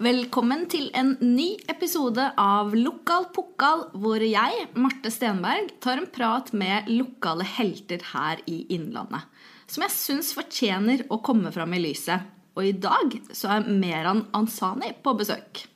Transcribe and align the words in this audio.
Velkommen 0.00 0.62
til 0.72 0.86
en 0.96 1.10
ny 1.20 1.58
episode 1.68 2.24
av 2.40 2.70
Lokal 2.72 3.26
Pokal, 3.36 3.82
hvor 4.00 4.22
jeg, 4.24 4.62
Marte 4.72 5.10
Stenberg, 5.12 5.74
tar 5.84 6.00
en 6.00 6.06
prat 6.08 6.48
med 6.56 6.88
lokale 6.88 7.44
helter 7.44 8.00
her 8.14 8.40
i 8.48 8.62
Innlandet. 8.72 9.26
Som 9.68 9.84
jeg 9.84 9.92
syns 9.92 10.30
fortjener 10.32 11.02
å 11.12 11.18
komme 11.20 11.52
fram 11.52 11.76
i 11.76 11.82
lyset. 11.84 12.24
Og 12.56 12.70
i 12.70 12.72
dag 12.80 13.12
så 13.28 13.58
er 13.58 13.68
Meran 13.68 14.24
Ansani 14.40 14.94
på 15.04 15.12
besøk. 15.20 15.66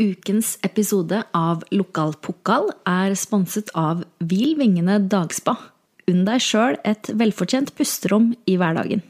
Ukens 0.00 0.56
episode 0.64 1.20
av 1.36 1.62
Lokal 1.74 2.14
Pokal 2.24 2.70
er 2.88 3.12
sponset 3.18 3.68
av 3.78 4.02
Hvil 4.24 4.54
vingene 4.58 4.96
dagspa. 5.12 5.54
Unn 6.10 6.24
deg 6.26 6.40
sjøl 6.42 6.78
et 6.88 7.10
velfortjent 7.14 7.74
pusterom 7.78 8.32
i 8.50 8.56
hverdagen. 8.58 9.04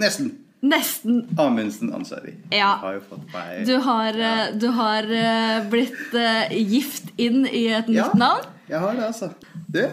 Nesten. 0.00 0.30
Nesten. 0.66 1.20
Amundsen 1.38 1.92
Ansari. 1.94 2.32
Ja. 2.54 2.76
Har 2.80 2.96
jo 2.96 3.02
fått 3.10 3.26
meg 3.34 3.66
Du 3.68 3.74
har, 3.84 4.16
eh, 4.16 4.52
du 4.56 4.66
har 4.74 5.04
eh, 5.04 5.66
blitt 5.70 6.14
eh, 6.16 6.54
gift 6.56 7.12
inn 7.20 7.44
i 7.46 7.66
et 7.76 7.88
nytt 7.88 7.96
Ja. 7.96 8.10
navn. 8.14 8.46
Jeg 8.68 8.78
har 8.82 8.92
det, 8.98 9.04
altså. 9.06 9.28
Du, 9.74 9.78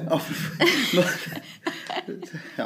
ja, 2.57 2.65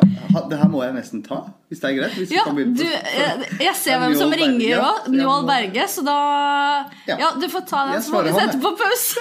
Det 0.49 0.57
her 0.57 0.67
må 0.71 0.83
jeg 0.85 0.93
nesten 0.95 1.23
ta, 1.25 1.41
hvis 1.67 1.81
det 1.83 1.89
er 1.89 1.97
greit? 1.97 2.15
Hvis 2.15 2.31
Ja, 2.31 2.43
du, 2.47 2.83
eh, 2.87 3.43
jeg 3.59 3.75
ser 3.75 3.99
hvem 3.99 4.15
som 4.15 4.31
ringer 4.31 4.79
òg. 4.85 5.09
Njål 5.11 5.47
Berge. 5.49 5.87
Så 5.91 6.01
da 6.07 6.17
Ja. 7.07 7.17
Ja, 7.19 7.29
du 7.35 7.47
får 7.51 7.65
ta 7.67 7.83
den, 7.91 8.01
så 8.01 8.11
får 8.15 8.23
vi 8.29 8.35
sette 8.39 8.59
på 8.63 8.71
pause. 8.79 9.19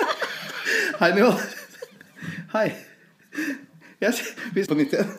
Hei, 1.00 1.10
Njål. 1.18 1.34
Hei. 2.54 2.68
Jeg, 4.00 4.12
vi 4.54 4.64
på 4.64 4.74
nytt 4.78 4.92
igjen. 4.94 5.10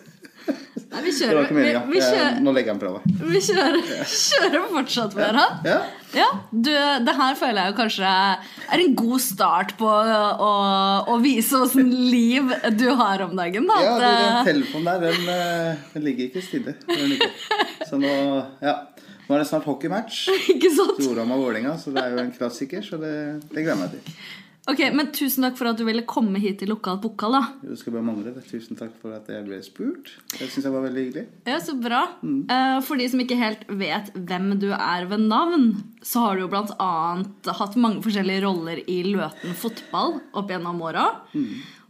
Nei, 0.87 1.01
vi 1.03 1.11
Det 1.11 1.27
var 1.27 1.33
kjører. 1.33 1.43
ikke 1.43 1.55
Vi, 1.55 1.61
meninga. 1.61 1.81
vi, 1.91 1.99
kjører, 1.99 2.37
Nå 2.45 2.51
legger 2.55 2.71
jeg 2.71 2.77
den 2.77 2.81
fra 2.83 2.91
meg. 2.95 3.31
vi 3.33 3.41
kjører, 3.43 3.79
kjører 4.27 4.67
fortsatt 4.71 5.15
med 5.17 5.39
han. 5.41 5.57
Ja. 5.67 5.77
Ja, 6.15 6.27
du, 6.51 6.69
det 7.03 7.15
her 7.17 7.35
føler 7.35 7.59
jeg 7.65 7.73
jo 7.73 7.77
kanskje 7.81 8.11
er 8.71 8.83
en 8.85 8.95
god 9.01 9.19
start 9.25 9.73
på 9.77 9.89
å, 9.91 10.51
å 11.11 11.17
vise 11.19 11.59
åssen 11.59 11.91
liv 11.91 12.53
du 12.79 12.85
har 12.95 13.25
om 13.27 13.35
dagen. 13.35 13.67
Da. 13.67 13.81
ja, 13.83 13.97
den 13.99 14.37
eh, 14.39 14.47
telefonen 14.47 14.87
der, 14.87 15.11
den, 15.11 15.27
eh, 15.35 15.83
den 15.97 16.07
ligger 16.07 16.29
ikke 16.29 16.45
stille. 16.45 16.77
Så 17.89 17.99
nå, 17.99 18.13
ja. 18.63 18.77
Nå 19.27 19.35
er 19.35 19.41
det 19.43 19.49
snart 19.49 19.65
hockeymatch. 19.67 20.21
ikke 20.55 20.69
sant? 20.71 21.01
Storhamar 21.03 21.35
Vålerenga, 21.41 21.73
så 21.83 21.91
det 21.91 21.99
er 22.05 22.13
jo 22.15 22.21
en 22.23 22.31
klassiker. 22.31 22.79
Så 22.87 22.95
det, 23.01 23.11
det 23.51 23.59
gleder 23.65 23.73
jeg 23.75 23.81
meg 23.83 23.97
til. 23.97 24.19
Ok, 24.67 24.81
Men 24.91 25.11
tusen 25.15 25.45
takk 25.45 25.55
for 25.55 25.69
at 25.71 25.77
du 25.79 25.85
ville 25.87 26.03
komme 26.03 26.41
hit 26.43 26.57
til 26.59 26.67
Lokal 26.73 26.97
Pokal. 26.99 27.37
da. 27.37 27.41
Det 27.63 27.77
skal 27.79 27.93
bare 27.95 28.03
mangle 28.03 28.33
det. 28.35 28.43
Tusen 28.49 28.75
takk 28.75 28.91
for 29.01 29.13
at 29.15 29.29
jeg 29.31 29.45
ble 29.47 29.61
spurt. 29.63 30.11
Det 30.33 30.49
syns 30.51 30.67
jeg 30.67 30.73
var 30.73 30.83
veldig 30.83 31.03
hyggelig. 31.05 31.23
Ja, 31.47 31.59
Så 31.63 31.77
bra. 31.79 32.01
Eh, 32.23 32.81
For 32.81 32.99
de 32.99 33.07
som 33.07 33.19
ikke 33.23 33.37
helt 33.39 33.63
vet 33.69 34.11
hvem 34.13 34.59
du 34.59 34.71
er 34.73 35.05
ved 35.07 35.23
navn, 35.23 35.83
så 36.03 36.25
har 36.25 36.35
du 36.35 36.43
jo 36.47 36.51
annet 36.51 37.47
hatt 37.47 37.75
mange 37.79 38.03
forskjellige 38.03 38.43
roller 38.43 38.83
i 38.87 39.03
Løten 39.07 39.55
fotball 39.55 40.19
opp 40.33 40.49
gjennom 40.51 40.81
åra. 40.81 41.07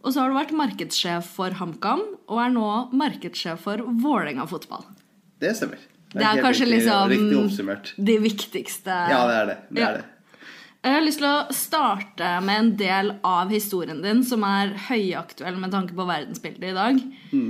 Og 0.04 0.14
så 0.14 0.22
har 0.22 0.30
du 0.30 0.38
vært 0.38 0.54
markedssjef 0.54 1.26
for 1.36 1.50
HamKam, 1.58 2.04
og 2.30 2.40
er 2.40 2.54
nå 2.54 2.92
markedssjef 2.94 3.60
for 3.60 3.78
Vålerenga 3.78 4.46
fotball. 4.48 4.86
Det 5.42 5.56
stemmer. 5.58 5.82
Det 6.14 6.22
er 6.24 6.38
helt 6.38 6.46
kanskje 6.46 6.68
riktig, 6.70 6.86
liksom 6.86 7.10
Riktig 7.12 8.06
de 8.06 8.18
viktigste 8.24 8.94
Ja, 9.12 9.26
det 9.28 9.36
er 9.42 9.46
det. 9.50 9.58
det, 9.72 9.84
er 9.84 9.98
det. 9.98 10.06
Jeg 10.88 10.96
har 10.96 11.04
lyst 11.04 11.20
til 11.20 11.28
å 11.28 11.56
starte 11.56 12.28
med 12.48 12.62
en 12.62 12.70
del 12.80 13.10
av 13.28 13.50
historien 13.52 14.00
din 14.00 14.22
som 14.24 14.46
er 14.48 14.72
høyaktuell 14.88 15.58
med 15.60 15.74
tanke 15.74 15.96
på 15.98 16.06
verdensbildet 16.08 16.70
i 16.70 16.78
dag. 16.78 17.02
Mm. 17.34 17.50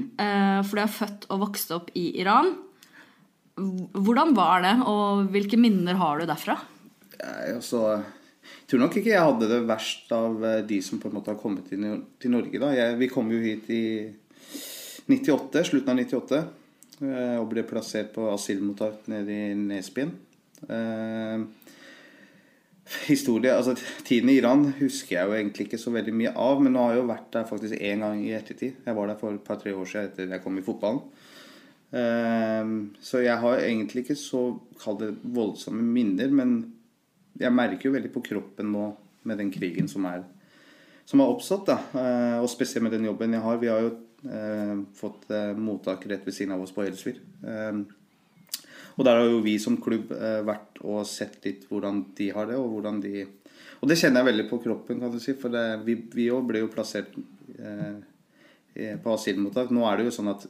For 0.65 0.73
du 0.73 0.81
er 0.81 0.95
født 0.95 1.27
og 1.29 1.43
vokst 1.43 1.73
opp 1.75 1.91
i 1.93 2.07
Iran. 2.17 2.49
Hvordan 3.57 4.33
var 4.37 4.61
det, 4.65 4.73
og 4.85 5.29
hvilke 5.33 5.57
minner 5.57 5.97
har 5.97 6.19
du 6.19 6.27
derfra? 6.29 6.57
Jeg, 7.17 7.55
også, 7.57 7.81
jeg 7.97 8.69
tror 8.69 8.83
nok 8.83 8.97
ikke 8.99 9.13
jeg 9.13 9.25
hadde 9.25 9.49
det 9.49 9.63
verst 9.65 10.11
av 10.13 10.43
eh, 10.45 10.59
de 10.69 10.77
som 10.85 11.01
på 11.01 11.09
en 11.09 11.17
måte 11.17 11.33
har 11.33 11.39
kommet 11.41 11.65
til, 11.71 11.85
til 12.21 12.33
Norge. 12.33 12.61
da. 12.61 12.69
Jeg, 12.77 12.99
vi 13.01 13.09
kom 13.09 13.31
jo 13.33 13.41
hit 13.41 13.71
i 13.73 13.83
98, 15.09 15.63
slutten 15.71 15.93
av 15.93 16.03
98 16.03 16.41
eh, 16.43 17.37
og 17.39 17.47
ble 17.49 17.65
plassert 17.65 18.13
på 18.13 18.29
asylmottak 18.33 19.09
nede 19.09 19.33
i 19.33 19.55
Nesbyen. 19.57 20.13
Historie, 23.07 23.51
altså 23.51 23.75
Tiden 24.07 24.29
i 24.31 24.37
Iran 24.39 24.65
husker 24.79 25.17
jeg 25.17 25.27
jo 25.27 25.35
egentlig 25.37 25.67
ikke 25.67 25.79
så 25.81 25.91
veldig 25.91 26.13
mye 26.15 26.31
av, 26.39 26.61
men 26.63 26.73
nå 26.73 26.85
har 26.85 26.95
jeg 26.95 27.01
jo 27.01 27.09
vært 27.09 27.33
der 27.33 27.49
faktisk 27.49 27.81
én 27.81 28.05
gang 28.05 28.21
i 28.23 28.35
ettertid. 28.37 28.77
Jeg 28.85 28.95
var 28.95 29.09
der 29.09 29.19
for 29.19 29.35
et 29.35 29.43
par-tre 29.43 29.73
år 29.75 29.89
siden 29.89 30.07
etter 30.11 30.31
jeg 30.31 30.43
kom 30.43 30.57
i 30.59 30.63
fotballen. 30.65 31.03
Ehm, 31.97 32.77
så 32.99 33.21
jeg 33.23 33.37
har 33.43 33.59
egentlig 33.63 34.05
ikke 34.05 34.19
så 34.19 34.45
kall 34.79 35.13
voldsomme 35.23 35.83
minner, 35.83 36.31
men 36.31 36.57
jeg 37.39 37.53
merker 37.53 37.89
jo 37.89 37.95
veldig 37.97 38.11
på 38.15 38.23
kroppen 38.31 38.71
nå 38.73 38.89
med 39.27 39.39
den 39.43 39.51
krigen 39.51 39.87
som 39.91 40.07
er 40.07 40.23
som 41.07 41.21
har 41.23 41.31
oppstått. 41.31 41.65
da, 41.65 41.77
Eh, 41.93 42.39
Og 42.41 42.49
spesielt 42.49 42.83
med 42.83 42.91
den 42.91 43.05
jobben 43.05 43.31
jeg 43.31 43.41
har. 43.41 43.57
Vi 43.57 43.67
har 43.67 43.79
jo 43.79 43.97
eh, 44.29 44.77
fått 44.93 45.31
eh, 45.31 45.55
mottak 45.55 46.05
rett 46.05 46.25
ved 46.25 46.33
siden 46.33 46.53
av 46.53 46.61
oss 46.61 46.71
på 46.71 46.83
Elsfyr. 46.83 47.19
Og 48.97 49.05
der 49.05 49.19
har 49.19 49.29
jo 49.29 49.43
vi 49.45 49.55
som 49.61 49.77
klubb 49.81 50.11
eh, 50.15 50.41
vært 50.45 50.79
og 50.81 51.05
sett 51.09 51.37
litt 51.45 51.67
hvordan 51.69 52.01
de 52.17 52.31
har 52.33 52.49
det, 52.49 52.57
og 52.57 52.71
hvordan 52.75 53.01
de 53.03 53.27
Og 53.77 53.89
det 53.89 53.99
kjenner 53.99 54.23
jeg 54.23 54.31
veldig 54.31 54.47
på 54.49 54.57
kroppen, 54.63 54.99
kan 54.99 55.11
du 55.13 55.19
si, 55.21 55.35
for 55.37 55.53
det, 55.53 55.83
vi, 55.85 56.29
òg 56.33 56.47
ble 56.49 56.63
jo 56.63 56.71
plassert 56.73 57.13
eh, 57.59 57.99
eh, 58.73 58.95
på 58.97 59.13
asylmottak. 59.13 59.69
Nå 59.69 59.85
er 59.85 59.99
det 59.99 60.07
jo 60.07 60.15
sånn 60.15 60.31
at 60.33 60.47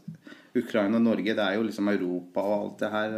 Ukraina 0.55 0.95
og 0.95 1.03
Norge, 1.03 1.35
det 1.35 1.43
er 1.43 1.57
jo 1.57 1.65
liksom 1.67 1.91
Europa 1.91 2.45
og 2.45 2.55
alt 2.57 2.85
det 2.85 2.91
her. 2.93 3.17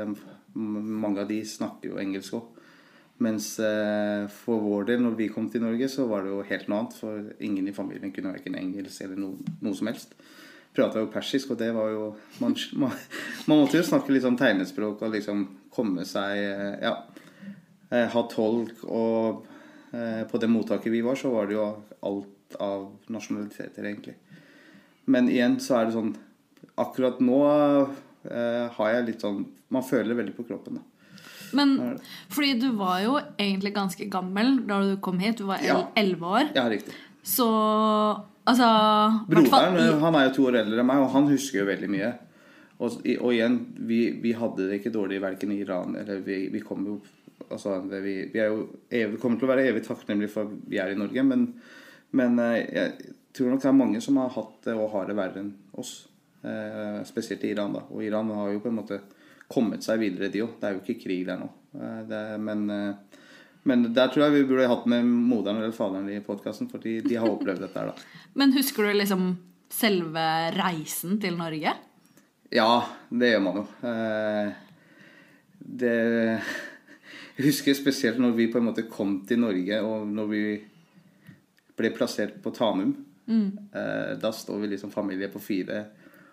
Mange 0.57 1.21
av 1.21 1.29
de 1.29 1.43
snakker 1.45 1.91
jo 1.91 2.01
engelsk 2.01 2.39
òg. 2.39 2.55
Mens 3.19 3.51
eh, 3.59 4.25
for 4.31 4.63
vår 4.63 4.89
del, 4.89 5.01
når 5.03 5.17
vi 5.19 5.29
kom 5.31 5.49
til 5.51 5.61
Norge, 5.65 5.89
så 5.91 6.05
var 6.07 6.23
det 6.23 6.31
jo 6.31 6.43
helt 6.47 6.69
noe 6.71 6.81
annet. 6.81 6.97
For 7.01 7.31
ingen 7.43 7.67
i 7.67 7.75
familien 7.75 8.13
kunne 8.15 8.31
verken 8.33 8.55
engelsk 8.57 9.03
eller 9.05 9.19
noe, 9.19 9.55
noe 9.61 9.75
som 9.75 9.91
helst. 9.91 10.15
Prata 10.75 10.99
jo 11.01 11.07
persisk, 11.11 11.51
og 11.51 11.57
det 11.57 11.71
var 11.75 11.89
jo 11.91 12.03
man, 12.39 12.53
man, 12.77 12.91
man 13.49 13.57
måtte 13.63 13.79
jo 13.79 13.83
snakke 13.87 14.13
litt 14.13 14.23
sånn 14.23 14.37
tegnespråk 14.39 15.01
og 15.01 15.11
liksom 15.15 15.47
komme 15.73 16.05
seg 16.05 16.37
eh, 16.37 16.75
Ja. 16.85 16.93
eh, 17.91 18.07
Ha 18.13 18.23
tolk 18.31 18.83
og 18.85 19.45
eh, 19.93 20.23
På 20.29 20.37
det 20.39 20.49
mottaket 20.49 20.91
vi 20.93 21.01
var, 21.01 21.15
så 21.19 21.31
var 21.33 21.47
det 21.49 21.57
jo 21.57 21.65
alt 22.05 22.55
av 22.61 22.85
nasjonaliteter, 23.13 23.83
egentlig. 23.85 24.15
Men 25.05 25.27
igjen 25.29 25.59
så 25.61 25.79
er 25.79 25.85
det 25.89 25.93
sånn 25.97 26.13
Akkurat 26.79 27.19
nå 27.21 27.41
har 28.75 28.89
jeg 28.93 29.05
litt 29.07 29.21
sånn 29.23 29.45
Man 29.71 29.83
føler 29.87 30.11
det 30.11 30.17
veldig 30.19 30.33
på 30.37 30.43
kroppen, 30.49 30.79
da. 30.79 30.81
Men 31.55 31.97
fordi 32.29 32.53
du 32.61 32.67
var 32.77 32.99
jo 33.01 33.15
egentlig 33.39 33.71
ganske 33.73 34.05
gammel 34.11 34.59
da 34.69 34.81
du 34.85 34.97
kom 35.01 35.17
hit. 35.21 35.37
Du 35.39 35.45
var 35.49 35.63
Ja. 35.65 35.79
elleve 35.97 36.21
år. 36.29 36.49
Ja, 36.53 36.67
riktig. 36.69 36.93
Så 37.25 37.47
altså 38.49 38.69
Broderen 39.29 39.77
i- 39.79 39.99
han 40.01 40.15
er 40.19 40.25
jo 40.27 40.33
to 40.39 40.47
år 40.49 40.59
eldre 40.63 40.81
enn 40.81 40.89
meg, 40.89 41.03
og 41.03 41.11
han 41.13 41.29
husker 41.29 41.61
jo 41.61 41.67
veldig 41.69 41.89
mye. 41.93 42.11
Og, 42.79 42.99
og 43.19 43.31
igjen, 43.35 43.57
vi, 43.89 43.99
vi 44.23 44.31
hadde 44.39 44.69
det 44.69 44.79
ikke 44.79 44.93
dårlig 44.95 45.17
verken 45.21 45.51
i 45.51 45.57
Iran 45.65 45.97
eller 45.99 46.21
vi, 46.23 46.45
vi 46.53 46.61
kom 46.63 46.85
jo 46.87 46.93
altså, 47.51 47.73
vi, 47.91 48.13
vi, 48.31 48.39
er 48.39 48.53
jo 48.53 48.61
evig, 48.91 49.19
kommer 49.19 49.39
til 49.39 49.49
å 49.49 49.51
være 49.51 49.65
evig 49.67 49.83
takknemlige 49.87 50.31
for 50.31 50.47
at 50.47 50.53
vi 50.71 50.79
er 50.79 50.93
i 50.93 50.99
Norge, 50.99 51.23
men, 51.27 51.43
men 52.15 52.39
eh, 52.39 52.61
jeg 52.77 53.13
tror 53.35 53.51
nok 53.51 53.61
det 53.65 53.69
er 53.71 53.75
mange 53.81 54.01
som 54.03 54.17
har 54.21 54.31
hatt 54.35 54.55
det 54.69 54.75
og 54.79 54.91
har 54.95 55.09
det 55.09 55.17
verre 55.19 55.43
enn 55.43 55.51
oss. 55.79 55.91
Eh, 56.43 57.01
spesielt 57.07 57.43
i 57.43 57.51
Iran, 57.51 57.73
da. 57.75 57.83
Og 57.91 58.03
Iran 58.05 58.31
har 58.31 58.53
jo 58.53 58.61
på 58.63 58.71
en 58.71 58.77
måte 58.79 59.01
kommet 59.51 59.83
seg 59.83 59.99
videre, 59.99 60.29
de 60.31 60.45
òg. 60.45 60.55
Det 60.61 60.69
er 60.69 60.77
jo 60.77 60.83
ikke 60.85 61.01
krig 61.03 61.25
der 61.27 61.39
nå. 61.41 61.49
Eh, 61.75 61.99
det, 62.07 62.21
men, 62.47 62.63
eh, 62.71 63.19
men 63.67 63.83
der 63.93 64.11
tror 64.11 64.25
jeg 64.25 64.37
vi 64.37 64.47
burde 64.49 64.69
hatt 64.71 64.87
med 64.89 65.05
moderen 65.07 65.59
eller 65.59 65.75
faderen 65.75 66.07
i 66.11 66.21
podkasten, 66.23 66.69
for 66.71 66.81
de, 66.83 66.99
de 67.05 67.17
har 67.19 67.27
opplevd 67.29 67.63
dette 67.65 67.79
her, 67.79 67.91
da. 67.91 68.09
Men 68.39 68.55
husker 68.55 68.87
du 68.87 68.95
liksom 68.95 69.27
selve 69.73 70.23
reisen 70.55 71.19
til 71.21 71.37
Norge? 71.37 71.75
Ja, 72.55 72.71
det 73.11 73.33
gjør 73.33 73.43
man 73.45 73.59
jo. 73.59 73.65
Eh, 73.85 74.53
det 75.59 75.97
Jeg 75.99 77.45
husker 77.45 77.77
spesielt 77.77 78.17
når 78.21 78.33
vi 78.37 78.49
på 78.51 78.61
en 78.61 78.69
måte 78.71 78.87
kom 78.89 79.19
til 79.27 79.43
Norge, 79.43 79.81
og 79.85 80.07
når 80.07 80.31
vi 80.31 80.43
ble 81.79 81.93
plassert 81.95 82.41
på 82.43 82.53
Tanum. 82.55 82.95
Mm. 83.29 83.69
da 84.17 84.31
står 84.33 84.57
vi 84.57 84.71
liksom 84.71 84.89
familie 84.89 85.27
på 85.29 85.37
fire, 85.37 85.83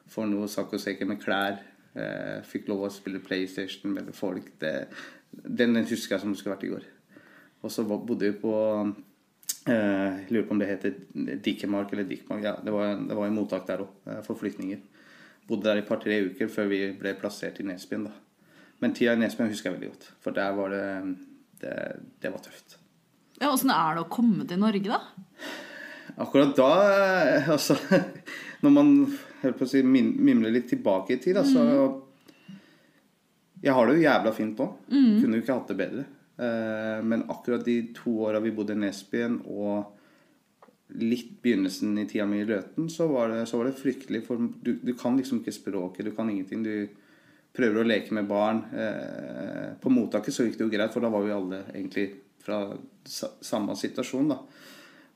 får 0.08 0.30
noe 0.30 0.48
saccosekker 0.48 1.04
med 1.04 1.20
klær. 1.20 1.58
Eh, 1.96 2.40
fikk 2.44 2.68
lov 2.68 2.86
å 2.86 2.92
spille 2.92 3.22
PlayStation 3.24 3.92
med 3.92 4.08
folk. 4.16 4.48
Det, 4.60 4.72
den, 5.32 5.76
den 5.76 5.86
husker 5.88 6.16
jeg 6.16 6.24
som 6.24 6.32
det 6.32 6.40
skulle 6.40 6.56
vært 6.56 6.66
i 6.68 6.72
går. 6.74 6.88
Og 7.64 7.72
så 7.72 7.84
bodde 7.88 8.20
vi 8.28 8.34
på 8.38 8.52
eh, 9.66 9.72
Jeg 9.72 10.28
lurer 10.30 10.46
på 10.46 10.54
om 10.54 10.60
det 10.60 10.68
heter 10.68 10.94
Dikkemark 11.42 11.92
eller 11.92 12.04
Dikmark. 12.08 12.44
Ja, 12.44 12.54
det 12.62 12.74
var, 12.74 12.94
det 13.00 13.16
var 13.16 13.26
en 13.26 13.38
mottak 13.38 13.66
der 13.68 13.82
òg, 13.86 13.90
for 14.26 14.38
flyktninger. 14.38 14.82
Bodde 15.48 15.68
der 15.68 15.80
i 15.80 15.84
et 15.84 15.88
par-tre 15.88 16.20
uker 16.28 16.50
før 16.52 16.68
vi 16.70 16.80
ble 16.98 17.14
plassert 17.18 17.60
i 17.62 17.66
Nesbyen. 17.66 18.08
da. 18.08 18.14
Men 18.82 18.92
tida 18.94 19.14
i 19.16 19.20
Nesbyen 19.20 19.48
husker 19.50 19.70
jeg 19.70 19.78
veldig 19.78 19.92
godt, 19.94 20.10
for 20.20 20.36
der 20.36 20.52
var 20.58 20.74
det 20.74 20.86
Det, 21.56 21.72
det 22.20 22.28
var 22.28 22.42
tøft. 22.44 22.74
Ja, 23.40 23.48
Åssen 23.48 23.70
er 23.72 23.94
det 23.96 24.02
å 24.04 24.10
komme 24.12 24.44
til 24.48 24.58
Norge, 24.60 24.90
da? 24.92 24.98
Akkurat 26.20 26.52
da 26.56 26.66
eh, 26.84 27.48
Altså, 27.48 27.76
når 28.64 28.74
man 28.74 28.90
holdt 29.42 29.56
på 29.58 29.64
å 29.64 29.70
si, 29.70 29.80
mimler 29.82 30.52
litt 30.52 30.68
tilbake 30.68 31.16
i 31.16 31.20
tid, 31.22 31.38
da, 31.38 31.44
så 31.48 31.64
Jeg 33.62 33.72
har 33.72 33.88
det 33.88 33.96
jo 33.96 34.04
jævla 34.04 34.32
fint 34.36 34.60
nå. 34.60 34.66
Kunne 34.92 35.38
jo 35.38 35.42
ikke 35.42 35.56
hatt 35.56 35.72
det 35.72 35.78
bedre. 35.80 36.04
Eh, 36.38 37.02
Men 37.04 37.24
akkurat 37.30 37.64
de 37.64 37.94
to 37.94 38.18
åra 38.28 38.40
vi 38.40 38.52
bodde 38.52 38.76
i 38.76 38.80
Nesbyen, 38.80 39.40
og 39.46 39.92
litt 40.88 41.42
begynnelsen 41.42 41.96
i 41.98 42.06
tida 42.06 42.26
mi 42.26 42.40
i 42.40 42.46
Løten, 42.46 42.90
så 42.92 43.08
var 43.10 43.32
det, 43.32 43.46
så 43.50 43.58
var 43.58 43.70
det 43.70 43.80
fryktelig. 43.80 44.22
For 44.26 44.38
du, 44.38 44.76
du 44.82 44.92
kan 44.94 45.16
liksom 45.16 45.40
ikke 45.40 45.56
språket, 45.56 46.06
du 46.06 46.14
kan 46.14 46.30
ingenting. 46.30 46.62
Du 46.62 46.88
prøver 47.56 47.82
å 47.82 47.88
leke 47.88 48.14
med 48.14 48.28
barn. 48.28 48.62
Eh, 48.76 49.72
På 49.80 49.90
mottaket 49.92 50.34
så 50.34 50.46
gikk 50.46 50.60
det 50.60 50.66
jo 50.66 50.72
greit, 50.72 50.92
for 50.94 51.04
da 51.04 51.10
var 51.12 51.24
vi 51.26 51.34
alle 51.34 51.64
egentlig 51.72 52.10
fra 52.46 52.60
samme 53.42 53.74
situasjon, 53.74 54.28
da. 54.30 54.38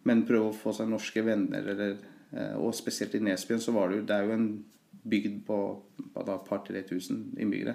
Men 0.09 0.25
prøve 0.27 0.49
å 0.51 0.57
få 0.57 0.73
seg 0.75 0.89
norske 0.91 1.23
venner, 1.23 1.69
eller, 1.75 1.99
eh, 2.33 2.57
og 2.57 2.75
spesielt 2.75 3.15
i 3.15 3.23
Nesbyen, 3.23 3.61
så 3.61 3.75
var 3.77 3.91
det 3.91 4.01
jo 4.01 4.07
Det 4.09 4.17
er 4.17 4.27
jo 4.27 4.33
en 4.39 4.51
bygd 5.01 5.45
på 5.47 5.59
et 6.17 6.49
par-tre 6.49 6.83
tusen 6.83 7.31
innbyggere. 7.39 7.75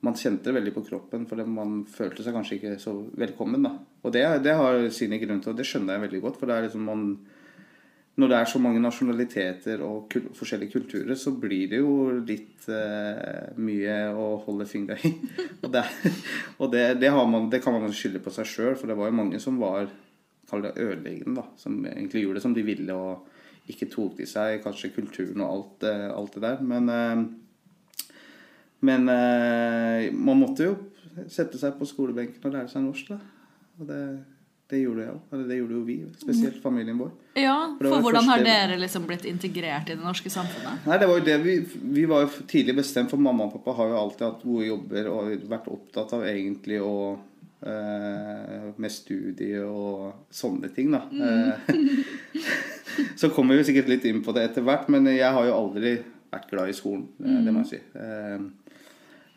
Man 0.00 0.16
kjente 0.16 0.48
det 0.48 0.56
veldig 0.56 0.72
på 0.72 0.84
kroppen, 0.86 1.26
for 1.28 1.40
man 1.44 1.82
følte 1.88 2.24
seg 2.24 2.36
kanskje 2.36 2.56
ikke 2.56 2.78
så 2.80 2.94
velkommen. 3.20 3.66
da. 3.66 3.74
Og 4.00 4.14
det, 4.14 4.24
det 4.46 4.56
har 4.56 4.86
sine 4.96 5.18
grunner 5.20 5.42
til, 5.44 5.52
og 5.52 5.60
det 5.60 5.66
skjønner 5.68 5.96
jeg 5.96 6.04
veldig 6.06 6.20
godt. 6.24 6.40
For 6.40 6.48
det 6.48 6.56
er 6.56 6.66
liksom 6.68 6.88
man 6.88 7.04
Når 8.20 8.28
det 8.28 8.36
er 8.36 8.48
så 8.50 8.58
mange 8.60 8.80
nasjonaliteter 8.82 9.80
og 9.86 10.08
kul 10.10 10.26
forskjellige 10.36 10.72
kulturer, 10.74 11.14
så 11.16 11.30
blir 11.40 11.70
det 11.70 11.78
jo 11.78 12.10
litt 12.26 12.66
eh, 12.68 13.54
mye 13.56 13.94
å 14.12 14.26
holde 14.44 14.66
fingra 14.68 14.96
i. 15.06 15.12
og 15.64 15.70
det, 15.72 15.84
og 16.58 16.72
det, 16.72 16.82
det, 17.00 17.12
man, 17.14 17.48
det 17.48 17.62
kan 17.64 17.78
man 17.78 17.94
skylde 17.94 18.20
på 18.20 18.32
seg 18.34 18.48
sjøl, 18.50 18.74
for 18.76 18.90
det 18.90 18.98
var 18.98 19.08
jo 19.08 19.16
mange 19.22 19.40
som 19.40 19.56
var 19.62 19.88
kall 20.50 20.66
det 20.66 20.74
ødeleggende, 20.76 21.38
da. 21.38 21.46
Som 21.56 21.78
egentlig 21.86 22.24
gjorde 22.24 22.40
det 22.40 22.44
som 22.44 22.56
de 22.56 22.66
ville 22.66 22.98
og 22.98 23.70
ikke 23.70 23.88
tok 23.92 24.18
til 24.18 24.28
seg 24.28 24.58
kanskje 24.64 24.92
kulturen 24.94 25.44
og 25.44 25.54
alt, 25.54 25.86
eh, 25.88 26.08
alt 26.10 26.36
det 26.36 26.44
der. 26.44 26.60
Men 26.66 26.92
eh, 26.92 27.24
men 28.80 29.08
eh, 29.12 30.10
man 30.12 30.40
måtte 30.40 30.68
jo 30.70 30.76
sette 31.28 31.58
seg 31.60 31.76
på 31.78 31.88
skolebenken 31.88 32.44
og 32.48 32.54
lære 32.54 32.70
seg 32.72 32.84
norsk, 32.84 33.12
da. 33.12 33.18
Og 33.80 33.88
det, 33.88 34.02
det 34.70 34.82
gjorde 34.82 35.04
jeg 35.04 35.12
òg. 35.14 35.22
Eller 35.34 35.48
det 35.50 35.58
gjorde 35.58 35.76
jo 35.76 35.80
vi, 35.86 35.96
spesielt 36.20 36.60
familien 36.62 37.00
vår. 37.00 37.10
Ja, 37.40 37.56
For 37.78 37.88
for 37.94 38.06
hvordan 38.06 38.28
har 38.30 38.44
dere 38.44 38.78
liksom 38.80 39.06
blitt 39.08 39.26
integrert 39.28 39.90
i 39.90 39.96
det 39.96 40.04
norske 40.04 40.32
samfunnet? 40.32 40.86
Nei, 40.86 41.00
det 41.00 41.08
var 41.10 41.20
jo 41.20 41.26
det 41.26 41.38
vi, 41.44 41.56
vi 41.96 42.06
var 42.10 42.26
jo 42.26 42.46
tidlig 42.50 42.76
bestemt, 42.80 43.12
for 43.12 43.22
mamma 43.22 43.48
og 43.48 43.58
pappa 43.58 43.76
har 43.80 43.92
jo 43.92 43.98
alltid 44.04 44.26
hatt 44.28 44.46
gode 44.46 44.70
jobber 44.70 45.10
og 45.12 45.50
vært 45.50 45.68
opptatt 45.72 46.14
av 46.16 46.24
egentlig 46.28 46.80
å 46.84 46.94
eh, 47.66 48.70
med 48.76 48.94
studie 48.94 49.64
og 49.64 50.30
sånne 50.34 50.72
ting, 50.76 50.94
da. 50.94 51.04
Mm. 51.10 52.00
så 53.20 53.32
kommer 53.34 53.58
vi 53.58 53.68
sikkert 53.68 53.92
litt 53.92 54.08
inn 54.08 54.24
på 54.24 54.34
det 54.36 54.48
etter 54.50 54.66
hvert, 54.66 54.88
men 54.92 55.08
jeg 55.12 55.28
har 55.36 55.48
jo 55.48 55.56
aldri 55.56 55.98
vært 56.30 56.50
glad 56.52 56.70
i 56.70 56.76
skolen. 56.76 57.08
Mm. 57.18 57.44
Det 57.46 57.54
må 57.54 57.64
jeg 57.64 57.72
si. 57.72 57.82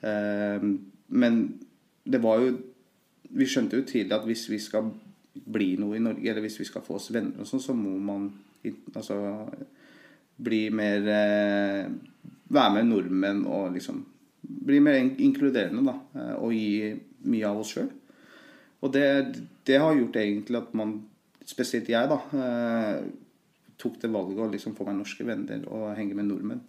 Eh, 0.03 0.55
eh, 0.55 0.67
men 1.07 1.41
det 2.03 2.19
var 2.23 2.41
jo 2.41 2.53
Vi 3.33 3.45
skjønte 3.49 3.79
jo 3.79 3.85
tidlig 3.87 4.13
at 4.13 4.25
hvis 4.27 4.43
vi 4.51 4.59
skal 4.61 4.91
bli 5.33 5.71
noe 5.81 5.97
i 5.97 6.01
Norge, 6.03 6.29
eller 6.29 6.43
hvis 6.45 6.59
vi 6.59 6.67
skal 6.67 6.83
få 6.85 6.99
oss 6.99 7.09
venner 7.09 7.41
og 7.41 7.47
sånn, 7.49 7.63
så 7.63 7.73
må 7.73 7.95
man 7.97 8.27
altså 8.93 9.15
bli 10.37 10.67
mer 10.69 11.07
eh, 11.09 11.87
Være 12.53 12.75
med 12.75 12.91
nordmenn 12.91 13.45
og 13.49 13.73
liksom 13.73 14.03
bli 14.43 14.77
mer 14.83 14.99
inkluderende, 15.01 15.81
da. 15.87 15.95
eh, 16.19 16.35
Og 16.43 16.53
gi 16.53 16.93
mye 17.31 17.49
av 17.49 17.63
oss 17.63 17.73
sjøl. 17.73 17.89
Og 18.83 18.91
det, 18.93 19.07
det 19.65 19.79
har 19.79 19.95
gjort 19.95 20.19
egentlig 20.19 20.59
at 20.59 20.73
man, 20.75 20.97
spesielt 21.47 21.89
jeg, 21.89 22.09
da, 22.11 22.19
eh, 22.37 23.05
tok 23.79 23.97
det 24.01 24.11
valget 24.11 24.43
å 24.43 24.51
liksom 24.51 24.75
få 24.77 24.85
meg 24.87 24.99
norske 24.99 25.25
venner 25.27 25.63
og 25.71 25.93
henge 25.97 26.17
med 26.19 26.27
nordmenn. 26.29 26.61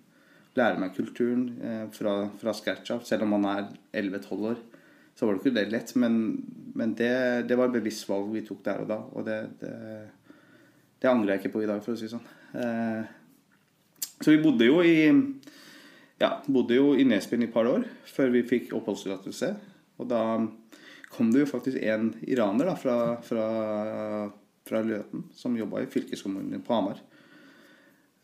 Lære 0.55 0.79
meg 0.79 0.95
kulturen 0.95 1.49
eh, 1.59 1.85
fra, 1.95 2.15
fra 2.41 2.55
scratch 2.55 2.95
av. 2.95 3.03
Selv 3.07 3.27
om 3.27 3.35
man 3.35 3.49
er 3.51 3.65
11-12 4.05 4.45
år, 4.53 4.61
så 5.15 5.27
var 5.27 5.35
det 5.35 5.43
ikke 5.43 5.57
det 5.57 5.67
lett. 5.73 5.95
Men, 5.99 6.21
men 6.79 6.95
det, 6.99 7.15
det 7.49 7.59
var 7.59 7.71
et 7.71 7.79
bevisst 7.81 8.07
valg 8.11 8.31
vi 8.35 8.45
tok 8.47 8.63
der 8.67 8.85
og 8.85 8.91
da. 8.93 9.01
Og 9.15 9.27
det, 9.27 9.41
det, 9.63 9.75
det 11.03 11.11
angrer 11.11 11.35
jeg 11.35 11.45
ikke 11.45 11.57
på 11.57 11.65
i 11.65 11.71
dag, 11.71 11.83
for 11.85 11.95
å 11.95 11.99
si 11.99 12.07
det 12.07 12.15
sånn. 12.15 12.33
Eh, 12.55 13.03
så 14.21 14.31
vi 14.31 14.43
bodde 14.43 14.69
jo 14.69 14.79
i 14.87 14.97
ja, 16.23 16.31
bodde 16.47 16.77
jo 16.77 16.93
i 16.95 17.05
Nesbyen 17.07 17.43
i 17.43 17.49
et 17.49 17.55
par 17.55 17.67
år 17.69 17.83
før 18.07 18.31
vi 18.35 18.45
fikk 18.47 18.73
oppholdstillatelse. 18.79 19.51
Og 19.99 20.09
da 20.11 20.23
kom 21.15 21.33
det 21.35 21.45
jo 21.45 21.51
faktisk 21.51 21.81
en 21.83 22.13
iraner 22.27 22.71
da, 22.71 22.77
fra, 22.79 22.97
fra, 23.27 23.49
fra 24.67 24.83
Løten 24.87 25.27
som 25.37 25.59
jobba 25.59 25.83
i 25.83 25.91
fylkeskommunen 25.91 26.63
på 26.65 26.75
Hamar. 26.75 27.03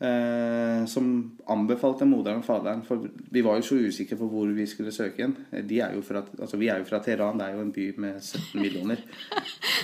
Eh, 0.01 0.85
som 0.89 1.09
anbefalte 1.53 2.07
moderen 2.09 2.39
og 2.41 2.45
faderen, 2.47 2.79
for 2.81 3.03
vi 3.05 3.43
var 3.45 3.59
jo 3.59 3.65
så 3.67 3.75
usikre 3.85 4.15
på 4.17 4.25
hvor 4.31 4.49
vi 4.49 4.65
skulle 4.65 4.89
søke 4.95 5.27
jo 5.93 6.01
fra, 6.01 6.23
altså 6.39 6.57
vi 6.57 6.71
er 6.73 6.79
jo 6.81 6.87
fra 6.87 6.97
Teheran, 7.05 7.37
det 7.37 7.45
er 7.45 7.53
jo 7.53 7.61
en 7.61 7.73
by 7.75 7.85
med 8.01 8.17
17 8.17 8.63
millioner. 8.63 9.03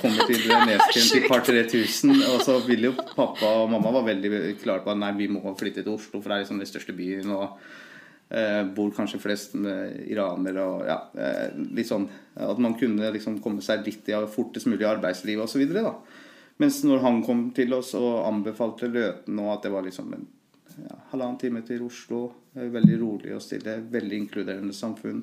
Kommer 0.01 0.25
til 0.25 0.47
Nesken 0.65 1.05
til 1.11 1.27
par-tre 1.29 1.61
tusen, 1.69 2.15
og 2.31 2.41
så 2.41 2.57
ville 2.65 2.89
jo 2.89 2.95
pappa 2.97 3.51
og 3.61 3.69
mamma 3.69 3.91
var 3.99 4.07
veldig 4.09 4.57
klare 4.63 4.81
på 4.81 4.95
at 4.95 5.03
nei, 5.03 5.11
vi 5.19 5.29
må 5.29 5.53
flytte 5.59 5.83
til 5.83 5.93
Oslo, 5.93 6.17
for 6.17 6.31
det 6.31 6.39
er 6.39 6.45
liksom 6.47 6.63
den 6.63 6.71
største 6.71 6.97
byen. 6.97 7.35
og 7.37 7.59
eh, 8.33 8.63
bor 8.73 8.89
kanskje 8.97 9.21
flest 9.21 9.53
med 9.53 10.01
iranere 10.09 10.65
og 10.65 10.85
ja, 10.89 10.97
eh, 11.13 11.53
litt 11.77 11.87
sånn 11.87 12.09
At 12.33 12.57
man 12.57 12.73
kunne 12.79 13.13
liksom 13.13 13.37
komme 13.43 13.61
seg 13.61 13.85
litt 13.85 14.09
i 14.09 14.17
fortest 14.33 14.65
mulig 14.65 14.81
i 14.81 14.89
arbeidslivet 14.89 15.45
osv. 15.45 15.69
Mens 16.61 16.81
når 16.87 17.03
han 17.03 17.21
kom 17.25 17.47
til 17.55 17.75
oss 17.77 17.93
og 17.97 18.25
anbefalte 18.25 18.89
Løten 18.89 19.39
og 19.43 19.51
at 19.53 19.67
det 19.67 19.73
var 19.73 19.85
liksom 19.85 20.13
en 20.17 20.25
ja, 20.77 20.95
halvannen 21.11 21.39
time 21.41 21.61
til 21.65 21.83
Oslo, 21.85 22.21
eh, 22.55 22.69
veldig 22.73 22.97
rolig 23.01 23.35
og 23.35 23.43
stille, 23.45 23.79
veldig 23.93 24.21
inkluderende 24.23 24.73
samfunn, 24.73 25.21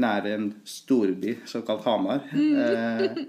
nære 0.00 0.34
en 0.36 0.50
storby, 0.68 1.38
såkalt 1.48 1.84
Hamar, 1.88 2.28
eh, 2.64 3.24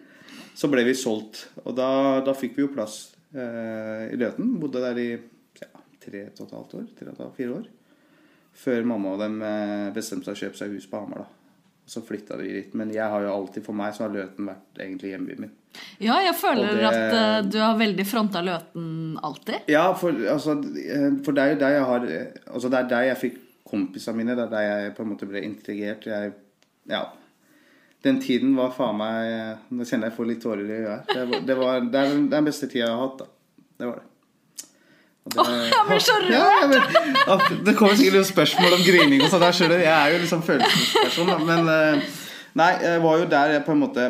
så 0.56 0.72
ble 0.72 0.86
vi 0.88 0.96
solgt. 0.96 1.48
Og 1.66 1.76
da, 1.76 1.90
da 2.24 2.36
fikk 2.36 2.60
vi 2.60 2.64
jo 2.66 2.74
plass 2.76 3.00
eh, 3.36 4.12
i 4.12 4.20
Løten. 4.20 4.54
Bodde 4.60 4.84
der 4.84 5.02
i 5.02 5.10
ja, 5.12 5.72
tre 6.04 6.28
og 6.30 6.46
et 6.46 6.56
halvt 6.60 6.78
år, 6.80 6.86
tre 6.96 7.10
og 7.10 7.18
et 7.18 7.26
halvt, 7.26 7.40
fire 7.40 7.58
år 7.62 7.74
før 8.56 8.88
mamma 8.88 9.16
og 9.16 9.20
dem 9.24 9.42
eh, 9.44 9.90
bestemte 9.96 10.30
seg 10.30 10.38
å 10.38 10.42
kjøpe 10.46 10.60
seg 10.62 10.76
hus 10.76 10.88
på 10.90 11.02
Hamar. 11.02 11.26
da. 11.26 11.62
Og 11.86 11.92
så 11.92 12.02
flytta 12.06 12.38
vi 12.40 12.54
dit. 12.56 12.74
Men 12.78 12.94
jeg 12.94 13.06
har 13.12 13.26
jo 13.26 13.34
alltid, 13.34 13.66
for 13.66 13.78
meg 13.78 13.94
så 13.94 14.06
har 14.06 14.16
Løten 14.16 14.50
vært 14.50 14.82
egentlig 14.82 15.12
hjembyen 15.12 15.46
min. 15.46 15.54
Ja, 16.04 16.18
jeg 16.25 16.36
føler 16.36 16.74
det- 16.75 16.88
at 16.89 17.13
uh, 17.45 17.50
du 17.51 17.57
har 17.62 17.77
veldig 17.80 18.06
fronta 18.07 18.42
Løten 18.44 19.18
alltid. 19.24 19.68
Ja, 19.72 19.86
for, 19.94 20.12
altså, 20.31 20.57
eh, 20.76 21.11
for 21.23 21.31
det 21.38 21.44
er 21.44 21.54
jo 21.54 21.59
der 21.61 21.76
jeg 21.78 21.85
har 21.90 22.07
eh, 22.09 22.26
Altså 22.54 22.69
det 22.69 22.80
er 22.80 22.90
der 22.90 23.06
jeg 23.09 23.18
fikk 23.21 23.38
kompisene 23.69 24.18
mine. 24.18 24.35
Det 24.35 24.44
er 24.45 24.52
der 24.56 24.66
jeg 24.68 24.95
på 24.97 25.04
en 25.06 25.09
måte 25.14 25.26
ble 25.30 25.42
integrert. 25.47 26.06
Jeg, 26.06 26.33
ja. 26.92 27.04
Den 28.06 28.19
tiden 28.21 28.52
var 28.57 28.69
faen 28.76 29.00
meg 29.00 29.71
Nå 29.73 29.83
kjenner 29.88 30.11
jeg 30.11 30.18
får 30.18 30.28
litt 30.30 30.44
tårer 30.44 30.66
i 30.68 30.81
øyet. 30.81 31.07
Det, 31.14 31.23
var- 31.31 31.45
det, 31.47 31.56
var- 31.61 31.88
det 31.95 32.02
er 32.04 32.11
den- 32.35 32.45
beste 32.52 32.68
tida 32.68 32.85
jeg 32.85 32.92
har 32.92 33.02
hatt, 33.07 33.23
da. 33.23 33.26
Det 33.80 33.88
var 33.90 33.95
det. 34.02 34.11
Åh, 35.26 35.40
oh, 35.42 35.54
jeg 35.66 35.85
blir 35.88 36.04
så 36.06 36.16
rørt! 36.21 36.33
Ja, 36.35 36.68
men, 36.69 37.64
det 37.66 37.73
kommer 37.80 37.95
sikkert 37.97 38.19
noen 38.19 38.28
spørsmål 38.30 38.76
om 38.78 38.83
grining 38.85 39.23
og 39.26 39.31
sånn. 39.33 39.45
Jeg 39.81 39.88
er 39.90 40.11
jo 40.14 40.19
liksom 40.21 40.44
følelsesperson, 40.45 41.31
da. 41.31 41.38
Men 41.47 42.04
nei, 42.54 42.68
jeg 42.83 43.02
var 43.02 43.18
jo 43.23 43.26
der 43.31 43.56
jeg 43.56 43.64
på 43.66 43.73
en 43.73 43.81
måte 43.81 44.06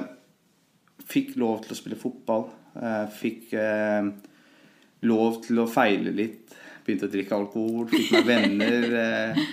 fikk 1.06 1.36
lov 1.42 1.62
til 1.66 1.76
å 1.76 1.80
spille 1.80 2.00
fotball. 2.00 2.48
eh, 2.82 3.06
Fikk 3.20 3.54
eh, 3.54 4.10
lov 5.06 5.42
til 5.46 5.60
å 5.64 5.68
feile 5.70 6.12
litt. 6.16 6.56
Begynte 6.86 7.08
å 7.08 7.14
drikke 7.14 7.36
alkohol. 7.38 7.88
Fikk 7.92 8.12
meg 8.16 8.26
venner. 8.30 8.90
eh, 9.02 9.46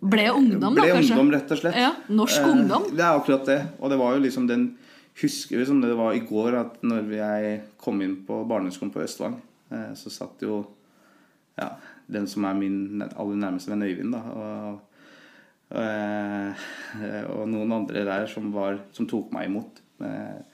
Ble 0.00 0.28
ungdom, 0.32 0.74
da, 0.74 0.82
ble 0.82 0.92
kanskje? 0.94 1.12
ungdom, 1.12 1.30
rett 1.34 1.50
og 1.52 1.58
slett. 1.60 1.76
Ja, 1.76 1.90
norsk 2.08 2.40
Eh, 2.40 2.48
ungdom. 2.54 2.86
Det 2.96 3.04
er 3.04 3.18
akkurat 3.18 3.44
det. 3.46 3.58
Og 3.80 3.90
det 3.92 3.98
var 4.00 4.14
jo 4.16 4.22
liksom 4.26 4.46
den 4.48 4.76
Husker 5.20 5.58
vi 5.58 5.64
som 5.66 5.80
det 5.82 5.90
var 5.98 6.14
i 6.14 6.20
går, 6.24 6.54
at 6.56 6.76
når 6.86 7.10
jeg 7.12 7.56
kom 7.82 7.98
inn 8.00 8.14
på 8.24 8.38
barneskolen 8.48 8.92
på 8.94 9.02
Østvang, 9.04 9.34
eh, 9.70 9.90
så 9.98 10.08
satt 10.08 10.40
jo 10.40 10.62
ja, 11.58 11.74
den 12.08 12.26
som 12.30 12.44
er 12.48 12.54
min 12.56 13.02
aller 13.02 13.36
nærmeste 13.36 13.68
venn 13.68 13.82
Øyvind, 13.84 14.14
da. 14.14 14.22
Og, 14.40 14.80
eh, 15.76 16.64
og 17.34 17.44
noen 17.50 17.72
andre 17.82 18.04
der 18.06 18.26
som, 18.30 18.48
var, 18.54 18.78
som 18.96 19.06
tok 19.10 19.30
meg 19.34 19.50
imot. 19.50 19.82
Med, 20.00 20.46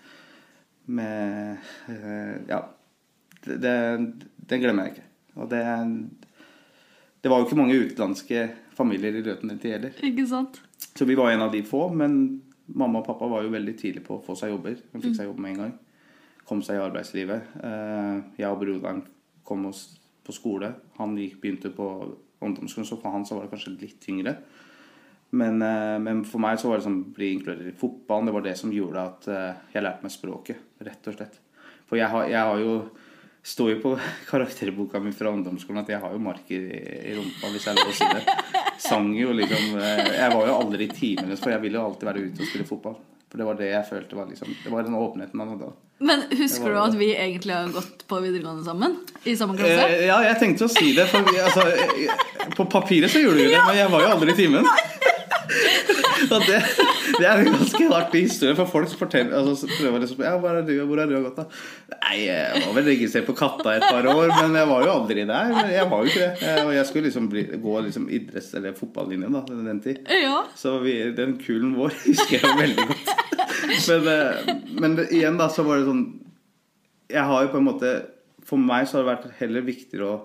med 0.87 1.57
eh, 1.89 2.37
Ja. 2.49 2.63
Det, 3.47 4.59
glemmer 4.59 4.89
jeg 4.89 4.97
ikke. 4.97 5.05
Og 5.39 5.51
det, 5.51 5.61
det 7.23 7.31
var 7.31 7.39
jo 7.39 7.47
ikke 7.47 7.59
mange 7.61 7.77
utenlandske 7.79 8.41
familier 8.75 9.15
i 9.15 9.23
Løten 9.23 9.53
tid 9.55 9.77
heller. 9.77 10.01
Ikke 10.03 10.27
sant? 10.27 10.59
Så 10.97 11.07
vi 11.07 11.15
var 11.15 11.31
en 11.31 11.45
av 11.45 11.53
de 11.53 11.63
få, 11.67 11.85
men 11.95 12.41
mamma 12.67 13.01
og 13.01 13.07
pappa 13.07 13.29
var 13.31 13.45
jo 13.47 13.53
veldig 13.55 13.77
tidlig 13.79 14.03
på 14.07 14.17
å 14.17 14.25
få 14.25 14.35
seg 14.39 14.51
jobber. 14.51 14.81
Hun 14.93 15.05
fikk 15.05 15.15
seg 15.21 15.29
jobb 15.29 15.39
med 15.45 15.55
en 15.55 15.63
gang. 15.63 15.75
Kom 16.47 16.63
seg 16.67 16.81
i 16.81 16.83
arbeidslivet. 16.83 17.55
Eh, 17.63 18.17
Jeg 18.41 18.51
og 18.51 18.61
broderen 18.65 19.05
kom 19.47 19.69
oss 19.71 19.87
på 20.27 20.35
skole. 20.35 20.73
Han 20.99 21.15
gikk, 21.19 21.39
begynte 21.43 21.71
på 21.75 21.87
ungdomsskolen, 22.43 22.89
så 22.89 22.99
for 22.99 23.15
han 23.15 23.27
så 23.27 23.39
var 23.39 23.47
det 23.47 23.55
kanskje 23.55 23.77
litt 23.79 24.01
tyngre. 24.03 24.37
Men, 25.37 25.59
eh, 25.63 25.97
men 26.03 26.23
for 26.29 26.41
meg 26.43 26.61
så 26.63 26.71
var 26.71 26.79
det 26.81 26.87
sånn 26.87 27.01
bli 27.17 27.33
inkludert 27.37 27.69
i 27.73 27.77
fotballen. 27.81 28.29
Det 28.31 28.37
var 28.37 28.45
det 28.47 28.55
som 28.61 28.73
gjorde 28.73 29.03
at 29.11 29.27
eh, 29.33 29.65
jeg 29.75 29.85
lærte 29.85 30.07
meg 30.07 30.15
språket, 30.15 30.63
rett 30.87 31.11
og 31.11 31.19
slett. 31.19 31.41
For 31.87 31.99
jeg 32.01 32.09
har, 32.13 32.29
jeg 32.31 32.41
har 32.51 32.63
jo 32.63 32.77
står 33.47 33.69
jo 33.77 33.81
på 33.85 33.91
karakterboka 34.31 34.99
mi 35.03 35.13
fra 35.15 35.31
ungdomsskolen 35.31 35.85
at 35.85 35.93
jeg 35.95 36.01
har 36.03 36.15
jo 36.17 36.23
marker 36.23 36.65
i, 36.67 36.81
i 37.13 37.17
rumpa, 37.19 37.51
hvis 37.55 37.69
jeg 37.69 37.79
lov 37.79 37.93
å 37.93 37.99
si 37.99 38.09
det. 38.15 38.39
Sang 38.87 39.13
jo 39.17 39.31
liksom 39.37 39.77
eh, 39.81 40.01
Jeg 40.19 40.33
var 40.35 40.49
jo 40.51 40.57
aldri 40.61 40.89
i 40.89 40.95
timene, 40.95 41.37
for 41.41 41.53
jeg 41.55 41.63
ville 41.63 41.79
jo 41.79 41.85
alltid 41.91 42.11
være 42.11 42.25
ute 42.27 42.43
og 42.43 42.51
spille 42.51 42.67
fotball. 42.69 42.97
For 43.27 43.41
det 43.43 43.47
var 43.49 43.57
det 43.59 43.69
jeg 43.73 43.87
følte 43.89 44.15
var 44.19 44.29
liksom 44.31 44.51
Det 44.63 44.71
var 44.71 44.85
den 44.87 44.95
åpenheten 44.99 45.41
man 45.41 45.49
hadde. 45.55 45.71
Men 46.07 46.27
husker 46.39 46.71
du 46.75 46.77
at 46.79 46.95
vi 46.99 47.09
egentlig 47.17 47.55
har 47.57 47.71
gått 47.73 48.03
på 48.07 48.19
videregående 48.21 48.67
sammen? 48.67 48.99
I 49.25 49.33
samme 49.39 49.57
klasse? 49.57 49.87
Eh, 49.89 50.05
ja, 50.11 50.19
jeg 50.27 50.39
tenkte 50.43 50.67
å 50.69 50.73
si 50.75 50.91
det, 50.95 51.07
for 51.11 51.25
vi- 51.25 51.41
altså, 51.41 51.65
på 52.59 52.67
papiret 52.71 53.11
så 53.11 53.23
gjorde 53.23 53.41
vi 53.41 53.49
det, 53.55 53.63
men 53.67 53.79
jeg 53.81 53.91
var 53.95 54.05
jo 54.05 54.11
aldri 54.19 54.35
i 54.35 54.39
timen. 54.43 54.69
Det, 55.47 56.57
det 57.21 57.27
er 57.29 57.41
en 57.43 57.53
ganske 57.53 57.87
artig 57.95 58.23
historie, 58.27 58.55
for 58.59 58.69
folk 58.71 58.91
forteller 58.99 59.37
altså, 59.37 59.69
prøver 59.69 60.03
liksom 60.03 60.23
ja, 60.25 60.33
hvor 60.41 60.57
er 60.59 60.65
du, 60.67 60.73
hvor 60.89 61.01
er 61.03 61.11
du 61.11 61.15
gått, 61.27 61.37
da? 61.39 61.45
Nei, 61.95 62.17
jeg 62.25 62.63
var 62.65 62.75
vel 62.79 62.89
registrert 62.91 63.27
på 63.29 63.35
Katta 63.39 63.75
et 63.77 63.85
par 63.87 64.09
år, 64.11 64.33
men 64.41 64.57
jeg 64.59 64.71
var 64.71 64.85
jo 64.87 64.93
aldri 64.95 65.27
der. 65.29 65.53
Men 65.55 65.71
Jeg 65.75 65.89
var 65.91 66.03
jo 66.03 66.11
ikke 66.13 66.25
det. 66.25 66.49
Eh, 66.51 66.61
Og 66.67 66.73
jeg 66.75 66.89
skulle 66.91 67.09
liksom 67.11 67.29
bli, 67.33 67.45
gå 67.63 67.77
liksom 67.87 68.09
idretts- 68.09 68.53
eller 68.59 68.77
fotballinjen 68.79 69.37
da, 69.37 69.43
den 69.71 69.81
tid. 69.85 70.03
Ja. 70.23 70.41
Så 70.59 70.77
vi, 70.85 70.97
den 71.17 71.37
kulen 71.43 71.75
vår 71.79 71.95
husker 72.09 72.41
jeg 72.43 72.61
veldig 72.63 72.89
godt. 72.91 73.13
Men, 73.87 74.09
eh, 74.13 74.55
men 74.83 74.97
det, 74.99 75.09
igjen 75.17 75.39
da, 75.41 75.49
så 75.53 75.65
var 75.67 75.81
det 75.81 75.89
sånn 75.89 76.05
Jeg 77.13 77.23
har 77.29 77.45
jo 77.45 77.49
på 77.53 77.59
en 77.61 77.67
måte 77.67 77.91
For 78.47 78.61
meg 78.61 78.87
så 78.89 78.99
har 78.99 79.05
det 79.05 79.11
vært 79.13 79.39
heller 79.41 79.65
viktigere 79.67 80.09
å 80.11 80.19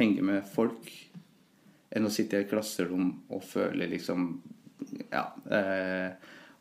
henge 0.00 0.24
med 0.26 0.46
folk 0.54 0.88
enn 1.94 2.08
å 2.08 2.10
sitte 2.10 2.34
i 2.34 2.42
et 2.42 2.48
klasserom 2.50 3.12
og 3.30 3.44
føle 3.46 3.86
liksom 3.92 4.24
Ja. 5.12 5.24
Eh, 5.50 6.12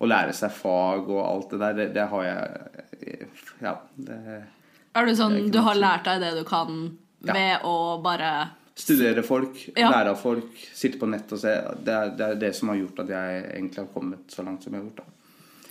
å 0.01 0.08
lære 0.10 0.34
seg 0.36 0.51
fag 0.51 1.08
og 1.10 1.22
alt 1.25 1.50
det 1.53 1.60
der, 1.60 1.74
det, 1.74 1.88
det 1.93 2.08
har 2.10 2.24
jeg 2.24 3.27
Ja. 3.62 3.77
Det, 3.96 4.17
Er 4.96 5.05
du 5.05 5.13
sånn 5.17 5.51
du 5.51 5.60
har 5.65 5.75
lært 5.79 6.03
deg 6.05 6.22
det 6.22 6.34
du 6.38 6.43
kan 6.48 6.98
Ja. 7.24 7.34
ved 7.34 7.62
å 7.63 8.01
bare 8.03 8.50
studere 8.75 9.24
folk, 9.24 9.55
Ja. 9.77 9.89
lære 9.91 10.10
av 10.10 10.17
folk, 10.17 10.51
sitte 10.74 10.98
på 11.00 11.08
nett 11.10 11.32
og 11.32 11.39
se. 11.39 11.53
Det 11.84 11.93
er, 11.93 12.10
det 12.17 12.22
er 12.29 12.36
det 12.36 12.55
som 12.55 12.70
har 12.70 12.75
gjort 12.77 13.00
at 13.00 13.08
jeg 13.08 13.43
egentlig 13.53 13.77
har 13.77 13.93
kommet 13.93 14.27
så 14.34 14.43
langt 14.43 14.63
som 14.63 14.74
jeg 14.74 14.82
har 14.82 14.89
gjort. 14.89 14.98
da. 14.98 15.03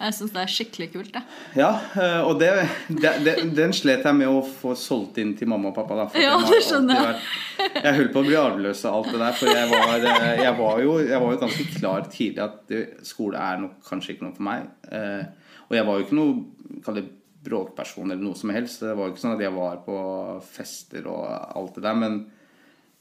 Jeg 0.01 0.15
syns 0.17 0.33
det 0.35 0.41
er 0.43 0.51
skikkelig 0.51 0.87
kult, 0.95 1.15
jeg. 1.15 1.23
Ja, 1.61 1.69
eh, 2.01 2.21
og 2.27 2.39
det, 2.41 2.49
det, 2.89 3.13
det, 3.27 3.35
den 3.55 3.75
slet 3.77 4.03
jeg 4.09 4.17
med 4.19 4.27
å 4.33 4.41
få 4.43 4.73
solgt 4.79 5.19
inn 5.23 5.35
til 5.39 5.47
mamma 5.53 5.71
og 5.71 5.77
pappa. 5.77 5.99
Da, 6.01 6.07
Ja, 6.19 6.33
det 6.49 6.59
skjønner 6.67 6.97
jeg. 6.99 7.05
vært- 7.13 7.85
Jeg 7.85 7.95
holdt 8.01 8.13
på 8.17 8.23
å 8.23 8.27
bli 8.27 8.35
arveløs 8.41 8.85
av 8.89 8.97
alt 8.99 9.13
det 9.13 9.21
der. 9.23 9.33
For 9.39 9.47
jeg 9.53 9.71
var, 9.71 9.95
eh, 10.11 10.43
jeg 10.43 10.57
var, 10.59 10.81
jo, 10.83 10.99
jeg 11.07 11.21
var 11.23 11.33
jo 11.37 11.41
ganske 11.45 11.69
klar 11.79 12.09
tidlig 12.11 12.43
at 12.43 12.75
skole 13.07 13.39
er 13.39 13.59
nok 13.63 13.79
kanskje 13.87 14.17
ikke 14.17 14.27
noe 14.27 14.35
for 14.41 14.49
meg. 14.49 14.67
Eh, 14.91 15.25
Og 15.71 15.77
jeg 15.79 15.87
var 15.87 15.99
jo 15.99 16.05
ikke 16.05 16.19
noe 16.19 16.81
kall 16.85 16.95
det 16.99 17.05
bråkperson 17.43 18.11
eller 18.13 18.23
noe 18.23 18.35
som 18.37 18.51
helst. 18.51 18.81
Det 18.81 18.97
var 18.97 19.07
jo 19.09 19.13
ikke 19.15 19.23
sånn 19.23 19.35
at 19.37 19.41
jeg 19.41 19.55
var 19.55 19.77
på 19.87 19.97
fester 20.45 21.07
og 21.07 21.25
alt 21.57 21.75
det 21.79 21.83
der. 21.87 21.95
Men, 21.95 22.19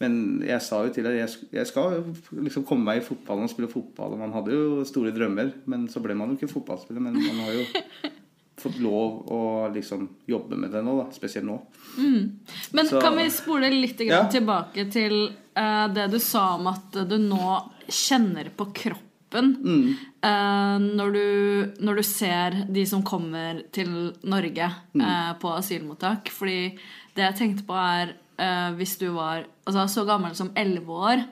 men 0.01 0.15
jeg 0.47 0.61
sa 0.65 0.81
jo 0.85 0.91
til 0.95 1.05
deg 1.05 1.19
jeg, 1.19 1.29
jeg 1.53 1.67
skal 1.69 1.99
liksom 2.41 2.65
komme 2.67 2.87
meg 2.89 3.01
i 3.01 3.05
fotballen 3.05 3.45
og 3.47 3.51
spille 3.53 3.69
fotball. 3.71 4.15
Og 4.17 4.21
man 4.23 4.33
hadde 4.35 4.55
jo 4.55 4.81
store 4.89 5.13
drømmer, 5.15 5.53
men 5.71 5.85
så 5.91 6.01
ble 6.03 6.15
man 6.17 6.33
jo 6.33 6.39
ikke 6.39 6.49
fotballspiller. 6.55 7.03
Men 7.05 7.19
man 7.21 7.43
har 7.45 7.53
jo 7.59 7.65
fått 8.63 8.79
lov 8.83 9.21
å 9.33 9.41
liksom 9.73 10.07
jobbe 10.29 10.57
med 10.59 10.73
det 10.75 10.81
nå, 10.85 10.97
da. 10.99 11.05
Spesielt 11.15 11.47
nå. 11.47 11.59
Men 11.97 12.85
Så- 12.89 12.99
kan 13.01 13.15
vi 13.17 13.29
spole 13.33 13.69
litt 13.73 14.01
Ja. 14.05 14.23
tilbake 14.29 14.89
til 14.91 15.15
uh, 15.57 15.87
det 15.93 16.09
du 16.11 16.19
sa 16.19 16.55
om 16.57 16.67
at 16.73 16.91
du 17.09 17.17
nå 17.17 17.55
kjenner 17.91 18.49
på 18.55 18.69
kroppen 18.73 19.07
Mm. 19.39 19.95
Uh, 20.23 20.77
når, 20.97 21.13
du, 21.15 21.73
når 21.85 21.95
du 21.95 22.03
ser 22.03 22.57
de 22.69 22.83
som 22.85 23.03
kommer 23.07 23.63
til 23.71 24.11
Norge 24.23 24.67
Mm. 24.93 25.01
uh, 25.05 25.33
på 25.39 25.53
asylmottak. 25.55 26.29
Fordi 26.35 26.77
det 27.15 27.23
jeg 27.29 27.37
tenkte 27.39 27.63
på, 27.67 27.73
er 27.79 28.11
uh, 28.39 28.75
hvis 28.75 28.97
du 28.99 29.07
var 29.15 29.45
altså, 29.65 29.87
så 29.87 30.05
gammel 30.05 30.35
som 30.35 30.51
11 30.55 30.85
år 30.91 31.23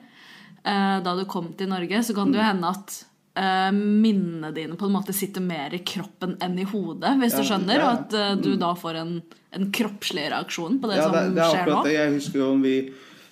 da 0.60 1.14
du 1.16 1.22
kom 1.24 1.54
til 1.56 1.70
Norge, 1.70 2.02
så 2.04 2.12
kan 2.14 2.28
det 2.32 2.36
Mm. 2.36 2.42
jo 2.42 2.48
hende 2.52 2.68
at 2.68 3.04
minnene 3.72 4.50
dine 4.52 4.76
på 4.76 4.84
en 4.86 4.92
måte 4.92 5.14
sitter 5.16 5.40
mer 5.40 5.72
i 5.72 5.78
kroppen 5.86 6.34
enn 6.42 6.58
i 6.58 6.66
hodet, 6.68 7.14
hvis 7.16 7.32
du 7.38 7.42
skjønner, 7.48 7.78
ja, 7.80 7.86
og 7.86 8.12
at 8.12 8.42
du 8.44 8.50
da 8.60 8.74
får 8.76 8.98
en, 9.00 9.14
en 9.56 9.70
kroppslig 9.72 10.26
reaksjon 10.30 10.76
på 10.82 10.90
det 10.90 10.98
Ja, 10.98 11.06
som 11.06 11.14
det, 11.16 11.22
det 11.38 11.44
er 11.46 11.54
skjer 11.54 11.70
nå. 11.70 11.78
det. 11.86 11.94
Jeg 11.94 12.12
husker 12.18 12.38
jo 12.42 12.50
om 12.52 12.60
vi 12.66 12.74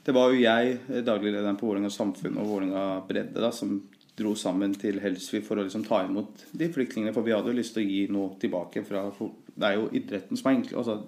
Det 0.07 0.15
var 0.17 0.33
jo 0.33 0.41
jeg, 0.41 0.79
dagliglederen 0.89 1.05
daglig 1.05 1.33
lederen 1.35 1.59
på 1.61 1.67
Vålerenga 1.69 1.91
Samfunn 1.93 2.39
og 2.41 2.47
Vålerenga 2.49 2.85
Bredde, 3.11 3.41
da, 3.45 3.51
som 3.53 3.83
dro 4.19 4.35
sammen 4.39 4.75
til 4.79 4.99
Helsvik 5.03 5.47
for 5.47 5.61
å 5.61 5.67
liksom 5.67 5.85
ta 5.87 6.03
imot 6.07 6.47
de 6.53 6.69
flyktningene. 6.75 7.15
For 7.17 7.27
vi 7.27 7.35
hadde 7.37 7.53
jo 7.53 7.59
lyst 7.59 7.77
til 7.77 7.85
å 7.85 7.91
gi 7.93 8.03
noe 8.13 8.35
tilbake 8.43 8.85
fra 8.87 9.07
Det 9.15 9.67
er 9.69 9.79
jo 9.79 9.89
idretten 9.93 10.39
som 10.39 10.51
er 10.51 10.57
egentlig 10.57 10.77
altså, 10.79 10.99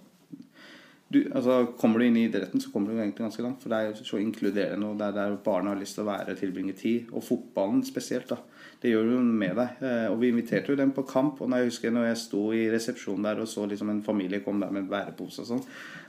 du, 1.10 1.24
altså, 1.34 1.54
Kommer 1.78 1.98
du 1.98 2.06
inn 2.06 2.16
i 2.20 2.28
idretten, 2.28 2.62
så 2.62 2.70
kommer 2.70 2.92
du 2.92 3.00
egentlig 3.00 3.24
ganske 3.26 3.42
langt. 3.42 3.62
For 3.62 3.72
det 3.72 3.78
er 3.78 3.88
jo 3.90 4.06
så 4.06 4.20
inkluderende, 4.22 4.92
og 4.92 4.98
det 4.98 5.08
er 5.08 5.16
der 5.16 5.36
barna 5.44 5.72
har 5.72 5.80
lyst 5.80 5.98
til 5.98 6.04
å 6.04 6.10
være 6.10 6.36
og 6.36 6.38
tilbringe 6.38 6.74
tid. 6.78 7.08
Og 7.10 7.24
fotballen 7.26 7.82
spesielt, 7.86 8.30
da. 8.30 8.38
Det 8.80 8.92
gjør 8.92 9.10
jo 9.12 9.22
med 9.24 9.58
deg. 9.58 9.82
Eh, 9.84 10.06
Og 10.12 10.20
vi 10.22 10.30
inviterte 10.30 10.72
jo 10.72 10.78
dem 10.78 10.92
på 10.96 11.02
kamp. 11.10 11.40
Og 11.42 11.50
når 11.50 11.64
jeg 11.64 11.72
husker 11.72 11.96
når 11.96 12.06
jeg 12.12 12.20
sto 12.22 12.44
i 12.56 12.68
resepsjonen 12.72 13.26
der 13.26 13.42
og 13.42 13.50
så 13.50 13.66
liksom 13.66 13.90
en 13.90 14.04
familie 14.06 14.40
kom 14.44 14.62
der 14.62 14.70
med 14.70 14.88
bærepose 14.88 15.42
og 15.42 15.50
sånn, 15.50 15.64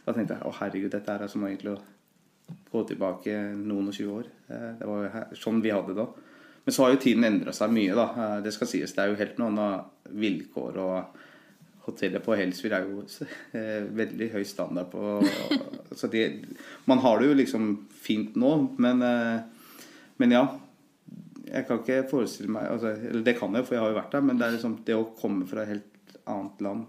da 0.05 0.13
tenkte 0.13 0.37
jeg 0.37 0.45
å 0.47 0.53
herregud, 0.61 0.93
dette 0.93 1.17
er 1.17 1.27
som 1.31 1.43
egentlig 1.49 1.73
å 1.73 1.81
gå 2.71 2.83
tilbake 2.87 3.39
noen 3.57 3.89
og 3.89 3.97
tjue 3.97 4.19
år. 4.21 4.29
Eh, 4.49 4.69
Det 4.79 4.87
var 4.87 5.03
jo 5.07 5.41
sånn 5.41 5.63
vi 5.65 5.73
hadde 5.73 5.95
det 5.95 6.03
da. 6.05 6.07
Men 6.65 6.73
så 6.75 6.83
har 6.85 6.93
jo 6.93 7.01
tiden 7.01 7.25
endra 7.25 7.53
seg 7.55 7.73
mye, 7.73 7.95
da. 7.97 8.07
Eh, 8.15 8.37
Det 8.45 8.53
skal 8.53 8.69
sies. 8.69 8.93
Det 8.93 9.03
er 9.03 9.11
jo 9.11 9.19
helt 9.19 9.37
noen 9.41 9.57
av 9.59 10.11
vilkår. 10.13 10.77
og 10.77 11.19
Hotellet 11.87 12.21
på 12.21 12.35
Helsfyr 12.37 12.75
er 12.77 12.85
jo 12.85 13.01
eh, 13.57 13.87
veldig 13.89 14.27
høy 14.35 14.43
standard 14.45 14.91
på 14.91 15.21
Så 15.97 16.07
de, 16.13 16.27
man 16.85 17.01
har 17.01 17.19
det 17.19 17.31
jo 17.31 17.37
liksom 17.39 17.71
fint 17.89 18.35
nå, 18.39 18.51
men, 18.77 19.01
eh, 19.01 19.41
men 20.21 20.37
ja. 20.37 20.43
Jeg 21.51 21.65
kan 21.67 21.81
ikke 21.81 22.05
forestille 22.07 22.53
meg 22.53 22.69
altså, 22.69 22.93
Eller 23.09 23.25
det 23.25 23.33
kan 23.35 23.51
jeg, 23.57 23.65
for 23.67 23.75
jeg 23.75 23.81
har 23.83 23.89
jo 23.91 23.97
vært 23.97 24.13
der, 24.13 24.21
men 24.23 24.37
det 24.39 24.45
er 24.45 24.53
liksom 24.55 24.77
det 24.87 24.95
å 24.95 25.09
komme 25.19 25.47
fra 25.49 25.65
et 25.65 25.73
helt 25.73 26.13
annet 26.29 26.61
land, 26.63 26.85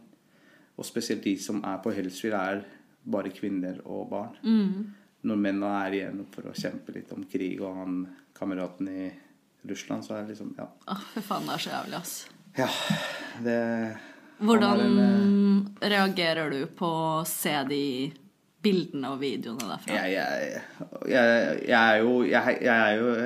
og 0.76 0.86
spesielt 0.86 1.24
de 1.24 1.32
som 1.40 1.62
er 1.66 1.80
på 1.82 1.90
Helsfyr, 1.96 2.34
er 2.36 2.60
bare 3.02 3.32
kvinner 3.34 3.80
og 3.88 4.04
barn. 4.12 4.36
Når 5.26 5.40
mennene 5.40 5.70
er 5.86 5.96
igjen 5.96 6.20
for 6.30 6.46
å 6.46 6.54
kjempe 6.54 6.92
litt 6.94 7.10
om 7.16 7.24
krig, 7.32 7.56
og 7.64 7.74
han 7.80 7.96
kameraten 8.36 8.90
i 8.92 9.08
Russland, 9.68 10.04
så 10.04 10.16
er 10.16 10.24
det 10.24 10.34
liksom 10.34 10.54
Ja. 10.58 10.68
Åh, 10.90 11.04
fy 11.14 11.22
faen, 11.26 11.46
det 11.46 11.54
er 11.54 11.64
så 11.66 11.74
jævlig, 11.76 12.00
ass. 12.00 12.16
ja 12.58 12.68
det 13.44 13.60
Hvordan 14.42 14.80
han 14.80 14.98
er 14.98 15.92
reagerer 15.92 16.50
du 16.50 16.66
på 16.66 16.88
å 16.88 17.22
se 17.28 17.52
de 17.68 17.84
bildene 18.62 19.10
og 19.14 19.20
videoene 19.20 19.66
derfra? 19.66 19.94
jeg, 19.94 20.14
jeg, 20.16 20.62
jeg, 21.10 21.62
jeg 21.68 21.78
er 21.78 22.00
jo 22.00 22.16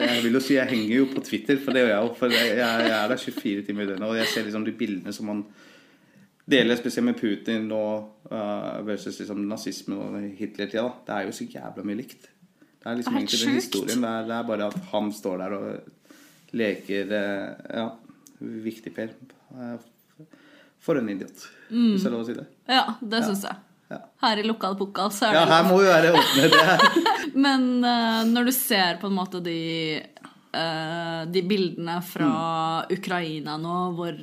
jeg, 0.00 0.20
vil 0.24 0.38
jo 0.38 0.42
si 0.44 0.56
jeg 0.56 0.68
henger 0.70 0.94
jo 0.96 1.08
på 1.12 1.22
Twitter, 1.24 1.60
for 1.60 1.76
det 1.76 1.84
gjør 1.84 1.92
jeg 1.92 2.02
jo. 2.02 2.12
For 2.20 2.36
jeg, 2.36 2.52
jeg 2.60 2.92
er 2.98 3.08
der 3.12 3.22
24 3.24 3.64
timer 3.68 3.84
i 3.84 3.88
døgnet, 3.90 4.08
og 4.08 4.20
jeg 4.20 4.30
ser 4.32 4.46
liksom 4.48 4.68
de 4.68 4.76
bildene 4.76 5.16
som 5.16 5.28
man 5.32 5.42
deler, 6.46 6.78
spesielt 6.78 7.08
med 7.08 7.18
Putin 7.18 7.68
og 7.74 8.30
uh, 8.30 8.80
versus 8.86 9.18
liksom 9.20 9.44
nazismen 9.50 9.98
og 9.98 10.16
Hitler-tida. 10.38 10.88
Det 11.06 11.16
er 11.16 11.28
jo 11.28 11.36
så 11.36 11.48
jævla 11.56 11.84
mye 11.86 12.00
likt. 12.00 12.28
Det 12.86 12.92
er 12.92 13.00
liksom 13.00 13.16
Det 13.16 13.18
er 13.18 13.24
egentlig 13.24 13.42
den 13.42 13.60
historien. 13.60 14.02
Det 14.04 14.10
er, 14.12 14.26
det 14.28 14.36
er 14.36 14.48
bare 14.52 14.70
at 14.70 14.90
han 14.92 15.12
står 15.12 15.40
der 15.42 15.56
og 15.56 15.92
leker 16.56 17.12
eh, 17.12 17.76
Ja, 17.82 17.86
viktig-Per. 18.66 19.12
Eh, 19.56 20.26
For 20.86 20.98
en 21.00 21.08
idiot, 21.10 21.46
hvis 21.70 22.02
det 22.04 22.10
er 22.10 22.14
lov 22.14 22.24
å 22.24 22.26
si 22.28 22.34
det. 22.36 22.44
Ja, 22.70 22.82
det 23.00 23.22
syns 23.26 23.42
jeg. 23.48 23.56
Ja. 23.90 24.00
Her 24.22 24.40
i 24.42 24.44
Lokal 24.46 24.74
Pokal 24.78 25.10
så 25.14 25.28
er 25.28 25.34
det 25.34 25.40
Ja, 25.40 25.46
her 25.52 25.64
må 25.68 25.76
vi 25.80 25.86
være 25.88 26.12
åpne. 26.14 26.46
Det 26.52 26.64
her. 26.68 26.84
Men 27.46 27.66
uh, 27.86 28.22
når 28.26 28.48
du 28.48 28.52
ser 28.54 28.96
på 29.02 29.06
en 29.10 29.14
måte 29.18 29.40
de, 29.44 29.56
uh, 30.54 31.22
de 31.30 31.42
bildene 31.46 32.00
fra 32.06 32.30
Mm. 32.86 32.96
Ukraina 32.98 33.54
nå, 33.58 33.76
hvor 33.98 34.18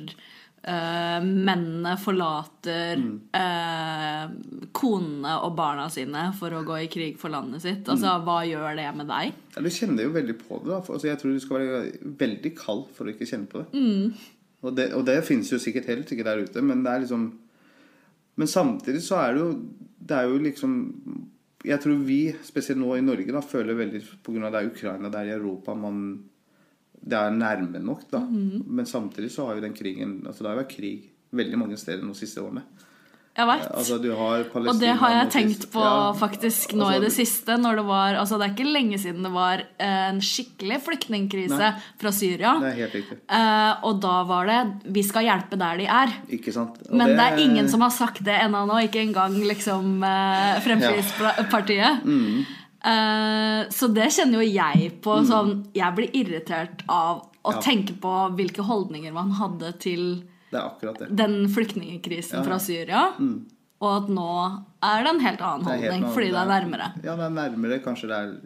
eh, 0.66 1.20
mennene 1.24 1.96
forlater 2.00 2.96
Mm. 2.96 3.20
eh, 3.36 4.68
konene 4.72 5.34
og 5.44 5.54
barna 5.56 5.88
sine 5.92 6.32
for 6.38 6.50
å 6.56 6.64
gå 6.64 6.78
i 6.84 6.88
krig 6.88 7.18
for 7.20 7.28
landet 7.30 7.62
sitt, 7.62 7.84
altså 7.84 8.14
Mm. 8.18 8.24
hva 8.24 8.38
gjør 8.48 8.76
det 8.76 8.96
med 8.96 9.06
deg? 9.08 9.32
Ja, 9.56 9.62
du 9.62 9.68
kjenner 9.68 10.02
jo 10.04 10.10
veldig 10.14 10.38
på 10.38 10.60
det. 10.64 10.70
Da. 10.70 10.80
Altså, 10.80 11.04
jeg 11.10 11.18
tror 11.18 11.32
du 11.34 11.40
skal 11.40 11.58
være 11.58 11.92
veldig 12.18 12.54
kald 12.56 12.86
for 12.94 13.04
å 13.04 13.12
ikke 13.14 13.28
kjenne 13.28 13.46
på 13.48 13.58
det. 13.62 13.72
Mm. 13.74 14.14
Og 14.64 14.74
det, 14.74 14.92
og 14.94 15.04
det 15.04 15.18
finnes 15.24 15.50
jo 15.50 15.58
sikkert 15.58 15.86
helt 15.86 16.08
sikkert 16.08 16.24
der 16.24 16.42
ute, 16.44 16.62
men 16.62 16.82
det 16.82 16.92
er 16.92 17.00
liksom 17.00 17.32
Men 18.36 18.48
samtidig 18.48 19.00
så 19.02 19.16
er 19.20 19.34
det 19.34 19.40
jo 19.42 19.62
Det 20.04 20.10
er 20.16 20.22
jo 20.26 20.38
liksom 20.38 20.72
Jeg 21.64 21.80
tror 21.80 21.98
vi, 22.04 22.32
spesielt 22.42 22.78
nå 22.80 22.96
i 22.96 23.00
Norge, 23.00 23.30
da, 23.30 23.40
føler 23.40 23.74
veldig 23.76 24.00
pga. 24.24 24.50
det 24.50 24.60
er 24.62 24.70
Ukraina, 24.70 25.08
det 25.10 25.20
er 25.20 25.24
i 25.30 25.38
Europa 25.38 25.74
man 25.74 26.24
Det 27.04 27.18
er 27.20 27.34
nærme 27.36 27.82
nok, 27.84 28.06
da. 28.10 28.22
Mm. 28.24 28.64
Men 28.66 28.88
samtidig 28.88 29.30
så 29.34 29.48
har 29.48 29.58
jo 29.58 29.66
den 29.66 29.76
krigen 29.76 30.22
Altså 30.24 30.44
det 30.44 30.52
har 30.52 30.62
vært 30.62 30.76
krig 30.76 31.10
veldig 31.34 31.58
mange 31.60 31.76
steder 31.76 32.04
de 32.06 32.16
siste 32.16 32.42
årene. 32.42 32.62
Jeg 33.34 33.48
vet. 33.48 33.64
Altså, 33.74 33.96
du 33.98 34.12
har 34.14 34.44
Og 34.54 34.76
det 34.78 34.92
har 35.00 35.14
jeg 35.16 35.30
tenkt 35.34 35.64
på 35.72 35.82
Ja, 35.82 36.12
faktisk 36.14 36.76
nå 36.78 36.84
altså, 36.86 37.00
i 37.00 37.02
det 37.02 37.10
siste. 37.16 37.56
Når 37.58 37.80
det 37.80 37.84
var 37.88 38.18
Altså, 38.20 38.38
det 38.38 38.46
er 38.46 38.52
ikke 38.54 38.74
lenge 38.76 38.98
siden 39.02 39.26
det 39.26 39.32
var 39.34 39.64
eh, 39.64 40.04
en 40.12 40.20
skikkelig 40.22 40.78
flyktningkrise 40.86 41.58
Nei. 41.58 41.72
fra 41.98 42.12
Syria. 42.14 42.54
Det 42.62 42.70
er 42.70 42.78
helt 42.84 42.94
riktig. 43.00 43.18
Eh, 43.26 43.72
og 43.88 43.98
da 44.04 44.14
var 44.28 44.46
det 44.46 44.60
'vi 44.86 45.02
skal 45.02 45.26
hjelpe 45.26 45.58
der 45.58 45.82
de 45.82 45.86
er'. 45.90 46.14
Ikke 46.38 46.54
sant? 46.54 46.78
Og 46.86 46.94
Men 46.94 47.16
det 47.18 47.26
er 47.26 47.42
ingen 47.42 47.68
som 47.68 47.80
har 47.80 47.90
sagt 47.90 48.22
det 48.22 48.38
ennå 48.38 48.66
nå. 48.70 48.78
Ikke 48.86 49.02
engang 49.02 49.34
liksom 49.34 50.04
eh, 50.04 50.60
Fremskrittspartiet. 50.62 52.04
Mm. 52.04 52.46
Eh, 52.84 53.68
så 53.72 53.88
det 53.94 54.10
kjenner 54.12 54.42
jo 54.42 54.48
jeg 54.52 55.00
på. 55.04 55.16
Sånn, 55.24 55.64
jeg 55.74 55.94
blir 55.96 56.10
irritert 56.12 56.82
av 56.88 57.22
å 57.44 57.52
Ja. 57.54 57.60
tenke 57.60 57.94
på 58.00 58.12
hvilke 58.36 58.62
holdninger 58.64 59.12
man 59.12 59.30
hadde 59.32 59.72
til 59.78 60.22
Det 60.50 60.60
er 60.60 60.68
akkurat 60.68 60.98
det. 60.98 61.16
den 61.16 61.48
flyktningkrisen 61.48 62.38
Ja. 62.38 62.42
fra 62.42 62.58
Syria. 62.58 63.12
Og 63.80 64.02
at 64.02 64.08
nå 64.08 64.64
er 64.82 65.02
det 65.02 65.10
en 65.14 65.20
helt 65.20 65.40
annen 65.40 65.64
Det 65.64 65.72
er 65.72 65.76
helt 65.76 65.92
holdning 65.92 66.02
noe- 66.04 66.14
fordi 66.14 66.30
det 66.30 66.40
er 66.40 66.52
nærmere. 66.54 67.04
Ja, 67.04 67.16
det 67.16 67.24
er 67.24 67.30
nærmere. 67.50 67.82
Kanskje 67.84 68.08
det 68.08 68.16
er 68.16 68.40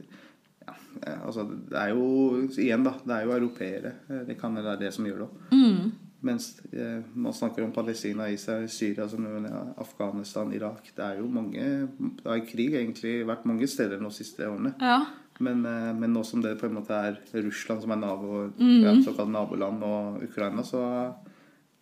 ja, 0.67 0.75
eh, 1.07 1.19
altså, 1.27 1.49
Det 1.69 1.79
er 1.79 1.89
jo 1.95 2.49
Igjen, 2.49 2.85
da. 2.85 2.93
Det 3.07 3.11
er 3.17 3.25
jo 3.27 3.33
europeere. 3.41 3.93
Eh, 4.11 4.25
Det 4.27 4.41
kan 4.41 4.55
være 4.55 4.79
det 4.79 4.93
som 4.95 5.05
gjør 5.05 5.19
det. 5.19 5.29
Mm. 5.53 5.93
Mens 6.21 6.49
eh, 6.73 6.99
man 7.15 7.33
snakker 7.33 7.63
om 7.63 7.73
Palestina, 7.73 8.27
Israel, 8.31 8.69
Syria, 8.69 9.07
ja, 9.07 9.61
Afghanistan, 9.79 10.53
Irak 10.53 10.91
Det 10.97 11.05
er 11.05 11.21
jo 11.21 11.29
mange 11.31 11.63
Det 11.99 12.27
har 12.27 12.41
krig 12.49 12.75
egentlig 12.75 13.21
vært 13.27 13.47
mange 13.47 13.69
steder 13.71 14.03
de 14.03 14.11
siste 14.11 14.49
årene. 14.49 14.75
Ja. 14.83 15.05
Men, 15.39 15.65
eh, 15.67 15.93
men 15.95 16.13
nå 16.13 16.25
som 16.27 16.43
det 16.43 16.57
på 16.59 16.67
en 16.67 16.75
måte 16.75 16.91
er 16.99 17.21
Russland 17.45 17.83
som 17.83 17.95
er 17.95 18.03
nabo, 18.03 18.51
Mm. 18.59 18.83
ja, 18.83 18.95
såkalt 19.05 19.31
naboland, 19.31 19.83
og 19.83 20.23
Ukraina, 20.25 20.63
så 20.63 21.15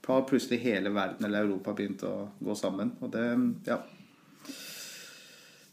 har 0.07 0.23
plutselig 0.29 0.61
hele 0.61 0.91
verden 0.95 1.25
eller 1.25 1.43
Europa 1.45 1.73
begynt 1.73 2.03
å 2.03 2.29
gå 2.41 2.55
sammen. 2.55 2.93
Og 3.01 3.11
det 3.13 3.25
Ja. 3.67 3.79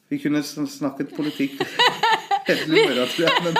Vi 0.09 0.19
kunne 0.19 0.43
snakket 0.43 1.15
politikk 1.15 1.59
til 2.47 2.59
tror 2.67 3.23
jeg. 3.25 3.43
Men 3.45 3.57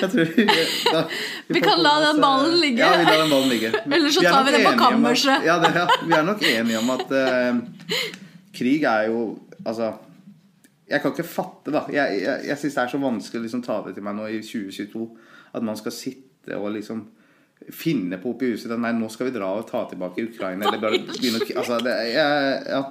jeg 0.00 0.10
tror 0.12 0.32
vi, 0.36 0.46
da, 0.48 1.02
Vi 1.48 1.54
vi 1.58 1.62
kan 1.64 1.82
la 1.84 1.94
den 2.06 2.20
ballen 2.22 2.52
eh, 2.52 2.60
ligge. 2.64 2.82
Ja, 2.82 2.90
vi 2.98 3.06
lar 3.08 3.22
den 3.22 3.32
ballen 3.34 3.52
ligge. 3.52 3.72
Eller 3.94 4.10
så 4.10 4.24
Vi 4.24 4.26
tar 4.26 4.44
vi 4.46 4.56
det 4.56 4.64
på 4.66 4.74
kammerset. 4.80 5.46
Ja, 5.46 5.58
ja, 5.62 5.86
vi 6.04 6.18
er 6.18 6.26
nok 6.26 6.44
enige 6.50 6.82
om 6.82 6.92
at 6.96 7.14
uh, 7.14 7.96
krig 8.54 8.86
er 8.88 9.08
jo 9.12 9.22
Altså 9.66 9.92
jeg 10.88 11.02
kan 11.02 11.12
ikke 11.12 11.28
fatte, 11.28 11.72
da. 11.74 11.82
Jeg, 11.92 12.20
jeg, 12.22 12.44
jeg 12.48 12.56
syns 12.56 12.76
det 12.78 12.82
er 12.82 12.90
så 12.94 12.98
vanskelig 13.02 13.42
å 13.42 13.44
liksom, 13.44 13.62
ta 13.66 13.74
det 13.84 13.90
til 13.98 14.04
meg 14.06 14.14
nå 14.16 14.28
i 14.32 14.38
2022 14.40 15.02
at 15.58 15.66
man 15.66 15.76
skal 15.76 15.92
sitte 15.92 16.56
og 16.56 16.70
liksom 16.78 17.02
finne 17.74 18.16
på 18.22 18.32
oppi 18.32 18.52
huset 18.54 18.72
Nei, 18.78 18.94
nå 18.96 19.10
skal 19.12 19.28
vi 19.28 19.34
dra 19.34 19.50
og 19.58 19.66
ta 19.68 19.82
tilbake 19.90 20.24
Ukraina. 20.30 20.68
Eller 20.68 20.80
bare 20.80 21.00
begynne 21.04 21.42
å 21.42 21.48
Altså, 21.60 21.80
det, 21.84 21.96
jeg, 22.14 22.62
ja. 22.70 22.82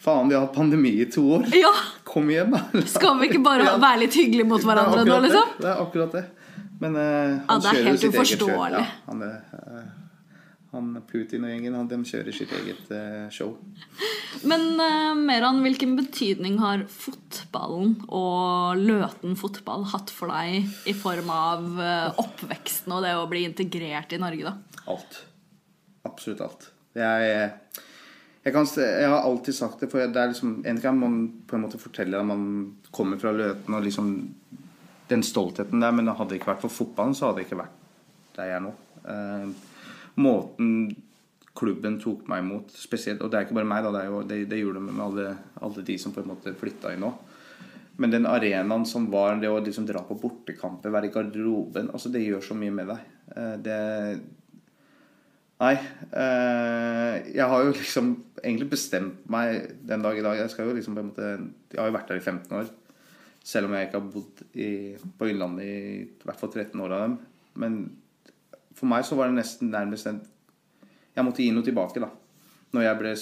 Faen, 0.00 0.28
vi 0.28 0.34
har 0.34 0.46
hatt 0.46 0.54
pandemi 0.54 0.94
i 1.02 1.06
to 1.12 1.22
år. 1.36 1.46
ja. 1.52 1.72
Kom 2.04 2.30
igjen, 2.32 2.50
da. 2.50 2.82
Skal 2.88 3.18
vi 3.20 3.28
ikke 3.28 3.42
bare 3.44 3.74
være 3.76 4.06
litt 4.06 4.16
hyggelige 4.16 4.48
mot 4.48 4.62
er 4.62 4.70
hverandre 4.70 5.02
nå, 5.04 5.18
liksom? 5.26 5.50
Det. 5.58 5.64
det 5.66 5.72
er 5.74 5.82
akkurat 5.84 6.14
det. 6.16 6.22
Men 6.80 6.96
uh, 6.96 7.02
han 7.46 7.60
Ja, 7.66 7.72
er 7.72 7.76
kjører 7.76 7.90
jo 7.90 7.98
sitt 8.00 8.06
eget 8.08 8.14
uforståelig. 8.14 8.80
Ja, 8.80 8.94
han, 9.10 9.24
eh, 9.26 9.90
han 10.72 10.86
Putin 11.10 11.44
og 11.44 11.52
gjengen 11.52 11.76
han, 11.76 11.90
de 11.90 11.98
kjører 12.08 12.32
sitt 12.38 12.54
eget 12.56 12.88
uh, 12.96 13.26
show. 13.34 13.52
Men 14.48 14.64
uh, 14.80 15.12
Meran, 15.20 15.60
hvilken 15.66 15.92
betydning 15.98 16.56
har 16.64 16.86
fotballen 16.88 17.98
og 18.08 18.80
Løten 18.80 19.36
fotball 19.36 19.84
hatt 19.92 20.08
for 20.16 20.32
deg 20.32 20.88
i 20.88 20.96
form 20.96 21.28
av 21.36 21.84
oppveksten 22.24 22.96
og 22.96 23.04
det 23.04 23.12
å 23.20 23.28
bli 23.28 23.44
integrert 23.50 24.16
i 24.16 24.22
Norge, 24.24 24.48
da? 24.48 24.82
Alt. 24.96 25.20
Absolutt 26.08 26.40
alt. 26.48 26.70
Jeg, 26.96 27.52
jeg, 28.44 28.52
kan, 28.54 28.66
jeg 28.80 29.08
har 29.08 29.26
alltid 29.26 29.54
sagt 29.54 29.82
det, 29.82 29.90
for 29.92 30.00
det 30.00 30.16
er 30.16 30.30
liksom 30.32 30.62
En 30.66 30.80
gang 30.80 30.96
man 30.98 31.18
på 31.46 31.56
en 31.56 31.64
måte 31.66 31.80
forteller 31.80 32.22
at 32.22 32.26
man 32.26 32.46
kommer 32.90 33.20
fra 33.20 33.34
Løten 33.36 33.76
og 33.76 33.84
liksom 33.84 34.14
den 35.10 35.22
stoltheten 35.26 35.82
der, 35.82 35.92
men 35.92 36.08
hadde 36.08 36.30
det 36.30 36.40
ikke 36.40 36.52
vært 36.52 36.62
for 36.62 36.72
fotballen, 36.72 37.16
så 37.18 37.26
hadde 37.28 37.40
det 37.40 37.48
ikke 37.48 37.58
vært 37.64 37.78
der 38.36 38.46
jeg 38.46 38.56
er 38.60 38.62
nå. 38.62 38.70
Eh, 39.10 39.48
måten 40.22 40.68
klubben 41.58 41.96
tok 42.00 42.28
meg 42.30 42.44
imot, 42.44 42.70
spesielt, 42.78 43.20
og 43.20 43.32
det 43.32 43.40
er 43.40 43.48
ikke 43.48 43.56
bare 43.58 43.68
meg, 43.68 43.82
da, 43.84 43.90
det, 43.96 44.04
jo, 44.06 44.20
det, 44.22 44.38
det 44.48 44.60
gjorde 44.60 44.78
de 44.78 44.86
med 44.86 45.02
alle, 45.04 45.32
alle 45.60 45.84
de 45.84 45.96
som 45.98 46.14
på 46.14 46.22
en 46.22 46.30
måte 46.30 46.54
flytta 46.56 46.94
inn 46.94 47.02
nå. 47.04 47.10
Men 48.00 48.14
den 48.14 48.28
arenaen 48.30 48.86
som 48.88 49.10
var 49.12 49.34
det 49.42 49.50
å 49.50 49.58
liksom 49.60 49.84
dra 49.88 50.00
på 50.06 50.16
bortekamper, 50.22 50.94
være 50.94 51.10
i 51.10 51.12
garderoben 51.12 51.90
altså 51.92 52.08
Det 52.14 52.22
gjør 52.22 52.46
så 52.46 52.56
mye 52.56 52.72
med 52.72 52.88
deg. 52.94 53.10
Eh, 53.34 53.56
Det 53.66 53.80
Nei. 55.60 55.74
eh, 56.16 57.16
Jeg 57.34 57.46
har 57.46 57.64
jo 57.64 57.72
liksom 57.76 58.12
egentlig 58.42 58.70
bestemt 58.72 59.26
meg 59.28 59.74
den 59.86 60.02
dag 60.02 60.16
i 60.18 60.24
dag. 60.24 60.38
Jeg 60.38 60.50
jo 60.70 60.76
liksom 60.76 60.96
måte 61.10 61.26
Jeg 61.70 61.80
har 61.80 61.90
jo 61.90 61.96
vært 61.98 62.08
der 62.08 62.20
i 62.20 62.24
15 62.24 62.56
år. 62.56 62.70
Selv 63.44 63.68
om 63.68 63.74
jeg 63.74 63.88
ikke 63.88 64.00
har 64.00 64.12
bodd 64.14 64.40
i, 64.54 64.70
på 65.18 65.28
Innlandet 65.28 65.64
i, 65.64 65.76
i 66.04 66.24
hvert 66.24 66.40
fall 66.40 66.52
13 66.52 66.80
år 66.80 66.94
av 66.96 67.04
dem. 67.04 67.18
Men 67.60 67.76
for 68.76 68.88
meg 68.88 69.04
så 69.04 69.16
var 69.18 69.28
det 69.28 69.40
nesten 69.40 69.70
nærmest 69.72 70.08
en 70.08 70.22
Jeg 71.16 71.26
måtte 71.26 71.42
gi 71.42 71.52
noe 71.52 71.66
tilbake, 71.66 72.00
da. 72.00 72.08
Når 72.72 72.86
jeg 72.86 72.98
ble 73.00 73.14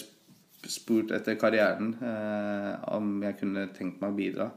spurt 0.68 1.12
etter 1.16 1.38
karrieren 1.40 1.94
eh, 2.02 2.72
om 2.94 3.22
jeg 3.24 3.38
kunne 3.40 3.68
tenkt 3.74 4.00
meg 4.02 4.10
å 4.12 4.18
bidra 4.18 4.50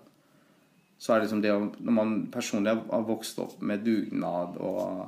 så 1.01 1.13
er 1.13 1.19
det 1.21 1.25
liksom 1.25 1.41
det 1.41 1.53
å 1.53 1.61
Når 1.65 1.95
man 1.95 2.11
personlig 2.33 2.75
har 2.75 3.05
vokst 3.07 3.39
opp 3.41 3.61
med 3.65 3.81
dugnad 3.85 4.57
og 4.61 5.07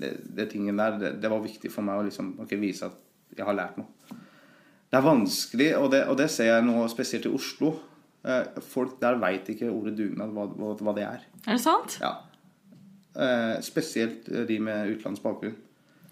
det, 0.00 0.12
det 0.36 0.48
tingen 0.52 0.78
der, 0.78 0.98
det, 1.00 1.12
det 1.22 1.32
var 1.32 1.44
viktig 1.44 1.70
for 1.72 1.86
meg 1.86 2.00
å 2.00 2.06
liksom 2.06 2.34
okay, 2.44 2.58
vise 2.60 2.88
at 2.88 3.36
jeg 3.36 3.46
har 3.46 3.56
lært 3.56 3.80
noe. 3.80 3.90
Det 4.86 4.98
er 4.98 5.04
vanskelig, 5.04 5.68
og 5.80 5.90
det, 5.92 6.04
og 6.10 6.16
det 6.20 6.28
ser 6.32 6.52
jeg 6.52 6.64
nå 6.66 6.86
spesielt 6.92 7.26
i 7.26 7.34
Oslo. 7.34 7.72
Eh, 8.26 8.60
folk 8.62 8.96
der 9.02 9.18
veit 9.22 9.48
ikke 9.50 9.70
ordet 9.72 9.96
dugnad, 9.98 10.32
hva, 10.34 10.46
hva, 10.54 10.72
hva 10.78 10.94
det 10.96 11.06
er. 11.06 11.26
Er 11.44 11.56
det 11.56 11.62
sant? 11.64 11.98
Ja. 12.02 12.14
Eh, 13.16 13.56
spesielt 13.66 14.28
de 14.48 14.60
med 14.62 14.92
utenlandsk 14.94 15.24
bakgrunn. 15.24 15.56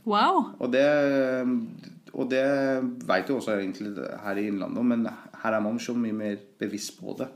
Wow. 0.04 0.50
Og 0.61 0.72
det, 0.72 0.85
og 2.12 2.28
det 2.28 2.44
veit 3.09 3.30
jo 3.30 3.38
også 3.38 3.57
egentlig 3.57 3.94
her 4.20 4.40
i 4.40 4.48
Innlandet, 4.50 4.85
men 4.90 5.07
her 5.42 5.57
er 5.57 5.64
man 5.64 5.80
så 5.80 5.94
mye 5.96 6.16
mer 6.16 6.37
bevisst 6.61 6.98
på 7.00 7.16
det. 7.18 7.30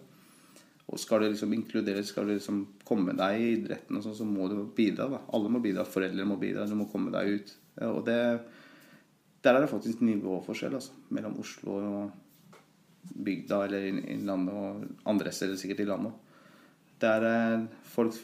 Og 0.88 0.98
skal 0.98 1.20
du 1.20 1.27
liksom 1.29 1.53
inkluderes, 1.53 2.09
skal 2.14 2.24
du 2.27 2.33
liksom 2.33 2.62
komme 2.88 3.12
deg 3.16 3.40
i 3.40 3.48
idretten, 3.59 3.98
og 3.98 4.05
sånn, 4.07 4.14
så 4.16 4.24
må 4.24 4.46
du 4.48 4.57
bidra. 4.77 5.09
da. 5.12 5.18
Alle 5.37 5.51
må 5.53 5.61
bidra, 5.61 5.85
foreldre 5.85 6.24
må 6.24 6.38
bidra, 6.40 6.64
du 6.66 6.74
må 6.79 6.87
komme 6.88 7.12
deg 7.12 7.35
ut. 7.35 7.53
Og 7.85 8.01
det, 8.07 8.16
der 9.44 9.55
er 9.59 9.61
det 9.66 9.70
faktisk 9.70 10.01
nivåforskjell 10.01 10.74
altså, 10.79 10.96
mellom 11.14 11.37
Oslo 11.42 11.77
og 11.77 13.12
bygda 13.24 13.61
eller 13.66 13.85
inn- 13.90 14.05
Innlandet 14.16 14.55
og 14.55 14.88
andre 15.12 15.31
steder 15.33 15.57
sikkert 15.61 15.85
i 15.85 15.88
landet. 15.90 16.12
Der 17.05 17.22
er 17.29 17.66
folk, 17.85 18.16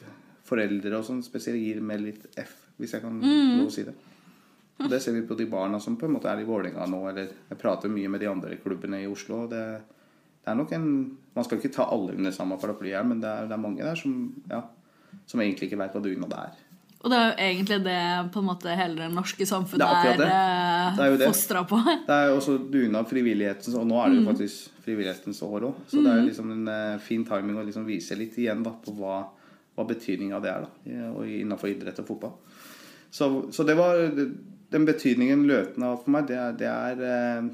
foreldre 0.45 0.99
og 0.99 1.05
sånn 1.07 1.23
spesielt 1.25 1.61
gir 1.61 1.81
med 1.85 2.01
litt 2.03 2.27
F, 2.41 2.57
hvis 2.81 2.97
jeg 2.97 3.05
kan 3.05 3.21
lov 3.61 3.69
å 3.69 3.73
si 3.73 3.85
det. 3.87 3.95
Og 4.81 4.89
det 4.91 4.99
ser 5.05 5.13
vi 5.15 5.23
på 5.23 5.37
de 5.39 5.47
barna 5.47 5.79
som 5.81 5.97
på 5.97 6.09
en 6.09 6.17
måte 6.17 6.27
er 6.33 6.41
i 6.43 6.45
Vålerenga 6.49 6.89
nå, 6.91 7.05
eller 7.09 7.29
jeg 7.49 7.59
prater 7.61 7.89
mye 7.93 8.09
med 8.11 8.21
de 8.21 8.27
andre 8.33 8.57
klubbene 8.57 9.05
i 9.05 9.07
Oslo. 9.07 9.45
og 9.45 9.51
det, 9.53 9.83
det 10.45 10.53
er 10.53 10.59
nok 10.59 10.73
en 10.77 10.89
Man 11.35 11.47
skal 11.47 11.59
ikke 11.59 11.73
ta 11.75 11.89
alle 11.91 12.15
under 12.15 12.31
samme 12.31 12.55
paraply 12.63 12.93
her, 12.95 13.03
men 13.03 13.19
det 13.19 13.27
er, 13.27 13.49
det 13.51 13.57
er 13.57 13.59
mange 13.59 13.83
der 13.83 13.97
som, 13.99 14.13
ja, 14.47 14.61
som 15.27 15.41
egentlig 15.43 15.67
ikke 15.67 15.81
veit 15.81 15.97
hva 15.97 16.03
dugnad 16.05 16.37
er. 16.39 16.53
Og 17.05 17.11
det 17.11 17.17
er 17.19 17.25
jo 17.27 17.33
egentlig 17.49 17.79
det 17.85 18.03
på 18.33 18.41
en 18.41 18.47
måte 18.47 18.77
hele 18.79 18.95
det 19.03 19.09
norske 19.13 19.45
samfunnet 19.49 19.83
er 19.83 19.97
akkurat 19.99 20.15
er, 20.15 20.21
det. 20.23 20.95
Det 20.97 21.03
er 21.05 21.11
jo 21.11 21.19
det. 21.21 21.27
fostra 21.33 21.65
på. 21.69 21.81
Det 22.07 22.15
er 22.15 22.31
jo 22.31 22.37
også 22.39 22.55
dugnad 22.73 23.11
frivillighetens, 23.11 23.75
og 23.77 23.89
nå 23.91 23.99
er 24.01 24.13
det 24.13 24.21
jo 24.21 24.29
faktisk 24.31 24.79
frivillighetens 24.87 25.43
år 25.45 25.67
òg. 25.69 25.83
Så 25.91 26.01
det 26.01 26.13
er 26.13 26.21
jo 26.23 26.29
liksom 26.31 26.55
en 26.55 26.71
eh, 26.73 27.03
fin 27.05 27.27
timing 27.29 27.59
å 27.61 27.67
liksom 27.67 27.85
vise 27.89 28.17
litt 28.17 28.39
igjen 28.41 28.63
da, 28.65 28.73
på 28.87 28.95
hva, 28.97 29.19
hva 29.75 29.87
betydninga 29.91 30.41
det 30.45 30.55
er 30.55 30.65
da, 30.65 30.73
innenfor 31.27 31.75
idrett 31.75 32.01
og 32.01 32.09
fotball. 32.09 32.39
Så, 33.11 33.29
så 33.53 33.67
det 33.69 33.77
var 33.77 34.01
den 34.75 34.89
betydningen 34.89 35.45
Løten 35.47 35.85
har 35.85 35.95
hatt 35.95 36.07
for 36.07 36.15
meg, 36.17 36.31
det 36.31 36.41
er, 36.41 36.57
det 36.59 36.71
er 36.73 37.05
eh, 37.11 37.53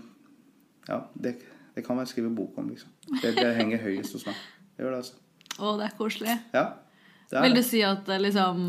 Ja, 0.90 1.02
det, 1.14 1.34
det 1.80 1.86
kan 1.88 1.96
man 1.98 2.06
skrive 2.10 2.30
bok 2.36 2.58
om, 2.60 2.68
liksom. 2.70 2.92
Det, 3.22 3.32
det 3.40 3.50
henger 3.56 3.80
høyest 3.88 4.14
hos 4.18 4.26
meg. 4.28 4.38
Det 4.76 4.84
gjør 4.84 4.94
det, 4.94 5.02
altså. 5.02 5.20
Å, 5.60 5.74
det 5.80 5.88
er 5.88 5.96
koselig. 5.98 6.38
Ja. 6.54 6.66
Det 7.30 7.38
er 7.38 7.44
Vil 7.46 7.54
du 7.56 7.60
det. 7.62 7.66
si 7.68 7.80
at 7.86 8.08
eh, 8.10 8.20
liksom 8.20 8.62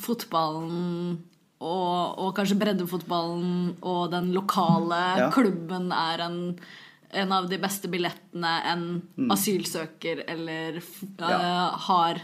fotballen 0.00 1.18
og, 1.60 2.20
og 2.24 2.30
kanskje 2.38 2.56
breddefotballen 2.60 3.74
og 3.84 4.10
den 4.14 4.30
lokale 4.32 5.00
Ja. 5.20 5.30
klubben 5.34 5.90
er 5.92 6.22
en, 6.24 6.38
en 7.12 7.32
av 7.36 7.48
de 7.50 7.58
beste 7.60 7.90
billettene 7.92 8.52
en 8.70 8.84
asylsøker 9.34 10.24
eller 10.30 10.80
Mm. 10.80 11.16
Ja. 11.18 11.30
eh, 11.36 11.78
har 11.86 12.20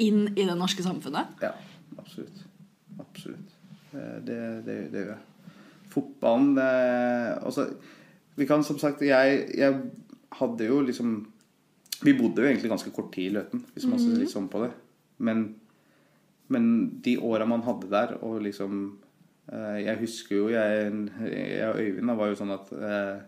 inn 0.00 0.28
i 0.36 0.44
det 0.48 0.56
norske 0.56 0.82
samfunnet? 0.86 1.26
Ja, 1.42 1.52
absolutt. 1.98 2.44
Absolutt. 2.98 3.50
Eh, 3.92 4.16
Det, 4.24 4.38
det, 4.64 4.76
det 4.92 5.02
gjør 5.04 5.12
jeg. 5.16 5.24
Fotballen 5.90 6.54
det, 6.54 6.70
altså, 7.44 7.66
Vi 8.38 8.46
kan 8.48 8.64
som 8.64 8.78
sagt 8.80 9.02
jeg, 9.04 9.42
jeg 9.58 9.80
hadde 10.38 10.68
jo 10.68 10.80
liksom 10.86 11.16
Vi 12.04 12.14
bodde 12.16 12.44
jo 12.44 12.48
egentlig 12.48 12.70
ganske 12.72 12.92
kort 12.94 13.10
tid 13.14 13.30
i 13.30 13.34
Løten, 13.34 13.64
hvis 13.74 13.88
man 13.90 14.00
ser 14.00 14.16
litt 14.16 14.32
sånn 14.32 14.48
på 14.48 14.62
det. 14.62 14.70
Men, 15.20 15.42
men 16.48 16.70
de 17.04 17.18
åra 17.20 17.44
man 17.48 17.64
hadde 17.66 17.90
der, 17.92 18.14
og 18.24 18.40
liksom 18.46 18.78
eh, 19.52 19.82
Jeg 19.84 20.00
husker 20.06 20.38
jo 20.38 20.46
jeg, 20.54 20.94
jeg 21.28 21.68
og 21.68 21.82
Øyvind 21.82 22.08
da, 22.08 22.16
var 22.16 22.32
jo 22.32 22.38
sånn 22.40 22.54
at 22.56 22.72
eh, 22.72 23.18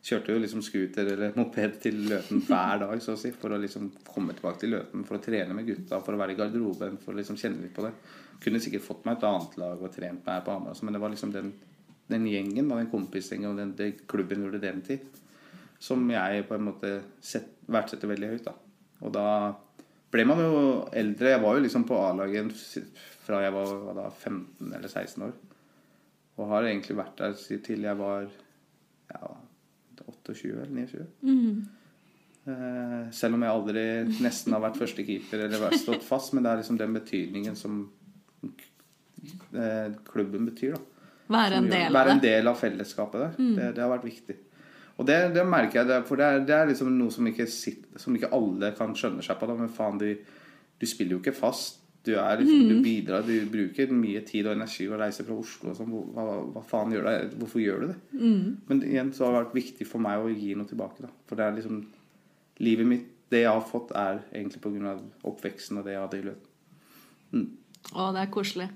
Kjørte 0.00 0.32
jo 0.32 0.40
liksom 0.40 0.62
scooter 0.64 1.10
eller 1.12 1.34
moped 1.40 1.74
til 1.82 1.98
Løten 2.08 2.40
hver 2.46 2.78
dag 2.80 3.02
så 3.04 3.12
å 3.16 3.20
si, 3.20 3.34
for 3.36 3.52
å 3.52 3.58
liksom 3.60 3.90
komme 4.06 4.32
tilbake 4.36 4.62
til 4.62 4.72
Løten. 4.72 5.02
For 5.04 5.18
å 5.18 5.24
trene 5.24 5.56
med 5.56 5.66
gutta, 5.68 5.98
for 6.00 6.16
å 6.16 6.20
være 6.22 6.32
i 6.32 6.38
garderoben, 6.38 6.96
for 7.02 7.12
å 7.12 7.18
liksom 7.18 7.36
kjenne 7.40 7.66
litt 7.66 7.74
på 7.76 7.84
det. 7.84 7.92
Kunne 8.40 8.62
sikkert 8.64 8.86
fått 8.86 9.04
meg 9.04 9.18
et 9.18 9.26
annet 9.28 9.58
lag 9.60 9.82
og 9.82 9.92
trent 9.92 10.24
meg 10.24 10.46
på 10.46 10.54
Hamar, 10.54 10.78
men 10.80 10.96
det 10.96 11.02
var 11.02 11.12
liksom 11.12 11.34
den, 11.34 11.50
den 12.10 12.26
gjengen, 12.28 12.68
den 12.68 12.90
kompisgjengen 12.92 13.52
og 13.52 13.60
den, 13.60 13.74
den 13.78 13.98
klubben 14.10 14.44
gjorde 14.44 14.62
den 14.62 14.82
tid, 14.86 15.06
som 15.80 16.02
jeg 16.12 16.44
på 16.48 16.56
en 16.56 16.66
måte 16.66 16.94
sett, 17.24 17.54
verdsetter 17.70 18.10
veldig 18.10 18.32
høyt. 18.34 18.48
da. 18.48 18.56
Og 19.00 19.14
da 19.14 19.26
ble 20.12 20.26
man 20.28 20.42
jo 20.42 20.54
eldre. 20.96 21.34
Jeg 21.34 21.42
var 21.42 21.56
jo 21.56 21.64
liksom 21.64 21.86
på 21.88 21.98
A-laget 22.02 22.52
fra 23.24 23.42
jeg 23.44 23.54
var 23.54 23.70
da, 23.96 24.08
15 24.10 24.74
eller 24.74 24.88
16 24.88 25.26
år. 25.28 25.36
Og 26.40 26.48
har 26.50 26.66
egentlig 26.66 26.96
vært 26.98 27.20
der 27.20 27.36
til 27.36 27.86
jeg 27.86 28.00
var 28.00 28.26
ja, 28.26 29.30
28 30.00 30.50
eller 30.50 30.74
29. 30.74 31.06
Mm. 31.22 31.60
Eh, 32.50 33.10
selv 33.14 33.36
om 33.36 33.44
jeg 33.44 33.54
aldri 33.54 33.84
nesten 34.24 34.56
har 34.56 34.62
vært 34.64 34.78
førstekeeper 34.80 35.44
eller 35.46 35.62
vært 35.62 35.82
stått 35.82 36.06
fast. 36.06 36.34
Men 36.34 36.46
det 36.46 36.52
er 36.52 36.62
liksom 36.62 36.80
den 36.80 36.96
betydningen 36.96 37.58
som 37.58 37.82
eh, 38.44 39.92
klubben 40.10 40.48
betyr. 40.48 40.78
da. 40.78 40.89
Være 41.30 41.60
en 41.60 41.68
del 41.70 41.82
av 41.82 41.90
det. 41.90 41.96
Være 41.98 42.14
en 42.16 42.22
del 42.24 42.50
av 42.50 42.60
fellesskapet 42.60 43.22
der. 43.22 43.34
Mm. 43.38 43.50
Det, 43.56 43.66
det, 43.76 43.84
har 43.84 43.92
vært 43.92 44.08
viktig. 44.08 44.36
Og 45.00 45.06
det, 45.08 45.18
det 45.36 45.44
merker 45.48 45.80
jeg, 45.80 46.06
for 46.08 46.20
det 46.20 46.26
er, 46.26 46.40
det 46.46 46.56
er 46.56 46.70
liksom 46.72 46.90
noe 46.96 47.14
som 47.14 47.28
ikke, 47.30 47.46
sitter, 47.50 48.00
som 48.02 48.16
ikke, 48.16 48.32
alle 48.36 48.72
kan 48.78 48.96
skjønne 48.98 49.24
seg 49.24 49.38
på. 49.40 49.48
Da. 49.48 49.56
Men 49.60 49.70
faen, 49.72 50.00
du, 50.00 50.10
du 50.80 50.88
spiller 50.88 51.16
jo 51.16 51.22
ikke 51.22 51.36
fast. 51.36 51.78
Du, 52.00 52.14
liksom, 52.16 52.62
du, 52.64 52.74
mm. 52.78 52.82
bidrar, 52.84 53.24
du 53.26 53.34
bruker 53.52 53.90
mye 53.92 54.22
tid 54.24 54.46
og 54.48 54.54
energi 54.56 54.86
å 54.88 54.98
reise 54.98 55.24
fra 55.26 55.36
Oslo. 55.36 55.74
Sånn, 55.76 55.92
hva, 56.16 56.24
hva, 56.54 56.62
faen 56.64 56.94
gjør 56.96 57.08
det? 57.10 57.16
Hvorfor 57.42 57.60
gjør 57.60 57.82
du 57.82 57.88
det? 57.90 57.96
Mm. 58.16 58.44
Men 58.70 58.84
igjen 58.88 59.10
så 59.16 59.26
har 59.26 59.34
det 59.34 59.42
vært 59.42 59.58
viktig 59.58 59.88
for 59.88 60.02
meg 60.04 60.24
å 60.24 60.32
gi 60.32 60.54
noe 60.56 60.68
tilbake. 60.68 61.04
Da. 61.04 61.12
For 61.28 61.40
det 61.40 61.46
er 61.46 61.58
liksom 61.60 61.82
Livet 62.60 62.84
mitt, 62.84 63.04
det 63.32 63.38
jeg 63.40 63.48
har 63.48 63.62
fått, 63.64 63.92
er 63.96 64.18
egentlig 64.34 64.58
pga. 64.60 64.90
oppveksten 65.24 65.78
og 65.80 65.86
det 65.86 65.94
jeg 65.94 66.02
hadde 66.02 66.18
i 66.18 66.24
løpet. 66.26 66.48
Mm. 67.32 67.46
Å, 67.94 68.08
det 68.12 68.20
er 68.20 68.32
koselig. 68.34 68.66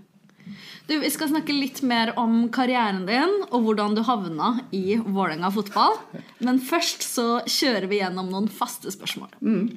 Du, 0.86 0.98
Vi 1.00 1.10
skal 1.10 1.30
snakke 1.30 1.54
litt 1.56 1.80
mer 1.86 2.12
om 2.20 2.48
karrieren 2.52 3.04
din 3.08 3.36
og 3.48 3.64
hvordan 3.64 3.94
du 3.96 4.02
havna 4.04 4.50
i 4.76 4.98
Vålerenga 5.00 5.48
fotball. 5.54 5.96
Men 6.44 6.60
først 6.60 7.06
så 7.06 7.28
kjører 7.48 7.88
vi 7.88 8.02
gjennom 8.02 8.28
noen 8.32 8.50
faste 8.52 8.92
spørsmål. 8.92 9.32
Mm. 9.40 9.70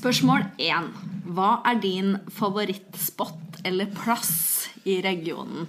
Spørsmål 0.00 0.48
1. 0.58 0.90
Hva 1.36 1.50
er 1.70 1.78
din 1.82 2.16
favorittspot 2.34 3.60
eller 3.68 3.90
plass 3.94 4.66
i 4.88 4.98
regionen 5.04 5.68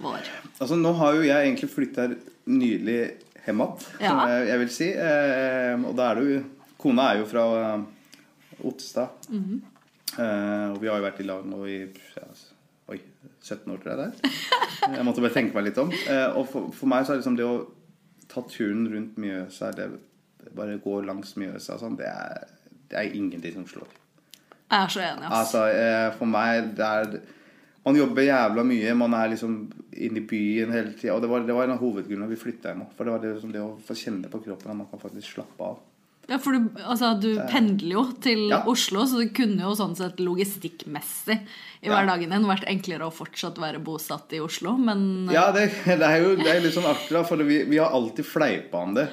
vår? 0.00 0.26
Altså, 0.56 0.78
nå 0.80 0.94
har 0.98 1.18
jo 1.18 1.26
jeg 1.28 1.50
egentlig 1.50 1.70
flytta 1.70 2.08
nydelig 2.46 2.98
hjem 3.46 3.62
igjen, 3.62 3.86
ja. 4.00 4.10
som 4.10 4.22
jeg, 4.30 4.46
jeg, 4.48 4.60
vil 4.62 4.72
si. 4.74 4.90
Eh, 4.90 5.86
og 5.86 5.96
da 5.98 6.10
er 6.10 6.20
du 6.20 6.52
Kona 6.80 7.10
er 7.12 7.22
jo 7.22 7.28
fra 7.30 7.44
uh, 7.76 7.84
Ottestad. 8.66 9.08
Mm 9.28 9.44
-hmm. 9.44 9.75
Eh, 10.22 10.66
og 10.72 10.80
vi 10.82 10.90
har 10.90 11.00
jo 11.00 11.06
vært 11.06 11.22
i 11.22 11.28
lag 11.28 11.46
nå 11.48 11.62
i 11.70 11.78
ja, 12.16 12.28
Oi, 12.86 13.00
17 13.42 13.72
år, 13.72 13.80
tror 13.82 13.90
jeg 13.90 13.98
det 13.98 14.04
er. 14.06 14.34
Jeg 14.94 15.04
måtte 15.06 15.22
bare 15.24 15.34
tenke 15.34 15.56
meg 15.56 15.64
litt 15.66 15.78
om. 15.82 15.88
Eh, 15.90 16.36
og 16.38 16.44
for, 16.46 16.68
for, 16.70 16.86
meg 16.90 17.02
så 17.02 17.12
er 17.12 17.16
det 17.16 17.24
liksom 17.24 17.38
det 17.40 17.46
å 17.48 17.56
ta 18.30 18.44
turen 18.46 18.84
rundt 18.92 19.16
Mjøsa, 19.18 19.72
det 19.74 19.88
bare 20.54 20.76
gå 20.84 21.00
langs 21.02 21.34
Mjøsa 21.40 21.80
sånn, 21.80 21.96
det 21.98 22.06
er 22.06 22.44
det 22.90 22.98
er 22.98 23.16
ingenting 23.18 23.54
som 23.54 23.66
slår. 23.66 23.88
Jeg 24.66 24.82
er 24.82 24.92
så 24.92 25.02
enig. 25.02 25.26
Ass. 25.26 25.38
Altså, 25.40 25.64
eh, 25.70 26.12
for 26.18 26.30
meg 26.30 26.76
det 26.76 26.86
er 26.86 27.18
Man 27.86 27.94
jobber 27.94 28.22
jævla 28.22 28.64
mye. 28.66 28.94
Man 28.98 29.12
er 29.14 29.28
liksom 29.30 29.52
inne 29.94 30.18
i 30.18 30.26
byen 30.26 30.72
hele 30.74 30.92
tida. 30.98 31.14
Og 31.14 31.20
det 31.22 31.28
var, 31.30 31.44
det 31.46 31.54
var 31.54 31.64
en 31.64 31.76
av 31.76 31.78
hovedgrunnene 31.78 32.26
vi 32.32 32.38
flytta 32.40 32.72
hjem. 32.72 32.80
For 32.96 33.06
det 33.06 33.12
var 33.12 33.20
det, 33.22 33.34
liksom 33.36 33.52
det 33.54 33.62
å 33.62 33.76
få 33.78 33.94
kjenne 33.94 34.30
på 34.32 34.40
kroppen 34.42 34.72
at 34.72 34.80
man 34.80 34.88
kan 34.90 34.98
faktisk 34.98 35.36
slappe 35.36 35.62
av. 35.62 35.76
Ja, 36.26 36.40
for 36.42 36.56
du, 36.56 36.70
altså, 36.82 37.12
du 37.22 37.28
pendler 37.50 37.92
jo 37.92 38.04
til 38.22 38.48
ja. 38.50 38.64
Oslo, 38.66 39.04
så 39.06 39.20
det 39.22 39.30
kunne 39.36 39.62
jo 39.62 39.76
sånn 39.78 39.94
sett 39.98 40.18
logistikkmessig 40.22 41.38
i 41.86 41.92
hverdagen 41.92 42.32
din 42.34 42.48
vært 42.48 42.66
enklere 42.70 43.06
å 43.06 43.14
fortsatt 43.14 43.60
være 43.62 43.82
bosatt 43.84 44.34
i 44.34 44.42
Oslo, 44.42 44.74
men 44.80 45.30
Ja, 45.30 45.52
det, 45.54 45.68
det 45.86 46.02
er 46.02 46.24
jo 46.24 46.34
det 46.40 46.50
er 46.50 46.64
litt 46.64 46.74
sånn 46.74 46.88
artig, 46.90 47.22
for 47.28 47.46
vi, 47.46 47.62
vi 47.70 47.78
har 47.78 47.94
alltid 47.94 48.26
fleipa 48.26 48.82
om 48.82 48.96
det. 48.98 49.06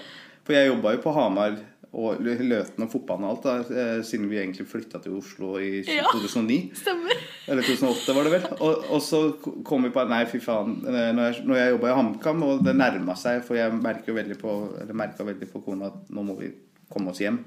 For 0.43 0.57
jeg 0.57 0.73
jobba 0.73 0.95
jo 0.95 1.03
på 1.05 1.13
Hamar 1.15 1.61
og 1.93 2.23
Løten 2.25 2.81
og 2.81 2.89
fotballen 2.89 3.27
og 3.27 3.35
alt, 3.35 3.45
da, 3.45 3.77
eh, 3.77 3.99
siden 4.05 4.25
vi 4.31 4.39
egentlig 4.41 4.65
flytta 4.65 4.97
til 5.03 5.19
Oslo 5.19 5.53
i 5.61 5.83
2009. 5.85 6.57
Ja, 6.57 6.79
stemmer. 6.81 7.21
Eller 7.53 7.67
2008, 7.67 8.15
var 8.17 8.25
det 8.25 8.33
vel. 8.33 8.47
Og, 8.57 8.87
og 8.97 9.03
så 9.05 9.21
kom 9.67 9.85
vi 9.85 9.93
på 9.93 10.07
Nei, 10.09 10.23
fy 10.31 10.41
faen. 10.41 10.79
Eh, 10.89 11.11
når 11.13 11.29
jeg, 11.29 11.45
når 11.45 11.61
jeg 11.61 11.73
jobba 11.75 11.91
i 11.91 11.97
HamKam, 11.99 12.45
og 12.47 12.65
det 12.65 12.73
nærma 12.79 13.15
seg, 13.19 13.43
for 13.45 13.59
jeg 13.59 13.77
merka 13.77 14.15
veldig 14.17 14.39
på 14.41 14.57
veldig 14.89 15.51
på 15.53 15.61
kona 15.67 15.93
at 15.93 16.09
nå 16.09 16.25
må 16.25 16.39
vi 16.41 16.49
komme 16.93 17.13
oss 17.13 17.21
hjem. 17.23 17.41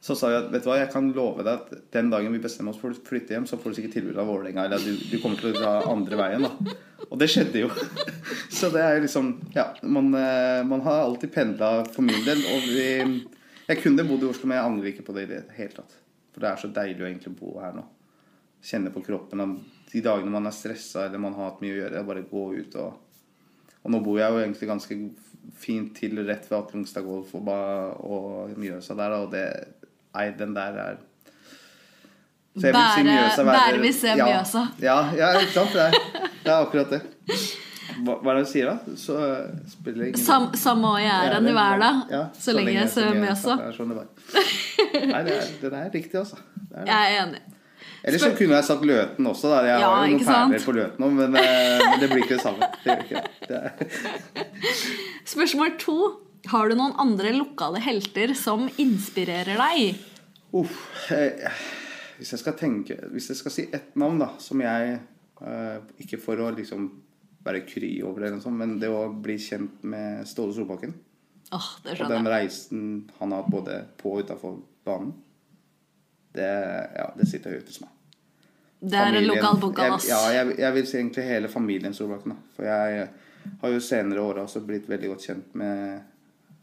Så 0.00 0.16
sa 0.16 0.30
jeg 0.32 0.46
at 0.46 0.52
vet 0.52 0.64
du 0.64 0.70
hva, 0.70 0.78
jeg 0.80 0.92
kan 0.94 1.10
love 1.12 1.44
deg 1.44 1.58
at 1.58 1.90
den 1.92 2.08
dagen 2.08 2.32
vi 2.32 2.40
bestemmer 2.40 2.72
oss 2.72 2.80
for 2.80 2.94
å 2.94 3.02
flytte 3.04 3.36
hjem, 3.36 3.48
så 3.48 3.58
får 3.60 3.72
du 3.72 3.78
sikkert 3.78 3.98
tilbud 3.98 4.20
av 4.20 4.30
Vålerenga, 4.32 4.64
eller 4.64 4.80
du, 4.80 4.94
du, 4.96 5.18
kommer 5.20 5.36
til 5.36 5.50
å 5.50 5.58
dra 5.58 5.74
andre 5.90 6.20
veien. 6.22 6.46
da. 6.46 6.76
Og 7.10 7.18
det 7.20 7.28
skjedde 7.28 7.66
jo. 7.66 7.68
Så 8.60 8.70
det 8.72 8.80
er 8.80 8.96
jo 8.96 9.04
liksom 9.04 9.34
Ja, 9.52 9.70
man, 9.82 10.08
eh, 10.16 10.62
man 10.68 10.80
har 10.86 11.04
alltid 11.04 11.34
pendla 11.34 11.70
for 11.84 12.06
min 12.06 12.24
del. 12.24 12.40
Og 12.48 12.64
vi 12.70 12.88
jeg 13.70 13.84
kunne 13.84 14.02
bodd 14.02 14.24
i 14.24 14.26
Oslo, 14.26 14.48
men 14.50 14.58
jeg 14.58 14.66
angrer 14.66 14.90
ikke 14.90 15.04
på 15.06 15.14
det 15.14 15.22
i 15.22 15.30
det 15.30 15.40
hele 15.54 15.70
tatt. 15.76 15.92
For 16.34 16.42
det 16.42 16.48
er 16.48 16.58
så 16.58 16.70
deilig 16.74 17.04
å 17.04 17.06
egentlig 17.06 17.36
bo 17.38 17.52
her 17.62 17.76
nå. 17.76 17.84
Kjenne 18.66 18.90
på 18.90 19.02
kroppen. 19.06 19.42
De 19.92 20.02
dagene 20.02 20.32
man 20.34 20.48
er 20.50 20.56
stressa 20.56 21.04
eller 21.04 21.22
man 21.22 21.36
har 21.36 21.52
hatt 21.52 21.60
mye 21.62 21.76
å 21.76 21.78
gjøre, 21.84 22.02
bare 22.08 22.26
gå 22.26 22.44
ut 22.56 22.80
og 22.82 23.06
Og 23.80 23.92
nå 23.94 24.02
bor 24.04 24.18
jeg 24.20 24.28
jo 24.28 24.40
egentlig 24.42 24.66
ganske 24.68 24.96
fint 25.58 25.94
til 25.96 26.20
rett 26.26 26.46
ved 26.50 26.58
Atlungstad 26.58 27.06
Golf 27.06 27.34
og, 27.34 27.48
og 28.04 28.58
Mjøsa 28.58 28.96
der, 28.98 29.16
og 29.20 29.30
det 29.34 29.46
Nei, 30.10 30.24
den 30.34 30.56
der 30.56 30.74
er 30.82 30.96
så 32.58 32.66
jeg 32.66 32.74
vil 32.74 32.86
si 32.96 33.02
Mjøsa 33.06 33.42
være 33.46 33.58
Bære 33.58 33.80
vi 33.80 33.90
ser 33.94 34.16
Mjøsa. 34.18 34.62
Ja, 34.82 34.96
ja, 35.14 35.28
ikke 35.38 35.52
sant. 35.54 35.74
Det 35.76 35.84
er, 35.84 35.92
det 36.44 36.50
er 36.50 36.56
akkurat 36.56 36.90
det. 36.96 37.00
Hva, 38.00 38.16
hva, 38.16 38.32
er 38.32 38.40
det 38.40 38.42
du 38.42 38.50
sier, 38.50 38.72
da? 38.72 38.96
Så 38.98 39.18
spiller 39.70 40.08
ingen 40.08 40.18
Sam, 40.18 40.48
Samme 40.58 40.96
jeg 40.98 41.14
er 41.14 41.36
enn 41.36 41.46
i 41.46 41.54
verden, 41.54 42.02
ja, 42.10 42.24
så, 42.34 42.48
så 42.48 42.56
lenge 42.56 42.74
jeg 42.74 42.90
ser 42.96 43.14
Mjøsa 43.14 43.56
så. 43.60 43.70
Sånn 43.76 43.94
Nei, 43.94 45.22
det 45.26 45.36
er, 45.36 45.48
det 45.62 45.70
er 45.70 45.94
riktig, 45.94 46.16
altså. 46.18 46.42
Er 46.74 46.90
jeg 46.90 47.14
er 47.14 47.22
enig. 47.22 47.42
Eller 48.02 48.22
så 48.22 48.30
kunne 48.36 48.56
jeg 48.56 48.66
sagt 48.66 48.86
Løten 48.88 49.28
også. 49.28 49.50
Da. 49.52 49.60
Jeg 49.68 49.82
har 49.82 50.06
jo 50.08 50.16
noen 50.16 50.24
perler 50.24 50.64
på 50.64 50.74
Løten 50.76 51.06
òg, 51.06 51.14
men, 51.18 51.36
uh, 51.36 51.84
men, 51.84 51.98
det 52.00 52.08
blir 52.12 52.24
ikke 52.24 52.38
det 52.38 52.44
samme. 52.44 52.70
Det 52.84 52.96
ikke 53.04 53.24
det. 53.50 53.88
Spørsmål 55.34 55.76
to. 55.82 55.98
Har 56.48 56.70
du 56.70 56.78
noen 56.78 56.94
andre 57.00 57.34
lokale 57.36 57.82
helter 57.84 58.32
som 58.38 58.64
inspirerer 58.80 59.60
deg? 59.60 60.00
Uh, 60.56 60.78
eh, 61.12 61.60
hvis 62.20 62.34
jeg 62.34 62.42
skal 62.42 62.56
tenke 62.58 62.96
Hvis 63.12 63.30
jeg 63.30 63.38
skal 63.38 63.54
si 63.54 63.64
ett 63.70 63.94
navn, 63.98 64.18
da, 64.20 64.32
som 64.42 64.60
jeg 64.62 64.96
eh, 64.98 65.76
Ikke 66.02 66.18
for 66.20 66.40
å 66.42 66.50
liksom 66.56 66.88
være 67.46 67.62
kry 67.64 67.92
over 68.04 68.26
det, 68.26 68.34
sånt, 68.42 68.58
men 68.60 68.74
det 68.82 68.90
å 68.92 69.06
bli 69.14 69.38
kjent 69.40 69.84
med 69.88 70.26
Ståle 70.28 70.52
Solbakken 70.56 70.92
oh, 71.56 71.68
Og 71.94 72.02
den 72.10 72.28
reisen 72.28 72.82
han 73.20 73.32
har 73.32 73.44
hatt 73.44 73.54
både 73.54 73.78
på 74.00 74.12
og 74.16 74.26
utafor 74.26 74.58
banen, 74.84 75.14
det, 76.36 76.50
ja, 76.96 77.08
det 77.16 77.26
sitter 77.30 77.56
høyt 77.56 77.70
hos 77.70 77.80
meg. 77.82 77.96
Det 78.80 78.96
er 78.96 79.12
familien, 79.12 79.44
en 79.44 79.94
ass. 79.94 80.06
Ja, 80.08 80.20
jeg, 80.32 80.54
jeg, 80.56 80.72
vil 80.76 80.86
si 80.88 80.96
egentlig 80.96 81.24
hele 81.28 81.48
familien 81.52 81.96
Solbakken. 81.96 82.36
For 82.56 82.64
jeg 82.64 83.08
har 83.60 83.74
jo 83.74 83.80
senere 83.84 84.22
åra 84.24 84.46
også 84.46 84.62
blitt 84.64 84.88
veldig 84.88 85.10
godt 85.12 85.26
kjent 85.28 85.56
med 85.60 85.98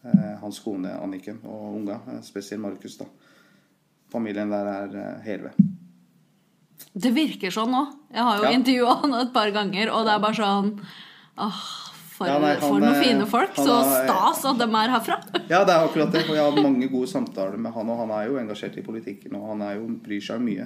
eh, 0.02 0.34
hans 0.42 0.60
kone 0.66 0.96
Anniken 0.98 1.38
og 1.46 1.76
unga, 1.76 2.00
eh, 2.10 2.22
spesielt 2.26 2.64
Markus. 2.64 2.98
da. 2.98 3.06
Familien 4.12 4.50
der 4.50 4.72
er 4.72 4.98
eh, 4.98 5.20
hele 5.28 5.52
ved. 5.52 5.76
Det 6.98 7.14
virker 7.14 7.54
sånn 7.54 7.70
nå. 7.74 7.84
Jeg 8.14 8.26
har 8.26 8.40
jo 8.40 8.48
ja. 8.48 8.56
intervjua 8.56 8.98
han 9.04 9.20
et 9.20 9.34
par 9.36 9.54
ganger, 9.54 9.94
og 9.94 10.08
det 10.08 10.16
er 10.16 10.24
bare 10.24 10.40
sånn 10.40 10.74
åh, 11.38 11.62
for, 12.18 12.26
ja, 12.26 12.38
nei, 12.42 12.56
for, 12.58 12.80
noen 12.82 12.98
fine 12.98 13.26
folk. 13.30 13.54
Så 13.54 13.76
stas 13.86 14.42
at 14.50 14.58
de 14.58 14.66
er 14.66 14.94
herfra. 14.96 15.20
Ja, 15.54 15.62
det 15.68 15.76
er 15.76 15.86
akkurat 15.86 16.14
det. 16.14 16.24
For 16.26 16.34
jeg 16.34 16.42
har 16.42 16.50
hatt 16.50 16.66
mange 16.66 16.90
gode 16.90 17.10
samtaler 17.12 17.60
med 17.62 17.76
han, 17.76 17.92
og 17.94 18.02
han 18.02 18.14
er 18.16 18.32
jo 18.32 18.40
engasjert 18.42 18.80
i 18.82 18.86
politikken, 18.86 19.38
og 19.38 19.52
han 19.52 19.62
er 19.68 19.78
jo, 19.78 19.92
bryr 20.02 20.24
seg 20.26 20.42
mye. 20.42 20.66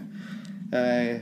Jeg, 0.72 1.20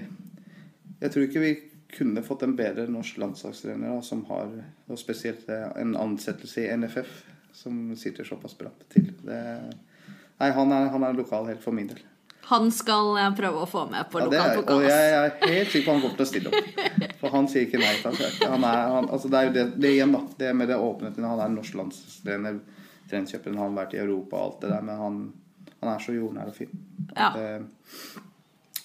jeg 1.01 1.13
tror 1.15 1.25
ikke 1.25 1.43
vi 1.43 1.55
kunne 1.95 2.21
fått 2.21 2.45
en 2.45 2.53
bedre 2.57 2.85
norsk 2.91 3.17
landslagstrener 3.17 3.89
da, 3.89 4.03
som 4.05 4.21
har 4.29 4.51
og 4.89 5.01
spesielt 5.01 5.49
en 5.49 5.95
ansettelse 5.97 6.61
i 6.61 6.77
NFF, 6.77 7.23
som 7.57 7.81
sitter 7.97 8.27
såpass 8.27 8.53
bra 8.59 8.69
til. 8.93 9.09
Det, 9.25 9.39
nei, 10.37 10.51
han 10.53 10.75
er, 10.75 10.91
han 10.93 11.07
er 11.07 11.17
lokal 11.17 11.49
helt 11.49 11.65
for 11.65 11.73
min 11.75 11.89
del. 11.89 12.05
Han 12.49 12.71
skal 12.73 13.11
jeg 13.19 13.33
prøve 13.37 13.61
å 13.61 13.67
få 13.69 13.83
med 13.91 14.07
på 14.09 14.21
ja, 14.21 14.25
lokalpokal. 14.25 14.79
Og 14.79 14.87
jeg 14.87 15.09
er 15.17 15.51
helt 15.53 15.73
sikker 15.73 15.85
på 15.85 15.95
han 15.95 16.01
kommer 16.05 16.15
til 16.17 16.25
å 16.25 16.29
stille 16.29 16.53
opp. 16.53 17.11
For 17.19 17.35
han 17.35 17.49
sier 17.51 17.67
ikke 17.67 17.81
nei 17.81 17.91
takk. 18.01 18.23
Han 18.41 18.65
er, 18.65 18.79
han, 18.95 19.09
altså 19.11 19.29
det 19.29 19.41
er 19.41 19.49
jo 19.49 19.53
det, 19.57 19.65
det 19.83 19.91
igjen, 19.97 20.15
da. 20.15 20.23
Det 20.39 20.53
med 20.57 20.71
det 20.71 20.79
åpenheten. 20.81 21.27
Han 21.29 21.43
er 21.43 21.51
norsk 21.53 21.77
landstrener. 21.77 22.57
han 23.11 23.61
har 23.61 23.75
vært 23.77 23.93
i 23.93 24.01
Europa 24.01 24.39
og 24.39 24.47
alt 24.47 24.63
det 24.63 24.71
der. 24.73 24.87
Men 24.87 25.03
han, 25.03 25.21
han 25.75 25.93
er 25.93 26.01
så 26.01 26.15
jordnær 26.15 26.49
og 26.49 26.57
fin. 26.57 26.73
Ja. 27.13 27.29
Det, 27.35 27.45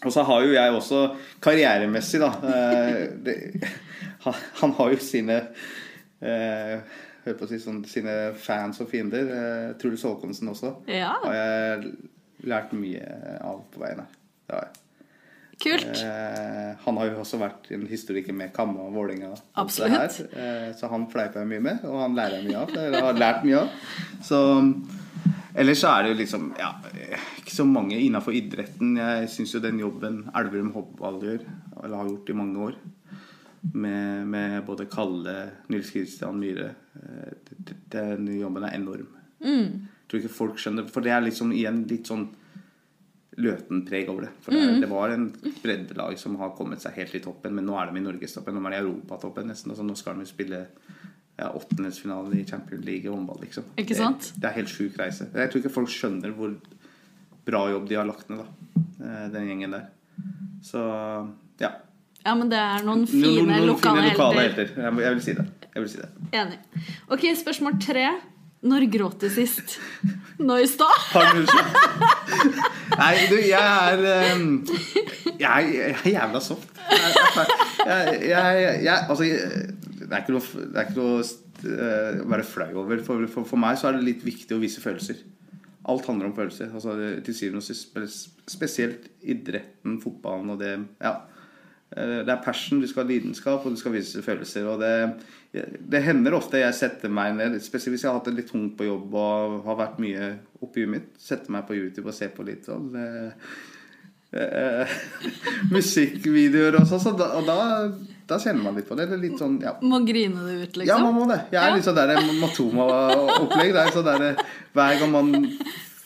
og 0.05 0.13
så 0.13 0.23
har 0.29 0.45
jo 0.45 0.53
jeg 0.53 0.77
også 0.77 1.01
karrieremessig, 1.41 2.21
da 2.21 2.31
det, 3.25 3.39
Han 4.61 4.73
har 4.77 4.93
jo 4.93 5.01
sine 5.01 5.39
eh, 6.21 6.81
hør 7.25 7.39
på 7.39 7.47
å 7.47 7.51
si 7.51 7.61
sånn, 7.61 7.83
sine 7.89 8.17
fans 8.37 8.81
og 8.85 8.91
fiender. 8.93 9.31
Eh, 9.39 9.71
Truls 9.81 10.05
Håkonsen 10.05 10.53
også. 10.53 10.75
Ja. 10.91 11.15
Og 11.23 11.33
jeg 11.33 11.95
lært 12.49 12.73
mye 12.77 13.05
av 13.41 13.63
på 13.73 13.83
veien 13.83 14.03
her. 14.05 14.17
Det 14.45 14.57
har 14.57 14.67
jeg. 14.69 14.81
Kult. 15.63 15.87
Eh, 16.03 16.73
han 16.85 16.99
har 16.99 17.09
jo 17.09 17.21
også 17.23 17.39
vært 17.39 17.71
en 17.75 17.87
historiker 17.87 18.35
med 18.37 18.53
Kamma 18.55 18.89
og 18.89 19.11
det 19.13 19.31
Absolutt. 19.61 20.19
Eh, 20.35 20.73
så 20.77 20.91
han 20.91 21.07
fleiper 21.11 21.45
jeg 21.45 21.51
mye 21.53 21.63
med, 21.63 21.87
og 21.87 22.01
han 22.03 22.17
lærer 22.17 22.41
jeg 22.41 22.49
mye 22.49 22.65
av. 22.65 22.75
Eller 22.75 23.07
har 23.07 23.21
lært 23.21 23.47
mye 23.47 23.63
av. 23.63 23.81
Så 24.25 24.41
Ellers 25.55 25.79
så 25.85 25.93
er 25.95 26.03
det 26.03 26.11
jo 26.11 26.19
liksom 26.19 26.47
ja, 26.59 26.73
ikke 27.39 27.55
så 27.55 27.65
mange 27.69 27.95
innafor 28.03 28.35
idretten. 28.35 28.97
Jeg 28.99 29.29
syns 29.31 29.53
jo 29.55 29.63
den 29.63 29.79
jobben 29.79 30.25
Elverum 30.35 30.73
Håndball 30.75 31.21
gjør, 31.23 31.45
eller 31.79 31.95
har 32.01 32.09
gjort 32.11 32.33
i 32.33 32.39
mange 32.41 32.65
år, 32.65 32.79
med, 33.73 34.27
med 34.29 34.57
både 34.67 34.89
Kalle, 34.91 35.37
Nils 35.71 35.93
Kristian 35.95 36.41
Myhre 36.43 36.73
eh, 36.99 37.53
Den 37.95 38.27
jobben 38.35 38.67
er 38.67 38.75
enorm. 38.75 39.15
Jeg 39.39 39.94
tror 40.15 40.23
ikke 40.23 40.33
folk 40.39 40.63
skjønner 40.63 40.87
For 40.95 41.05
det 41.05 41.13
er 41.13 41.27
liksom 41.27 41.53
igjen 41.53 41.83
litt 41.91 42.07
sånn 42.11 42.29
Løten-preg 43.35 44.07
over 44.13 44.29
det. 44.29 44.33
For 44.45 44.55
det, 44.55 44.77
det 44.85 44.87
var 44.87 45.11
en 45.11 45.25
breddelag 45.63 46.15
som 46.21 46.37
har 46.39 46.53
kommet 46.55 46.85
seg 46.85 46.95
helt 47.01 47.17
i 47.19 47.21
toppen, 47.25 47.57
men 47.57 47.67
nå 47.67 47.75
er 47.81 47.91
de 47.91 47.99
i 47.99 48.03
norgestoppen. 48.05 48.55
Nå 48.55 48.63
er 48.69 48.77
de 48.77 48.79
i 48.79 48.85
europatoppen 48.85 49.49
nesten. 49.51 49.73
Altså, 49.75 49.83
nå 49.83 49.97
skal 49.99 50.21
de 50.21 50.27
spille 50.29 50.61
ja, 51.35 51.49
åttendelsfinale 51.51 52.37
i 52.39 52.45
Champions 52.47 52.85
League 52.87 53.09
i 53.09 53.11
håndball. 53.11 53.41
Liksom. 53.43 53.67
Ikke 53.83 53.97
sant? 53.99 54.29
Det, 54.29 54.39
det 54.45 54.51
er 54.53 54.55
helt 54.61 54.71
sjuk 54.71 55.01
reise. 55.03 55.27
Jeg 55.35 55.51
tror 55.51 55.65
ikke 55.65 55.73
folk 55.81 55.91
skjønner 55.91 56.37
hvor 56.37 56.55
bra 57.45 57.65
jobb 57.73 57.89
de 57.91 57.99
har 57.99 58.07
lagt 58.07 58.31
ned, 58.31 58.45
da. 58.45 58.85
eh, 59.03 59.25
Den 59.35 59.51
gjengen 59.51 59.75
der. 59.75 59.89
Så 60.63 60.85
ja. 61.59 61.73
Ja, 62.25 62.37
men 62.39 62.49
det 62.55 62.61
er 62.63 62.87
noen 62.87 63.03
fine 63.11 63.33
noen, 63.43 63.51
noen 63.51 63.67
lokale, 63.73 63.99
fine 63.99 64.13
lokale 64.15 64.47
helter. 64.47 64.71
jeg 64.79 65.17
vil 65.19 65.25
si 65.27 65.35
det. 65.41 65.49
Jeg 65.75 65.83
vil 65.83 65.91
si 65.91 65.99
det. 66.05 66.13
Enig. 66.39 66.61
Ok, 67.11 67.27
spørsmål 67.43 67.83
tre. 67.83 68.07
Når 68.65 68.87
gråt 68.93 69.21
du 69.21 69.29
sist? 69.33 69.77
Nå 70.41 70.57
i 70.63 70.69
stad? 70.69 71.19
Nei, 72.95 73.13
du, 73.29 73.37
jeg 73.37 73.61
er 73.61 74.05
ehm, 74.09 74.49
Jeg 75.41 75.75
er, 75.85 76.01
jævla 76.09 76.41
soft. 76.43 76.71
Jeg, 76.89 77.13
jeg, 77.85 78.31
jeg, 78.31 78.79
jeg 78.87 78.97
Altså, 78.97 79.25
det 79.25 80.09
er 80.09 80.23
ikke 80.23 80.37
noe, 80.37 80.65
det 80.73 80.81
er 80.81 80.89
ikke 80.89 80.99
noe 80.99 81.21
eh, 81.21 82.23
å 82.23 82.29
være 82.33 82.49
flau 82.49 82.71
over. 82.85 83.05
For, 83.05 83.29
for, 83.31 83.49
for 83.53 83.61
meg 83.61 83.77
så 83.81 83.91
er 83.91 83.99
det 83.99 84.09
litt 84.09 84.25
viktig 84.25 84.57
å 84.57 84.63
vise 84.63 84.83
følelser. 84.85 85.21
Alt 85.93 86.09
handler 86.09 86.31
om 86.31 86.37
følelser. 86.37 86.73
Altså, 86.73 86.97
til 87.27 87.37
syvende 87.37 87.61
og 87.61 87.69
sist 87.69 87.93
spesielt 88.49 89.11
idretten, 89.21 90.01
fotballen 90.03 90.57
og 90.57 90.61
det 90.65 90.75
Ja. 91.05 91.19
Eh, 91.97 92.25
Det 92.27 92.33
er 92.33 92.43
passion, 92.45 92.81
du 92.81 92.89
skal 92.91 93.05
ha 93.05 93.11
lidenskap, 93.11 93.65
og 93.65 93.75
du 93.75 93.79
skal 93.81 93.95
vise 93.95 94.23
følelser. 94.23 94.67
Og 94.71 94.81
det, 94.83 94.95
det 95.91 96.03
hender 96.03 96.35
ofte 96.35 96.59
jeg 96.63 96.75
setter 96.75 97.13
meg 97.13 97.37
ned, 97.39 97.61
spesielt 97.63 97.95
hvis 97.95 98.07
jeg 98.07 98.11
har 98.11 98.19
hatt 98.19 98.31
det 98.31 98.39
litt 98.41 98.51
tungt 98.51 98.75
på 98.79 98.89
jobb 98.89 99.15
og 99.15 99.61
har 99.69 99.79
vært 99.79 100.01
mye 100.03 100.33
oppi 100.65 100.83
huet 100.83 100.95
mitt, 100.97 101.13
setter 101.23 101.55
meg 101.55 101.69
på 101.69 101.77
YouTube 101.79 102.11
og 102.11 102.17
ser 102.17 102.35
på 102.35 102.47
litt 102.47 102.67
sånn 102.67 102.91
eh, 102.99 103.31
eh, 104.41 104.97
musikkvideoer 105.77 106.81
og 106.81 106.91
sånn, 106.91 107.05
så 107.07 107.15
da, 107.15 107.31
og 107.39 107.47
da, 107.47 107.59
da 108.27 108.41
kjenner 108.43 108.67
man 108.67 108.81
litt 108.81 108.91
på 108.91 108.99
det. 108.99 109.07
Det 109.13 109.19
er 109.21 109.25
litt 109.29 109.39
sånn, 109.39 109.61
ja. 109.63 109.77
Må 109.85 110.03
grine 110.09 110.49
det 110.49 110.59
ut, 110.65 110.83
liksom? 110.83 110.91
Ja, 110.91 110.99
man 110.99 111.15
må 111.21 111.31
det. 111.31 111.45
Jeg 111.55 111.63
er 111.63 111.79
litt 111.79 111.87
sånn 111.87 112.01
der 112.01 112.15
Matoma-opplegg. 112.43 113.83
Sånn 113.95 114.11
Hver 114.75 114.99
gang 114.99 115.15
man 115.15 115.35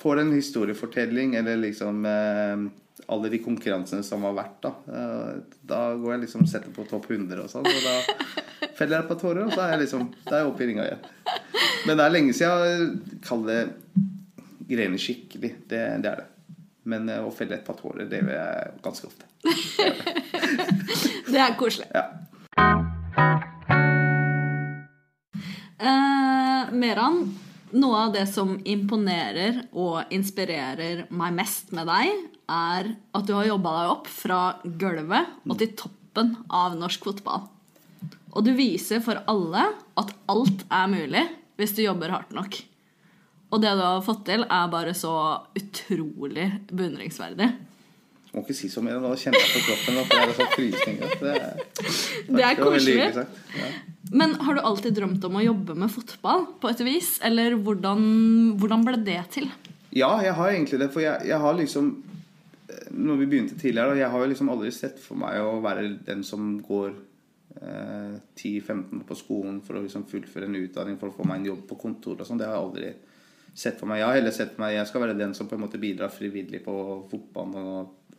får 0.08 0.20
en 0.20 0.32
historiefortelling 0.32 1.34
eller 1.34 1.56
liksom 1.56 2.04
eh, 2.06 2.70
alle 3.06 3.28
de 3.28 3.38
konkurransene 3.38 4.02
som 4.02 4.22
har 4.24 4.32
vært, 4.36 4.62
da 4.64 4.70
eh, 4.88 5.32
Da 5.68 5.80
går 6.00 6.14
jeg 6.14 6.22
liksom 6.22 6.46
setter 6.48 6.72
på 6.72 6.86
topp 6.88 7.10
100 7.10 7.42
og 7.44 7.50
sånn, 7.52 7.68
og 7.68 7.82
da 7.84 8.70
feller 8.78 8.96
jeg 8.96 9.04
et 9.04 9.10
par 9.10 9.20
tårer, 9.20 9.42
og 9.44 9.52
så 9.52 9.66
er 9.66 9.74
jeg 9.74 9.82
liksom 9.84 10.06
Da 10.24 10.38
er 10.38 10.42
jeg 10.42 10.52
oppe 10.52 10.64
i 10.64 10.68
ringa 10.70 10.86
igjen. 10.86 11.04
Men 11.86 12.00
det 12.00 12.06
er 12.06 12.14
lenge 12.14 12.36
siden 12.38 12.64
jeg 12.64 13.20
kaller 13.26 13.52
det 13.52 14.06
greiene 14.68 15.00
skikkelig. 15.00 15.50
Det, 15.68 15.82
det 16.04 16.10
er 16.10 16.22
det. 16.22 16.26
Men 16.88 17.08
eh, 17.12 17.20
å 17.24 17.32
felle 17.34 17.58
et 17.58 17.66
par 17.68 17.76
tårer, 17.76 18.08
det 18.08 18.22
gjør 18.22 18.32
jeg 18.32 18.72
ganske 18.84 19.10
ofte. 19.10 19.28
Det 21.28 21.42
er 21.44 21.58
koselig. 21.60 21.90
Ja. 21.92 22.06
Eh, 25.78 26.72
Meran, 26.72 27.20
noe 27.72 28.00
av 28.06 28.14
det 28.14 28.24
som 28.30 28.56
imponerer 28.64 29.62
og 29.72 30.12
inspirerer 30.14 31.06
meg 31.10 31.36
mest 31.36 31.72
med 31.76 31.88
deg, 31.90 32.24
er 32.48 32.90
at 32.96 33.28
du 33.28 33.34
har 33.36 33.48
jobba 33.50 33.74
deg 33.76 33.92
opp 33.92 34.08
fra 34.12 34.40
gulvet 34.64 35.36
og 35.44 35.58
til 35.60 35.74
toppen 35.76 36.34
av 36.48 36.78
norsk 36.78 37.10
fotball. 37.10 37.46
Og 38.32 38.44
du 38.44 38.52
viser 38.56 39.02
for 39.04 39.20
alle 39.28 39.68
at 39.98 40.12
alt 40.30 40.64
er 40.68 40.90
mulig 40.92 41.24
hvis 41.58 41.74
du 41.76 41.82
jobber 41.84 42.12
hardt 42.14 42.34
nok. 42.36 42.60
Og 43.48 43.62
det 43.64 43.72
du 43.78 43.82
har 43.82 44.04
fått 44.04 44.26
til, 44.28 44.44
er 44.44 44.72
bare 44.72 44.92
så 44.96 45.12
utrolig 45.56 46.50
beundringsverdig. 46.68 47.48
Må 48.34 48.42
ikke 48.44 48.56
si 48.56 48.68
så 48.68 48.82
mye. 48.84 48.98
Nå 49.00 49.14
kjenner 49.16 49.40
jeg 49.40 49.54
på 49.54 49.62
kroppen 49.64 50.00
at 50.02 50.10
det 50.12 50.18
er 50.20 50.34
sånn 50.36 50.50
frysninger. 50.52 51.14
Det 51.22 51.36
Det 52.28 52.44
er 52.44 52.58
koselig. 52.60 53.24
Ja. 53.56 53.70
Men 54.10 54.34
har 54.40 54.56
du 54.56 54.60
alltid 54.64 54.94
drømt 54.96 55.24
om 55.28 55.36
å 55.36 55.44
jobbe 55.44 55.74
med 55.78 55.92
fotball 55.92 56.46
på 56.60 56.70
et 56.70 56.80
vis? 56.86 57.16
Eller 57.24 57.56
hvordan, 57.56 58.04
hvordan 58.60 58.86
ble 58.86 59.00
det 59.04 59.20
til? 59.34 59.48
Ja, 59.96 60.10
jeg 60.24 60.36
har 60.36 60.52
egentlig 60.52 60.80
det. 60.80 60.90
For 60.94 61.04
jeg, 61.04 61.26
jeg 61.28 61.40
har 61.42 61.58
liksom 61.58 61.90
Når 62.92 63.20
vi 63.20 63.26
begynte 63.28 63.58
tidligere, 63.58 63.98
jeg 63.98 64.08
har 64.12 64.22
jo 64.22 64.30
liksom 64.30 64.48
aldri 64.52 64.70
sett 64.72 64.98
for 65.00 65.18
meg 65.20 65.40
å 65.40 65.58
være 65.64 65.86
den 66.04 66.22
som 66.24 66.54
går 66.64 66.90
eh, 67.60 68.16
10-15 68.36 69.04
på 69.08 69.16
skolen 69.16 69.60
for 69.64 69.78
å 69.78 69.82
liksom 69.84 70.06
fullføre 70.08 70.48
en 70.48 70.56
utdanning 70.60 70.98
for 71.00 71.10
å 71.10 71.16
få 71.16 71.26
meg 71.28 71.40
en 71.40 71.50
jobb 71.50 71.62
på 71.68 71.78
kontor 71.80 72.20
og 72.20 72.28
sånn. 72.28 72.40
Det 72.40 72.48
har 72.48 72.56
jeg 72.56 72.66
aldri 72.66 72.92
sett 73.52 73.80
for 73.80 73.90
meg. 73.90 74.00
Jeg 74.00 74.08
har 74.08 74.18
heller 74.20 74.36
sett 74.36 74.54
for 74.54 74.64
meg 74.64 74.76
jeg 74.76 74.90
skal 74.90 75.04
være 75.04 75.18
den 75.18 75.34
som 75.36 75.48
på 75.50 75.56
en 75.58 75.64
måte 75.64 75.80
bidrar 75.80 76.12
frivillig 76.12 76.62
på 76.64 76.76
fotballen 77.10 77.56
og 77.60 78.18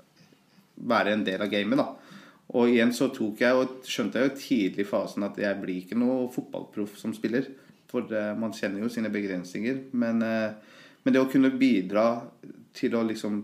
være 0.90 1.16
en 1.16 1.26
del 1.28 1.44
av 1.44 1.52
gamet, 1.52 1.82
da. 1.82 2.09
Og 2.58 2.72
igjen 2.72 2.92
så 2.96 3.12
tok 3.14 3.44
jeg 3.44 3.58
og 3.58 3.84
skjønte 3.86 4.20
jeg 4.20 4.30
jo 4.30 4.38
tidlig 4.40 4.86
i 4.86 4.90
fasen 4.90 5.26
at 5.28 5.38
jeg 5.38 5.60
blir 5.62 5.84
ikke 5.84 5.98
noe 6.00 6.30
fotballproff 6.34 6.96
som 6.98 7.14
spiller. 7.14 7.46
For 7.90 8.10
eh, 8.14 8.34
man 8.38 8.56
kjenner 8.58 8.82
jo 8.82 8.90
sine 8.90 9.12
begrensninger. 9.14 9.84
Men, 10.02 10.24
eh, 10.26 10.80
men 11.04 11.16
det 11.16 11.22
å 11.22 11.30
kunne 11.30 11.54
bidra 11.58 12.12
til 12.74 12.98
å 12.98 13.06
liksom 13.08 13.42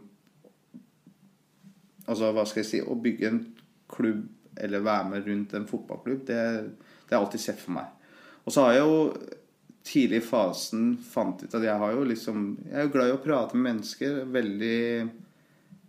Altså, 2.06 2.28
hva 2.38 2.44
skal 2.46 2.62
jeg 2.62 2.68
si 2.70 2.80
Å 2.86 2.94
bygge 3.02 3.30
en 3.32 3.40
klubb 3.90 4.28
eller 4.62 4.84
være 4.86 5.08
med 5.10 5.26
rundt 5.26 5.54
en 5.58 5.66
fotballklubb, 5.68 6.20
det, 6.28 6.36
det 7.10 7.16
har 7.16 7.24
alltid 7.24 7.42
sett 7.42 7.58
for 7.60 7.74
meg. 7.76 7.90
Og 8.46 8.54
så 8.54 8.62
har 8.64 8.76
jeg 8.76 8.86
jo 8.86 9.00
tidlig 9.86 10.22
i 10.22 10.26
fasen 10.26 10.86
fant 11.02 11.42
ut 11.44 11.58
at 11.58 11.66
jeg 11.66 11.82
har 11.82 11.92
jo 11.94 12.06
liksom 12.08 12.46
Jeg 12.62 12.78
er 12.78 12.86
jo 12.88 12.94
glad 12.94 13.10
i 13.10 13.16
å 13.18 13.24
prate 13.26 13.58
med 13.58 13.68
mennesker. 13.68 14.22
Veldig 14.32 14.80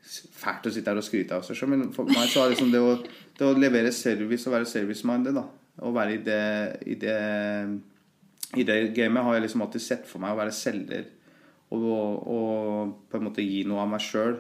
fælt 0.07 0.69
å 0.69 0.73
sitte 0.73 0.92
her 0.92 1.01
og 1.01 1.07
skryte 1.07 1.37
av 1.37 1.45
seg 1.47 1.59
sjøl, 1.59 1.73
men 1.75 1.92
for 1.95 2.09
meg 2.09 2.31
så 2.31 2.45
er 2.45 2.55
liksom 2.55 2.73
det 2.73 2.81
å, 2.83 2.97
det 3.37 3.47
å 3.47 3.57
levere 3.59 3.92
service 3.95 4.47
og 4.47 4.55
være 4.55 4.71
service-minded, 4.71 5.37
da, 5.37 5.45
og 5.83 5.97
være 5.97 6.16
i 6.16 6.23
det, 6.25 6.42
i 6.87 6.99
det 7.03 7.19
i 8.57 8.64
det 8.64 8.77
gamet 8.95 9.25
har 9.27 9.37
jeg 9.37 9.47
liksom 9.47 9.64
alltid 9.64 9.83
sett 9.83 10.05
for 10.09 10.23
meg 10.23 10.35
å 10.35 10.38
være 10.38 10.55
selger 10.55 11.09
og, 11.75 12.27
og 12.31 12.92
på 13.11 13.19
en 13.19 13.27
måte 13.27 13.45
gi 13.45 13.64
noe 13.66 13.83
av 13.83 13.90
meg 13.90 14.05
sjøl. 14.05 14.38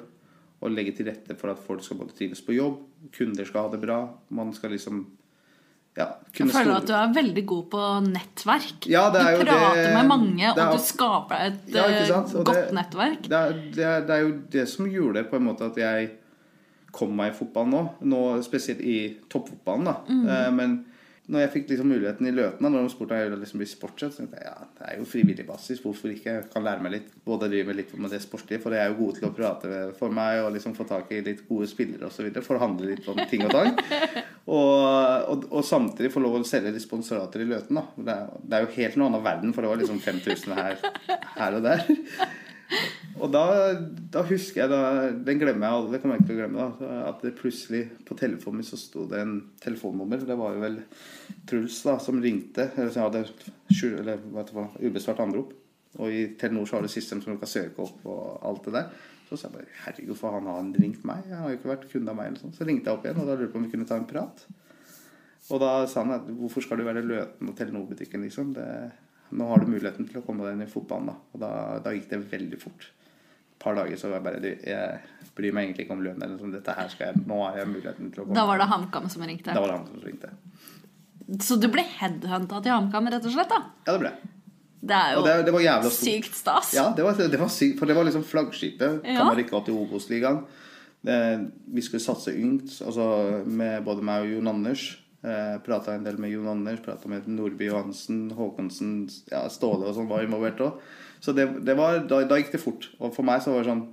Og 0.62 0.72
legge 0.72 0.94
til 0.96 1.08
rette 1.10 1.34
for 1.36 1.52
at 1.52 1.60
folk 1.60 1.82
skal 1.84 1.98
både 2.00 2.14
trives 2.16 2.40
på 2.42 2.54
jobb, 2.56 2.78
kunder 3.12 3.44
skal 3.44 3.66
ha 3.66 3.72
det 3.74 3.80
bra. 3.82 3.98
Man 4.32 4.54
skal 4.56 4.72
liksom 4.72 5.02
ja, 5.96 6.06
Jeg 6.38 6.50
føler 6.52 6.74
at 6.76 6.86
du 6.86 6.92
er 6.92 7.12
veldig 7.16 7.46
god 7.46 7.64
på 7.72 7.82
nettverk. 8.04 8.86
Ja, 8.90 9.06
det 9.10 9.20
er 9.22 9.38
du 9.38 9.44
prater 9.48 9.82
det- 9.82 9.94
med 9.94 10.08
mange, 10.10 10.44
er- 10.44 10.60
og 10.66 10.76
du 10.76 10.82
skaper 10.84 11.46
et 11.46 11.60
Ja, 11.72 11.84
eh, 11.86 12.08
godt 12.44 12.52
det- 12.54 12.72
nettverk. 12.74 13.22
Det 13.22 13.32
er, 13.32 13.52
det, 13.74 13.84
er, 13.84 14.00
det 14.06 14.10
er 14.10 14.20
jo 14.26 14.32
det 14.52 14.68
som 14.68 14.86
gjorde 14.90 15.24
på 15.30 15.36
en 15.36 15.44
måte 15.48 15.62
at 15.70 15.76
jeg 15.76 16.10
kom 16.92 17.14
meg 17.16 17.32
i 17.32 17.36
fotballen 17.36 17.70
nå. 17.70 17.82
nå 18.02 18.42
spesielt 18.44 18.80
i 18.80 19.16
toppfotballen, 19.28 19.84
da. 19.84 19.94
Mm. 20.08 20.28
Eh, 20.28 20.50
men 20.52 20.84
når 21.26 21.42
jeg 21.42 21.50
fikk 21.56 21.70
liksom 21.72 21.88
muligheten 21.90 22.28
i 22.28 22.32
Løten, 22.34 22.68
når 22.70 22.84
de 22.84 22.90
spurte 22.92 23.16
om 23.16 23.18
jeg 23.18 23.26
ville 23.26 23.40
liksom 23.40 23.58
bli 23.58 23.66
sportssjef, 23.66 24.12
så 24.14 24.22
tenkte 24.22 24.38
jeg 24.38 24.46
ja, 24.46 24.66
det 24.78 24.84
er 24.86 25.00
jo 25.00 25.06
frivillig 25.10 25.46
basis. 25.48 25.80
Hvorfor 25.82 26.12
ikke? 26.12 26.34
Jeg 26.36 26.46
kan 26.52 26.62
lære 26.62 26.84
meg 26.84 26.94
litt. 26.94 27.08
Både 27.26 27.48
drive 27.50 27.74
litt 27.74 27.90
med 27.98 28.14
det 28.14 28.20
sportslige, 28.22 28.62
for 28.62 28.76
jeg 28.76 28.84
er 28.84 28.92
jo 28.92 28.98
god 29.00 29.18
til 29.18 29.26
å 29.26 29.32
prate 29.34 29.80
for 29.98 30.14
meg 30.14 30.44
og 30.44 30.52
liksom 30.54 30.76
få 30.78 30.86
tak 30.86 31.10
i 31.10 31.24
litt 31.26 31.42
gode 31.48 31.66
spillere 31.70 32.06
osv. 32.06 32.30
Forhandle 32.46 32.92
litt 32.92 33.10
om 33.10 33.18
ting 33.26 33.42
og 33.48 33.54
tang. 33.56 33.74
Og, 34.46 34.78
og, 35.26 35.44
og 35.50 35.64
samtidig 35.66 36.12
få 36.14 36.20
lov 36.22 36.36
å 36.38 36.40
selge 36.46 36.70
litt 36.70 36.84
sponsorater 36.84 37.42
i 37.42 37.48
Løten. 37.50 37.80
da. 37.80 37.82
Det 37.98 38.12
er, 38.14 38.28
det 38.46 38.54
er 38.54 38.62
jo 38.62 38.68
helt 38.76 38.98
noe 39.00 39.08
annet 39.10 39.24
verden, 39.24 39.54
for 39.56 39.66
det 39.66 39.72
var 39.72 39.80
liksom 39.80 39.98
5000 40.04 40.54
her, 40.54 40.76
her 41.34 41.56
og 41.58 41.64
der. 41.66 41.82
Og 43.16 43.30
da, 43.32 43.42
da 44.12 44.22
husker 44.28 44.62
jeg 44.62 44.70
da, 44.72 45.10
Den 45.24 45.38
glemmer 45.40 45.66
jeg 45.66 45.76
aldri. 45.76 45.92
Det 45.94 46.00
kommer 46.02 46.16
jeg 46.16 46.24
ikke 46.24 46.30
til 46.30 46.36
å 46.36 46.40
glemme. 46.42 46.64
da, 46.80 46.88
At 47.08 47.22
det 47.24 47.36
plutselig 47.38 47.82
på 48.08 48.16
telefonen 48.18 48.60
min 48.60 48.68
så 48.68 48.78
sto 48.80 49.06
det 49.08 49.22
en 49.22 49.36
telefonnummer. 49.62 50.24
Det 50.26 50.36
var 50.36 50.56
jo 50.56 50.64
vel 50.64 50.80
Truls 51.48 51.78
da, 51.86 51.96
som 52.02 52.20
ringte. 52.22 52.68
Eller 52.76 52.92
som 52.92 53.06
hadde 53.06 53.24
skjul- 53.72 54.00
eller, 54.02 54.20
vet 54.36 54.52
du 54.52 54.58
hva, 54.58 54.66
ubesvart 54.82 55.22
anrop. 55.24 55.54
Og 55.96 56.12
i 56.12 56.26
Telenor 56.36 56.68
så 56.68 56.76
har 56.76 56.84
du 56.84 56.92
system 56.92 57.22
som 57.22 57.32
du 57.32 57.40
kan 57.40 57.48
søke 57.48 57.86
opp 57.86 58.04
og 58.04 58.42
alt 58.44 58.66
det 58.68 58.76
der. 58.76 58.90
Så 59.30 59.38
sa 59.40 59.48
jeg 59.48 59.56
bare 59.56 59.80
herregud, 59.86 60.18
for 60.18 60.36
han 60.36 60.46
har 60.46 60.60
han 60.60 60.74
ringt 60.76 61.06
meg? 61.08 61.24
Han 61.30 61.42
har 61.42 61.54
jo 61.54 61.58
ikke 61.58 61.72
vært 61.72 61.88
kunde 61.90 62.12
av 62.12 62.18
meg. 62.18 62.28
eller 62.28 62.42
sånn. 62.44 62.54
Så 62.54 62.66
ringte 62.68 62.90
jeg 62.90 62.98
opp 62.98 63.06
igjen, 63.06 63.22
og 63.22 63.26
da 63.30 63.38
lurte 63.38 63.54
på 63.54 63.58
om 63.62 63.64
vi 63.64 63.72
kunne 63.72 63.88
ta 63.88 63.96
en 63.98 64.06
prat. 64.10 64.44
Og 65.50 65.62
da 65.62 65.72
sa 65.90 66.02
han 66.04 66.14
at 66.18 66.28
hvorfor 66.28 66.62
skal 66.62 66.78
du 66.78 66.84
være 66.86 67.02
Løten 67.06 67.48
og 67.50 67.56
Telenor-butikken, 67.58 68.22
liksom? 68.26 68.52
Det, 68.54 68.66
nå 69.32 69.48
har 69.50 69.62
du 69.64 69.66
muligheten 69.72 70.06
til 70.08 70.20
å 70.20 70.24
komme 70.26 70.44
deg 70.46 70.54
inn 70.56 70.66
i 70.66 70.70
fotballen, 70.70 71.06
da. 71.10 71.16
Og 71.34 71.40
da, 71.42 71.50
da 71.84 71.94
gikk 71.96 72.08
det 72.12 72.20
veldig 72.30 72.60
fort. 72.62 72.86
Et 73.56 73.58
par 73.64 73.74
dager 73.78 73.96
så 73.98 74.10
var 74.10 74.20
jeg 74.20 74.26
bare 74.26 74.40
du, 74.44 74.48
Jeg 74.68 75.32
bryr 75.36 75.52
meg 75.56 75.66
egentlig 75.66 75.86
ikke 75.86 75.96
om 75.96 76.04
lønn 76.04 76.22
eller 76.22 76.38
sånn. 76.38 76.52
Dette 76.54 76.74
her 76.76 76.88
skal 76.92 77.10
jeg 77.10 77.24
Nå 77.26 77.40
har 77.42 77.58
jeg 77.62 77.70
muligheten 77.72 78.12
til 78.12 78.22
å 78.22 78.26
komme. 78.26 78.36
Da 78.38 78.46
var 78.48 78.60
det 78.62 78.68
HamKam 78.70 79.08
som 79.12 79.24
ringte. 79.26 79.52
Da 79.56 79.60
var 79.64 79.72
det 79.72 79.78
HamKam 79.78 80.00
som 80.00 80.06
ringte. 80.06 80.32
Så 81.42 81.56
du 81.58 81.66
ble 81.72 81.82
headhunta 81.96 82.60
til 82.62 82.74
HamKam, 82.76 83.08
rett 83.10 83.24
og 83.26 83.34
slett? 83.34 83.50
da? 83.50 83.62
Ja, 83.88 83.96
det 83.96 84.00
ble 84.04 84.12
jeg. 84.12 84.32
Det 84.86 84.94
er 84.94 85.16
jo 85.16 85.22
det, 85.24 85.32
det 85.48 85.54
var 85.56 85.88
sykt 85.90 86.36
stas. 86.36 86.70
Ja, 86.76 86.84
det 86.94 87.02
var, 87.02 87.16
det 87.18 87.40
var 87.40 87.50
sykt, 87.50 87.78
for 87.80 87.90
det 87.90 87.96
var 87.96 88.06
liksom 88.06 88.22
flaggskipet. 88.28 89.00
Ja. 89.02 89.16
Kan 89.18 89.32
man 89.32 89.38
rykke 89.40 89.56
opp 89.58 89.66
til 89.66 89.78
Obos-ligaen. 89.80 90.44
Eh, 91.06 91.40
Vi 91.74 91.82
skulle 91.82 92.04
satse 92.04 92.34
ungt, 92.36 92.76
altså 92.86 93.08
med 93.46 93.82
både 93.86 94.04
meg 94.06 94.26
og 94.26 94.36
Jon 94.36 94.52
Anders. 94.52 94.84
Eh, 95.26 95.56
prata 95.66 95.96
en 95.96 96.04
del 96.06 96.20
med 96.22 96.30
Jon 96.30 96.46
Anders, 96.52 96.78
prata 96.84 97.08
med 97.10 97.26
Nordby 97.26 97.66
Johansen, 97.66 98.28
Håkonsen, 98.36 98.92
ja, 99.32 99.40
Ståle 99.50 99.88
og 99.88 99.96
sånn 99.96 100.06
var 100.10 100.22
involvert 100.22 100.60
òg. 100.62 100.76
Så 101.18 101.34
det, 101.34 101.48
det 101.66 101.74
var, 101.78 102.04
da, 102.06 102.20
da 102.28 102.38
gikk 102.38 102.52
det 102.54 102.62
fort. 102.62 102.86
Og 103.00 103.10
for 103.16 103.26
meg 103.26 103.42
så 103.42 103.54
var 103.54 103.64
det 103.64 103.72
sånn 103.72 103.86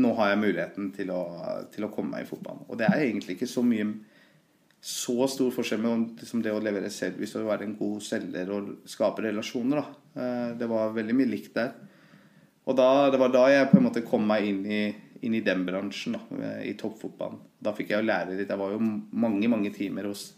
Nå 0.00 0.14
har 0.16 0.30
jeg 0.30 0.40
muligheten 0.40 0.86
til 0.96 1.10
å, 1.12 1.18
til 1.74 1.84
å 1.84 1.90
komme 1.92 2.14
meg 2.14 2.24
i 2.24 2.28
fotballen. 2.30 2.62
Og 2.72 2.78
det 2.80 2.86
er 2.88 3.02
egentlig 3.02 3.34
ikke 3.34 3.50
så 3.50 3.60
mye 3.66 3.90
så 4.80 5.26
stor 5.28 5.50
forskjell 5.52 5.82
med 5.82 6.22
liksom 6.22 6.40
det 6.40 6.54
å 6.56 6.62
levere 6.62 6.88
service 6.88 7.36
og 7.36 7.50
være 7.50 7.66
en 7.66 7.74
god 7.76 8.00
selger 8.06 8.48
og 8.56 8.70
skape 8.88 9.26
relasjoner. 9.26 9.82
Da. 9.82 10.22
Eh, 10.22 10.46
Det 10.62 10.68
var 10.70 10.94
veldig 10.96 11.16
mye 11.18 11.28
likt 11.28 11.52
der. 11.58 11.74
Og 12.64 12.78
da, 12.78 13.10
det 13.12 13.20
var 13.20 13.34
da 13.34 13.44
jeg 13.52 13.68
på 13.68 13.76
en 13.76 13.86
måte 13.90 14.04
kom 14.06 14.24
meg 14.24 14.46
inn 14.48 14.62
i, 14.64 14.80
inn 15.26 15.36
i 15.36 15.44
den 15.44 15.64
bransjen, 15.66 16.16
da, 16.16 16.36
eh, 16.40 16.68
i 16.70 16.74
toppfotballen. 16.78 17.40
Da 17.60 17.74
fikk 17.76 17.92
jeg 17.92 18.02
jo 18.02 18.08
lære 18.08 18.36
litt. 18.36 18.48
Jeg 18.48 18.60
var 18.60 18.74
jo 18.74 18.80
mange, 18.80 19.48
mange 19.52 19.72
timer 19.74 20.08
hos 20.10 20.30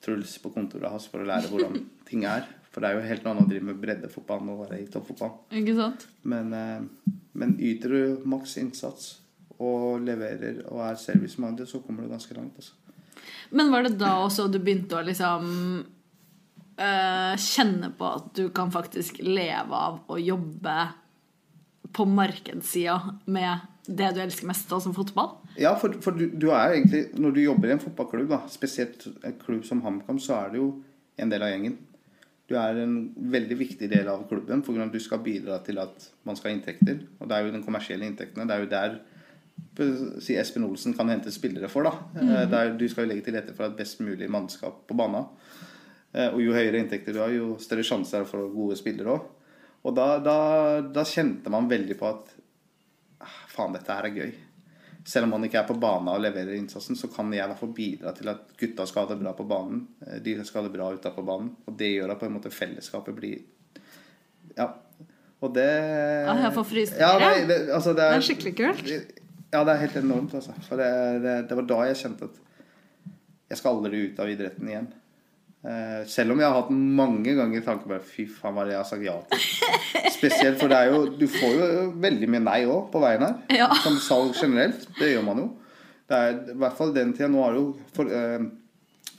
Truls 0.00 0.38
på 0.40 0.48
kontoret 0.54 0.88
hans 0.88 1.10
for 1.12 1.20
å 1.20 1.28
lære 1.28 1.50
hvordan 1.52 1.82
ting 2.08 2.24
er. 2.28 2.46
For 2.70 2.82
det 2.82 2.90
er 2.90 2.96
jo 2.96 3.08
helt 3.08 3.24
noe 3.24 3.34
annet 3.34 3.48
å 3.48 3.50
drive 3.50 3.66
med 3.66 3.80
breddefotball 3.82 4.44
enn 4.44 4.52
å 4.52 4.60
være 4.62 4.78
i 4.80 4.90
toppfotball. 4.92 5.32
Ikke 5.60 5.74
sant? 5.76 6.06
Men, 6.22 6.52
eh, 6.56 7.16
men 7.40 7.56
yter 7.58 7.96
du 7.96 8.28
maks 8.30 8.56
innsats 8.62 9.16
og 9.60 10.04
leverer 10.06 10.62
og 10.70 10.84
er 10.86 11.00
service-minded, 11.00 11.68
så 11.68 11.82
kommer 11.84 12.06
du 12.06 12.12
ganske 12.12 12.36
langt. 12.36 12.56
Altså. 12.56 12.76
Men 13.50 13.72
var 13.72 13.84
det 13.84 13.98
da 14.00 14.14
også 14.22 14.48
du 14.48 14.60
begynte 14.62 14.96
å 14.96 15.04
liksom 15.04 15.50
øh, 16.80 17.34
kjenne 17.44 17.90
på 17.98 18.08
at 18.08 18.30
du 18.38 18.46
kan 18.56 18.72
faktisk 18.72 19.20
leve 19.26 19.76
av 19.76 20.00
å 20.08 20.16
jobbe 20.20 20.76
på 21.92 22.06
markedssida 22.06 22.96
med 23.26 23.66
det 23.96 24.14
du 24.16 24.20
elsker 24.22 24.46
mest, 24.48 24.70
som 24.70 24.94
fotball? 24.96 25.34
Ja, 25.58 25.74
for, 25.80 25.92
for 26.04 26.16
du, 26.16 26.28
du 26.30 26.48
er 26.54 26.76
egentlig 26.76 27.08
Når 27.18 27.34
du 27.36 27.40
jobber 27.42 27.68
i 27.68 27.74
en 27.74 27.82
fotballklubb, 27.82 28.28
da, 28.30 28.40
spesielt 28.52 29.06
en 29.26 29.38
klubb 29.42 29.64
som 29.66 29.82
HamKam, 29.84 30.18
så 30.22 30.36
er 30.38 30.52
du 30.54 30.58
jo 30.60 30.68
en 31.20 31.30
del 31.32 31.42
av 31.44 31.50
gjengen. 31.52 31.78
Du 32.50 32.56
er 32.58 32.80
en 32.82 32.94
veldig 33.30 33.56
viktig 33.60 33.88
del 33.92 34.08
av 34.10 34.24
klubben 34.30 34.62
for 34.66 34.78
at 34.82 34.90
du 34.92 34.98
skal 35.02 35.20
bidra 35.22 35.60
til 35.66 35.78
at 35.78 36.08
man 36.26 36.38
skal 36.38 36.50
ha 36.50 36.56
inntekter. 36.56 37.02
Og 37.20 37.28
det 37.30 37.36
er 37.36 37.46
jo 37.46 37.52
den 37.54 37.62
kommersielle 37.66 38.08
inntektene. 38.08 38.46
Det 38.48 38.56
er 38.56 38.64
jo 38.64 38.70
der 38.72 39.00
si 40.24 40.34
Espen 40.40 40.64
Olsen 40.66 40.94
kan 40.96 41.08
hente 41.12 41.30
spillere 41.30 41.68
for. 41.70 41.86
da. 41.86 41.92
Eh, 42.20 42.46
Der 42.50 42.72
du 42.76 42.88
skal 42.88 43.04
jo 43.06 43.12
legge 43.12 43.24
til 43.28 43.36
rette 43.36 43.54
for 43.54 43.68
et 43.68 43.76
best 43.76 44.00
mulig 44.00 44.30
mannskap 44.30 44.86
på 44.88 44.96
banen. 44.96 45.28
Eh, 46.14 46.28
Og 46.34 46.40
jo 46.42 46.52
høyere 46.56 46.80
inntekter 46.80 47.12
du 47.14 47.20
har, 47.20 47.30
jo 47.30 47.56
større 47.58 47.84
sjanse 47.86 48.16
er 48.16 48.24
det 48.24 48.30
for 48.32 48.48
gode 48.50 48.76
spillere 48.76 49.14
òg. 49.14 49.28
Og 49.84 49.94
da, 49.96 50.18
da, 50.18 50.80
da 50.92 51.04
kjente 51.04 51.48
man 51.50 51.68
veldig 51.70 51.96
på 51.98 52.08
at 52.08 52.34
faen, 53.50 53.74
dette 53.76 53.92
her 53.96 54.08
er 54.08 54.16
gøy. 54.16 54.32
Selv 55.10 55.24
om 55.26 55.32
han 55.32 55.46
ikke 55.46 55.58
er 55.62 55.68
på 55.68 55.78
banen 55.80 56.10
og 56.12 56.20
leverer 56.20 56.54
innsatsen, 56.58 56.96
så 56.98 57.08
kan 57.12 57.30
jeg 57.32 57.40
i 57.44 57.48
hvert 57.48 57.58
fall 57.62 57.72
bidra 57.76 58.12
til 58.16 58.28
at 58.32 58.42
gutta 58.60 58.84
skal 58.86 59.06
ha 59.06 59.14
det 59.14 59.22
bra 59.22 59.32
på 59.38 59.46
banen. 59.48 59.86
eh, 60.06 60.18
De 60.20 60.34
skal 60.44 60.62
ha 60.62 60.68
det 60.68 60.74
bra 60.76 60.90
utenfor 60.92 61.24
banen. 61.24 61.54
Og 61.66 61.76
det 61.80 61.88
gjør 61.94 62.12
at 62.14 62.20
på 62.20 62.28
en 62.28 62.36
måte 62.36 62.52
fellesskapet 62.52 63.16
blir 63.16 63.40
Ja. 64.58 64.68
Og 65.40 65.54
det 65.56 65.64
Ja, 65.64 66.34
jeg 66.36 66.52
får 66.52 66.64
frysninger, 66.68 67.00
Ja, 67.00 67.18
det, 67.18 67.48
det, 67.48 67.58
altså 67.72 67.94
det, 67.96 67.96
Det 67.96 68.12
er, 68.12 68.16
er 68.20 68.26
skikkelig 68.28 68.54
kult. 68.58 68.90
Ja, 69.52 69.64
det 69.64 69.72
er 69.72 69.80
helt 69.86 69.96
enormt, 69.96 70.34
altså. 70.34 70.52
For 70.68 70.76
det, 70.76 70.90
det, 71.24 71.48
det 71.48 71.56
var 71.56 71.66
da 71.70 71.78
jeg 71.88 71.96
kjente 71.96 72.24
at 72.28 72.36
jeg 73.50 73.58
skal 73.58 73.76
aldri 73.80 74.02
ut 74.10 74.20
av 74.22 74.28
idretten 74.30 74.68
igjen. 74.68 74.90
Eh, 75.60 76.06
selv 76.08 76.32
om 76.32 76.40
jeg 76.40 76.48
har 76.48 76.56
hatt 76.56 76.70
mange 76.72 77.34
ganger 77.36 77.64
tanker 77.64 77.90
på 77.90 77.98
Fy 78.08 78.24
faen, 78.32 78.54
hva 78.56 78.62
er 78.62 78.70
det 78.70 78.74
jeg 78.76 78.80
har 78.80 78.88
sagt 78.88 79.04
ja 79.04 79.16
til? 79.28 79.42
Spesielt, 80.14 80.56
for 80.56 80.72
det 80.72 80.78
er 80.78 80.94
jo 80.94 81.02
Du 81.20 81.26
får 81.28 81.58
jo 81.58 81.66
veldig 82.00 82.30
mye 82.32 82.44
nei 82.46 82.60
òg 82.64 82.86
på 82.92 83.02
veien 83.02 83.26
her. 83.26 83.34
Ja. 83.52 83.68
Som 83.84 83.98
salg 84.00 84.32
generelt. 84.40 84.86
Det 84.96 85.10
gjør 85.12 85.26
man 85.26 85.42
jo. 85.42 85.50
Det 86.08 86.16
er 86.16 86.40
i 86.54 86.56
hvert 86.62 86.78
fall 86.78 86.94
den 86.96 87.12
tida 87.12 87.28
nå 87.28 87.44
det 87.44 87.60
jo 87.60 87.66
for, 87.92 88.08
eh, 88.08 88.46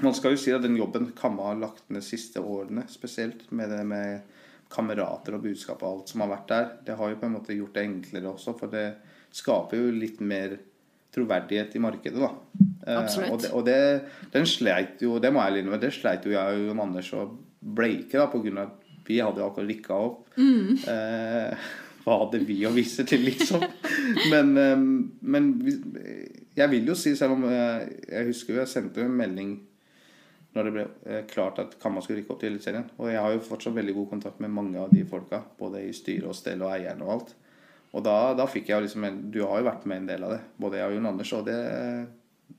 Man 0.01 0.17
skal 0.17 0.33
jo 0.33 0.41
si 0.41 0.53
at 0.55 0.65
den 0.65 0.79
jobben 0.79 1.11
Kamma 1.13 1.51
har 1.51 1.61
lagt 1.61 1.85
ned 1.89 2.01
de 2.01 2.07
siste 2.09 2.41
årene, 2.41 2.87
spesielt 2.89 3.45
med 3.53 3.69
det 3.69 3.85
med 3.85 4.39
kamerater 4.71 5.35
og 5.35 5.43
budskap 5.45 5.83
og 5.83 5.89
alt 5.91 6.09
som 6.09 6.23
har 6.23 6.31
vært 6.31 6.49
der, 6.49 6.67
det 6.87 6.97
har 6.97 7.11
jo 7.11 7.19
på 7.19 7.27
en 7.27 7.35
måte 7.35 7.53
gjort 7.53 7.75
det 7.75 7.83
enklere 7.85 8.31
også, 8.31 8.53
for 8.57 8.71
det 8.71 8.85
skaper 9.35 9.77
jo 9.77 9.91
litt 9.93 10.21
mer 10.23 10.55
troverdighet 11.15 11.75
i 11.75 11.83
markedet, 11.83 12.19
da. 12.21 12.31
Eh, 12.87 12.97
Absolutt. 12.97 13.31
Og, 13.31 13.41
det, 13.41 13.51
og 13.57 13.65
det, 13.67 13.79
den 14.33 14.47
sleit 14.49 15.01
jo, 15.03 15.17
det 15.21 15.31
må 15.33 15.43
jeg 15.43 15.61
innrømme, 15.61 15.81
det 15.81 15.93
sleit 15.95 16.25
jo 16.27 16.33
jeg 16.33 16.59
og 16.59 16.69
Jon 16.69 16.83
Anders 16.85 17.11
og 17.17 17.37
Bleike 17.61 18.17
da, 18.17 18.25
av 18.25 18.63
at 18.63 18.87
vi 19.05 19.19
hadde 19.21 19.43
akkurat 19.45 19.69
rikka 19.69 19.97
opp. 19.97 20.29
Eh, 20.37 21.71
hva 22.01 22.17
hadde 22.23 22.41
vi 22.47 22.61
å 22.65 22.73
vise 22.73 23.05
til, 23.07 23.25
liksom? 23.27 23.65
Men, 24.33 24.55
eh, 24.57 24.85
men 25.21 25.51
jeg 26.57 26.67
vil 26.71 26.89
jo 26.89 26.95
si, 26.97 27.13
selv 27.15 27.37
om 27.37 27.45
eh, 27.47 27.83
jeg 28.09 28.31
husker 28.31 28.55
jo 28.55 28.63
jeg 28.63 28.71
sendte 28.71 29.05
en 29.05 29.13
melding 29.15 29.53
når 30.51 30.67
det 30.67 30.71
ble 30.75 31.19
klart 31.31 31.61
at 31.63 31.77
Kamma 31.79 32.01
skulle 32.03 32.19
rykke 32.19 32.33
opp 32.33 32.41
til 32.41 32.49
Eliteserien. 32.51 32.89
Og 32.99 33.07
jeg 33.07 33.21
har 33.23 33.31
jo 33.31 33.43
fortsatt 33.45 33.77
veldig 33.77 33.93
god 33.95 34.09
kontakt 34.09 34.41
med 34.43 34.51
mange 34.51 34.81
av 34.81 34.89
de 34.91 35.05
folka, 35.07 35.39
både 35.59 35.85
i 35.87 35.93
styre 35.95 36.27
og 36.27 36.35
stell 36.35 36.65
og 36.65 36.73
eierne 36.73 37.05
og 37.05 37.13
alt. 37.13 37.31
Og 37.91 38.03
da, 38.05 38.15
da 38.39 38.45
fikk 38.47 38.69
jeg 38.71 38.77
jo 38.77 38.85
liksom 38.85 39.03
en, 39.03 39.19
Du 39.33 39.41
har 39.43 39.59
jo 39.59 39.67
vært 39.67 39.85
med 39.89 40.03
en 40.03 40.09
del 40.13 40.23
av 40.23 40.31
det, 40.37 40.41
både 40.61 40.79
jeg 40.79 40.87
og 40.87 40.95
Jon 40.95 41.09
Anders, 41.11 41.33
og 41.35 41.45
det, 41.49 41.59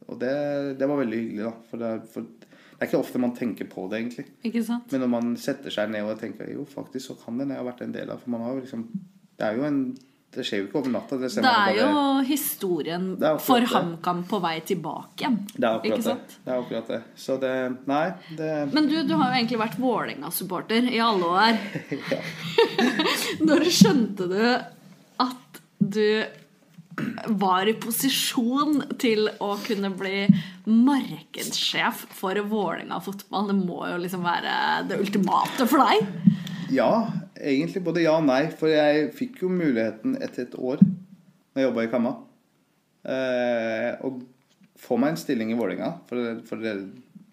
og 0.09 0.18
det, 0.21 0.33
det 0.81 0.88
var 0.90 1.01
veldig 1.01 1.21
hyggelig, 1.23 1.45
da. 1.49 1.53
For 1.71 1.81
det, 1.81 1.92
for 2.12 2.29
det 2.29 2.88
er 2.88 2.90
ikke 2.90 2.99
ofte 3.01 3.21
man 3.23 3.35
tenker 3.37 3.68
på 3.71 3.85
det, 3.88 4.01
egentlig. 4.03 4.25
Ikke 4.49 4.62
sant? 4.66 4.90
Men 4.92 5.05
når 5.05 5.11
man 5.12 5.35
setter 5.40 5.71
seg 5.71 5.92
ned 5.92 6.03
og 6.03 6.18
tenker 6.21 6.49
jo, 6.51 6.64
faktisk 6.68 7.12
så 7.12 7.18
kan 7.21 7.38
den 7.38 7.53
jeg 7.55 7.61
ha 7.62 7.66
vært 7.68 7.85
en 7.87 7.92
del 7.95 8.11
av. 8.11 8.18
For 8.25 8.33
man 8.35 8.42
har 8.42 8.57
jo 8.57 8.64
liksom 8.64 8.88
Det 9.38 9.47
er 9.47 9.61
jo 9.61 9.68
en 9.68 9.79
Det 10.33 10.45
skjer 10.49 10.62
jo 10.62 10.66
ikke 10.66 10.79
over 10.81 10.92
natta. 10.97 11.16
Det, 11.21 11.29
Det 11.37 11.53
er 11.53 11.79
jo 11.79 12.03
historien 12.27 13.07
er 13.21 13.38
for. 13.45 13.61
HamKam 13.68 14.25
på 14.29 14.40
vei 14.40 14.55
tilbake 14.66 15.21
igjen. 15.21 15.38
det 15.55 15.68
er 15.68 15.79
akkurat 15.79 16.07
det. 16.09 16.37
Det 16.45 16.53
er 16.53 16.62
akkurat 16.64 16.92
det. 16.97 17.01
Så 17.14 17.37
det 17.40 17.55
Nei, 17.87 18.05
det 18.38 18.53
Men 18.73 18.88
du, 18.88 18.97
du 19.07 19.14
har 19.14 19.31
jo 19.31 19.40
egentlig 19.42 19.61
vært 19.61 19.79
Vålerenga-supporter 19.79 20.88
i 20.88 21.01
alle 21.05 21.33
år. 21.37 21.61
Når 23.49 23.68
skjønte 23.71 24.31
du 24.33 24.40
du 25.83 26.07
var 27.27 27.66
i 27.66 27.75
posisjon 27.81 28.83
til 29.01 29.31
å 29.42 29.55
kunne 29.64 29.90
bli 29.97 30.27
markedssjef 30.68 32.05
for 32.14 32.38
Vålerenga 32.49 33.01
fotball? 33.03 33.49
Det 33.51 33.59
må 33.59 33.81
jo 33.90 34.01
liksom 34.03 34.25
være 34.27 34.55
det 34.90 35.01
ultimate 35.03 35.66
for 35.71 35.83
deg? 35.83 36.35
Ja, 36.73 36.90
egentlig 37.37 37.85
både 37.85 38.05
ja 38.05 38.16
og 38.18 38.27
nei. 38.29 38.45
For 38.59 38.73
jeg 38.73 39.11
fikk 39.16 39.42
jo 39.45 39.53
muligheten 39.53 40.18
etter 40.21 40.47
et 40.47 40.59
år 40.59 40.83
når 40.83 41.61
jeg 41.61 41.68
jobba 41.68 41.83
i 41.85 41.88
Kamma, 41.92 42.12
eh, 43.05 43.88
å 44.01 44.14
få 44.81 44.97
meg 44.97 45.12
en 45.12 45.21
stilling 45.21 45.51
i 45.53 45.59
Vålerenga. 45.59 45.90
For, 46.09 46.38
for 46.49 46.62
det, 46.64 46.77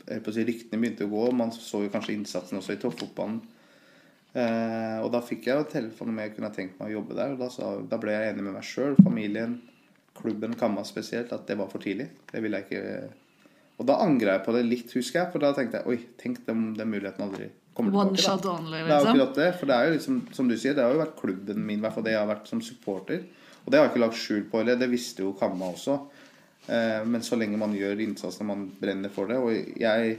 jeg 0.09 0.23
på 0.25 0.31
å 0.31 0.35
si, 0.35 0.43
ryktene 0.47 0.81
begynte 0.81 1.07
å 1.07 1.13
gå, 1.13 1.21
og 1.29 1.37
man 1.39 1.53
så 1.55 1.85
jo 1.85 1.91
kanskje 1.93 2.17
innsatsen 2.17 2.59
også 2.59 2.75
i 2.75 2.81
toppfotballen. 2.81 3.39
Eh, 4.33 4.97
og 5.01 5.09
da 5.13 5.21
fikk 5.25 5.47
jeg 5.49 5.57
jo 5.57 5.69
telefon 5.71 6.11
om 6.11 6.19
jeg 6.21 6.35
kunne 6.35 6.51
tenkt 6.53 6.77
meg 6.79 6.91
å 6.91 6.99
jobbe 6.99 7.17
der. 7.17 7.33
Og 7.33 7.41
da, 7.41 7.49
sa, 7.53 7.71
da 7.81 7.97
ble 8.01 8.13
jeg 8.13 8.33
enig 8.33 8.45
med 8.45 8.57
meg 8.59 8.67
sjøl, 8.67 8.97
familien, 9.01 9.55
klubben 10.19 10.53
Kamma 10.59 10.83
spesielt, 10.85 11.31
at 11.33 11.47
det 11.47 11.57
var 11.57 11.71
for 11.71 11.81
tidlig. 11.81 12.09
Det 12.29 12.43
ville 12.43 12.59
jeg 12.59 12.69
ikke 12.69 13.09
Og 13.79 13.87
da 13.87 13.95
angra 14.03 14.33
jeg 14.35 14.43
på 14.43 14.53
det 14.57 14.65
litt, 14.67 14.91
husker 14.91 15.21
jeg. 15.21 15.31
For 15.31 15.39
da 15.39 15.53
tenkte 15.55 15.79
jeg 15.79 15.87
oi, 15.87 15.97
tenk 16.19 16.41
om 16.51 16.73
den 16.75 16.89
muligheten 16.91 17.23
aldri 17.23 17.47
kommer 17.73 17.95
One 17.95 18.11
tilbake. 18.11 18.25
da. 18.25 18.25
shot 18.27 18.45
only, 18.51 18.71
Det 18.71 18.79
er 18.79 18.87
jo 18.89 18.95
liksom. 18.95 19.11
akkurat 19.13 19.35
det. 19.39 19.49
For 19.59 19.65
det 19.71 19.75
er 19.75 19.85
jo 19.87 19.93
liksom, 19.93 20.17
som 20.35 20.49
du 20.49 20.55
sier, 20.57 20.73
det 20.75 20.83
har 20.83 20.91
jo 20.91 20.99
vært 20.99 21.15
klubben 21.21 21.61
min, 21.65 21.79
i 21.79 21.85
hvert 21.85 21.95
fall 21.95 22.03
det 22.03 22.11
jeg 22.11 22.19
har 22.19 22.33
vært 22.33 22.51
som 22.51 22.61
supporter. 22.61 23.21
Og 23.63 23.71
det 23.71 23.79
har 23.79 23.87
jeg 23.87 23.93
ikke 23.93 24.03
lagt 24.03 24.19
skjul 24.19 24.43
på 24.51 24.59
heller. 24.59 24.75
Det 24.81 24.89
visste 24.91 25.23
jo 25.23 25.31
Kamma 25.39 25.71
også. 25.71 25.95
Eh, 26.67 26.99
men 27.07 27.23
så 27.23 27.39
lenge 27.39 27.57
man 27.57 27.73
gjør 27.73 28.03
innsats 28.03 28.41
når 28.41 28.49
man 28.51 28.65
brenner 28.81 29.09
for 29.09 29.31
det 29.31 29.37
Og 29.39 29.79
jeg 29.79 30.17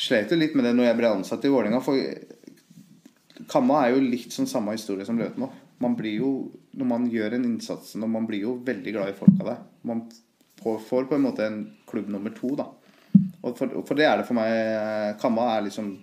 slet 0.00 0.32
jo 0.32 0.36
litt 0.36 0.56
med 0.58 0.66
det 0.66 0.74
når 0.74 0.90
jeg 0.90 0.98
ble 0.98 1.12
ansatt 1.14 1.46
i 1.46 1.52
Vålerenga. 1.52 1.80
For 1.84 1.96
Kamma 3.48 3.84
er 3.84 3.94
jo 3.94 4.02
litt 4.04 4.32
sånn 4.34 4.48
samme 4.50 4.74
historie 4.76 5.06
som 5.08 5.18
Løten 5.20 5.46
òg. 5.46 5.56
Man 5.80 5.94
blir 5.96 6.18
jo, 6.20 6.30
når 6.76 6.88
man 6.90 7.06
gjør 7.08 7.38
en 7.38 7.46
innsats, 7.48 7.94
når 7.96 8.10
man 8.12 8.26
blir 8.28 8.44
jo 8.44 8.58
veldig 8.66 8.92
glad 8.92 9.12
i 9.12 9.16
folka 9.16 9.46
der. 9.46 9.62
Man 9.88 10.02
får, 10.60 11.06
på 11.08 11.16
en 11.16 11.24
måte 11.24 11.46
en 11.46 11.62
klubb 11.88 12.10
nummer 12.12 12.34
to, 12.36 12.52
da. 12.58 12.66
Og 13.40 13.56
for, 13.56 13.80
for 13.88 13.96
det 13.96 14.06
er 14.06 14.20
det 14.20 14.26
for 14.28 14.36
meg. 14.36 15.16
Kamma 15.22 15.46
er 15.54 15.64
liksom 15.70 15.94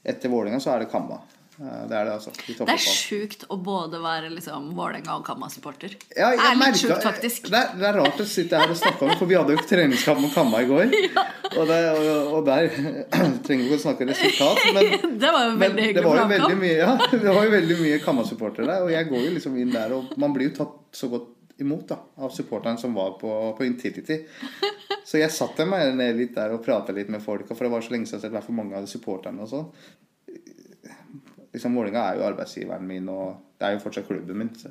Etter 0.00 0.32
Vålerenga 0.32 0.58
så 0.62 0.74
er 0.74 0.82
det 0.82 0.90
Kamma. 0.92 1.20
Eh, 1.60 1.88
Det 1.88 1.96
er 1.96 2.04
det, 2.08 2.12
altså. 2.12 2.30
De 2.46 2.54
Det 2.56 2.72
er 2.72 2.80
sjukt 2.80 3.44
å 3.52 3.56
både 3.60 4.00
være 4.00 4.30
liksom 4.32 4.70
Vålerenga 4.76 5.16
og 5.18 5.26
Kamma-supporter. 5.26 5.96
Ja, 6.16 6.30
det 6.32 6.46
er 6.46 6.56
litt 6.56 6.80
sjukt, 6.80 7.02
faktisk. 7.04 7.50
Det 7.52 7.58
er, 7.58 7.74
det 7.76 7.88
er 7.90 7.98
rart 8.00 8.20
å 8.22 8.26
sitte 8.28 8.60
her 8.60 8.72
og 8.72 8.78
snakke 8.80 9.04
om, 9.04 9.12
for 9.20 9.28
vi 9.28 9.36
hadde 9.36 9.56
jo 9.56 9.64
treningskamp 9.68 10.22
med 10.24 10.32
Kamma 10.32 10.62
i 10.64 10.70
går. 10.70 10.94
Og, 11.50 11.64
det, 11.66 11.76
og, 11.98 12.28
og 12.36 12.44
der 12.46 12.68
trenger 13.42 13.64
vi 13.64 13.64
ikke 13.66 13.78
å 13.80 13.82
snakke 13.82 14.06
resultat, 14.06 14.60
men, 14.70 14.92
Det 15.24 15.32
var 15.34 15.48
jo 15.48 15.56
veldig 15.58 15.80
det 15.80 15.86
hyggelig 15.88 16.04
var 16.06 16.20
jo 16.20 16.26
veldig 16.30 16.58
mye, 16.60 16.76
ja, 16.84 16.92
det 17.10 17.24
var 17.26 17.48
jo 17.48 17.50
veldig 17.56 17.78
mye 17.80 17.96
Kamma-supportere 18.04 18.68
der. 18.68 18.84
Og 18.84 18.92
jeg 18.94 19.08
går 19.08 19.24
jo 19.24 19.32
liksom 19.34 19.56
inn 19.58 19.72
der, 19.74 19.96
og 19.96 20.12
man 20.22 20.36
blir 20.36 20.46
jo 20.46 20.52
tatt 20.60 20.76
så 20.94 21.10
godt 21.10 21.58
imot 21.60 21.90
da, 21.90 21.98
av 22.22 22.30
supporteren 22.30 22.78
som 22.78 22.94
var 22.94 23.16
på, 23.18 23.32
på 23.58 23.66
Intility. 23.66 24.20
Så 25.02 25.18
jeg 25.18 25.34
satte 25.34 25.66
meg 25.66 25.90
ned 25.98 26.22
litt 26.22 26.38
der 26.38 26.54
og 26.54 26.62
pratet 26.62 26.94
litt 26.96 27.10
med 27.10 27.24
folk, 27.24 27.50
for 27.50 27.66
det 27.66 27.72
var 27.74 27.82
så 27.82 27.96
lenge 27.96 28.06
siden 28.06 28.30
jeg 28.30 28.38
har 28.38 28.46
sett 28.46 28.56
mange 28.62 28.78
av 28.78 28.86
supporterne 28.88 29.42
og 29.42 29.50
sånn. 29.50 29.66
Liksom, 31.54 31.74
Vålerenga 31.74 32.06
er 32.06 32.18
jo 32.18 32.26
arbeidsgiveren 32.28 32.86
min, 32.86 33.08
og 33.10 33.40
det 33.58 33.66
er 33.66 33.74
jo 33.74 33.82
fortsatt 33.84 34.08
klubben 34.08 34.38
min. 34.38 34.52
Så. 34.58 34.70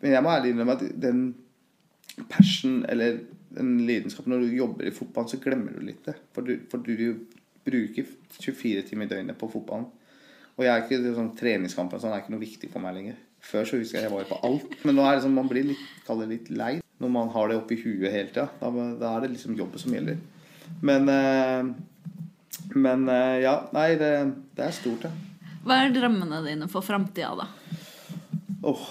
Men 0.00 0.14
jeg 0.16 0.24
må 0.24 0.32
ærlig 0.32 0.54
innrømme 0.54 0.76
at 0.78 0.84
den 1.02 1.24
passion, 2.30 2.84
eller 2.88 3.18
den 3.54 3.76
lidenskapen 3.86 4.32
når 4.32 4.46
du 4.46 4.56
jobber 4.58 4.88
i 4.88 4.94
fotballen, 4.94 5.30
så 5.30 5.40
glemmer 5.42 5.74
du 5.76 5.84
litt 5.84 6.06
det. 6.06 6.16
For 6.34 6.46
du, 6.46 6.56
for 6.70 6.82
du 6.84 6.94
bruker 7.64 8.08
24 8.38 8.82
timer 8.88 9.08
i 9.08 9.12
døgnet 9.12 9.38
på 9.40 9.50
fotballen. 9.52 9.86
Og 10.54 10.64
jeg 10.64 10.70
er 10.70 10.84
ikke 10.84 11.14
sånn 11.16 11.32
treningskampen 11.38 12.00
sånn 12.00 12.14
er 12.14 12.22
ikke 12.22 12.34
noe 12.34 12.44
viktig 12.44 12.70
for 12.70 12.84
meg 12.84 12.94
lenger. 12.98 13.20
Før 13.44 13.66
så 13.68 13.78
husker 13.80 13.98
jeg 13.98 14.06
jeg 14.06 14.14
var 14.14 14.28
på 14.28 14.38
alt. 14.46 14.76
Men 14.86 14.96
nå 14.96 15.04
er 15.04 15.16
det 15.16 15.24
sånn, 15.24 15.36
man 15.36 15.50
blir 15.50 15.66
litt, 15.68 15.82
kall 16.06 16.22
det 16.22 16.30
litt 16.30 16.50
lei 16.54 16.78
når 17.02 17.10
man 17.10 17.32
har 17.34 17.50
det 17.50 17.56
oppi 17.58 17.76
huet 17.80 18.12
hele 18.14 18.30
tida. 18.30 18.46
Da, 18.60 18.70
da 19.00 19.16
er 19.16 19.24
det 19.24 19.32
liksom 19.34 19.56
jobben 19.58 19.82
som 19.82 19.92
gjelder. 19.92 20.20
Men 20.86 21.10
eh, 21.12 21.72
Men 22.74 23.08
eh, 23.08 23.42
ja, 23.44 23.54
nei, 23.74 23.94
det, 24.00 24.10
det 24.56 24.64
er 24.68 24.74
stort, 24.74 25.04
ja. 25.04 25.10
Hva 25.64 25.80
er 25.82 25.94
drømmene 25.94 26.42
dine 26.44 26.68
for 26.70 26.84
framtida, 26.84 27.32
da? 27.40 27.48
Åh. 28.68 28.86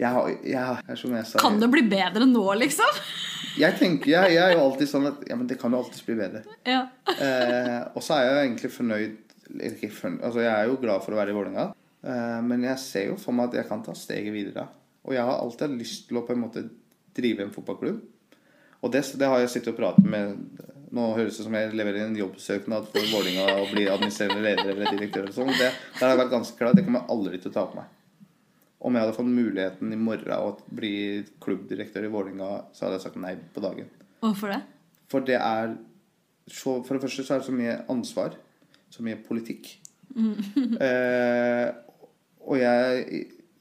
Jeg 0.00 0.08
har 0.08 0.28
jeg, 0.30 0.96
som 0.96 1.12
jeg 1.12 1.26
sa 1.28 1.40
Kan 1.42 1.58
det 1.60 1.68
bli 1.72 1.82
bedre 1.90 2.24
nå, 2.28 2.44
liksom? 2.60 3.00
Jeg 3.58 3.76
tenker, 3.76 4.12
jeg, 4.14 4.36
jeg 4.36 4.44
er 4.44 4.54
jo 4.54 4.62
alltid 4.62 4.88
sånn 4.88 5.08
at 5.10 5.24
ja, 5.28 5.36
men 5.36 5.48
det 5.50 5.58
kan 5.60 5.74
jo 5.74 5.80
alltids 5.82 6.04
bli 6.06 6.14
bedre. 6.16 6.44
Ja. 6.64 6.84
Eh, 7.10 7.80
og 7.92 8.04
så 8.06 8.16
er 8.16 8.22
jeg 8.24 8.30
jo 8.30 8.42
egentlig 8.44 8.70
fornøyd 8.72 9.18
fornøyd, 9.50 10.22
altså 10.22 10.44
Jeg 10.44 10.52
er 10.52 10.68
jo 10.70 10.78
glad 10.78 11.02
for 11.02 11.14
å 11.14 11.18
være 11.18 11.32
i 11.32 11.36
Vålerenga, 11.36 11.64
eh, 12.06 12.38
men 12.46 12.68
jeg 12.68 12.82
ser 12.82 13.08
jo 13.10 13.16
for 13.20 13.36
meg 13.36 13.50
at 13.50 13.60
jeg 13.60 13.68
kan 13.68 13.82
ta 13.82 13.96
steget 13.98 14.32
videre. 14.34 14.68
Og 15.02 15.16
jeg 15.16 15.26
har 15.26 15.40
alltid 15.40 15.66
hatt 15.66 15.80
lyst 15.80 16.06
til 16.08 16.20
å 16.20 16.24
på 16.26 16.36
en 16.36 16.44
måte 16.44 16.64
drive 17.16 17.44
en 17.44 17.52
fotballklubb. 17.54 18.00
Og 18.80 18.92
det, 18.94 19.02
det 19.18 19.28
har 19.28 19.42
jeg 19.42 19.52
sittet 19.56 19.74
og 19.74 19.80
pratet 19.80 20.06
med 20.06 20.38
Nå 20.96 21.06
høres 21.14 21.38
det 21.38 21.46
som 21.46 21.54
jeg 21.54 21.70
leverer 21.78 22.02
en 22.02 22.18
jobbsøknad 22.18 22.88
for 22.90 23.12
Vålinga 23.12 23.46
og 23.60 23.70
blir 23.70 23.92
administrerende 23.92 24.42
leder 24.42 24.72
eller 24.72 24.90
direktør. 24.96 25.28
og 25.30 25.36
sånn. 25.36 25.52
Det, 25.54 25.70
det 25.70 26.02
har 26.02 26.14
jeg 26.14 26.20
vært 26.24 26.32
ganske 26.34 26.58
klar. 26.58 26.74
Det 26.74 26.84
kommer 26.86 27.04
jeg 27.04 27.14
aldri 27.14 27.38
til 27.38 27.52
å 27.52 27.54
ta 27.54 27.64
på 27.70 27.78
meg. 27.78 27.92
Om 28.80 28.96
jeg 28.96 29.04
hadde 29.04 29.16
fått 29.18 29.30
muligheten 29.30 29.92
i 29.92 30.00
morgen 30.00 30.34
å 30.34 30.54
bli 30.80 30.94
klubbdirektør 31.44 32.08
i 32.08 32.12
Vålinga, 32.12 32.50
så 32.74 32.86
hadde 32.86 32.98
jeg 32.98 33.04
sagt 33.04 33.20
nei 33.22 33.36
på 33.54 33.62
dagen. 33.62 33.90
Hvorfor 34.24 34.54
det? 34.54 34.60
For 35.12 35.26
det 35.26 35.38
er 35.38 35.76
så, 36.50 36.80
For 36.82 36.96
det 36.96 37.04
første 37.04 37.22
så 37.22 37.36
er 37.36 37.42
det 37.42 37.46
så 37.46 37.54
mye 37.54 37.76
ansvar. 37.92 38.34
Så 38.90 39.06
mye 39.06 39.20
politikk. 39.26 39.76
Eh, 40.80 41.68
og 42.50 42.56
jeg, 42.56 43.18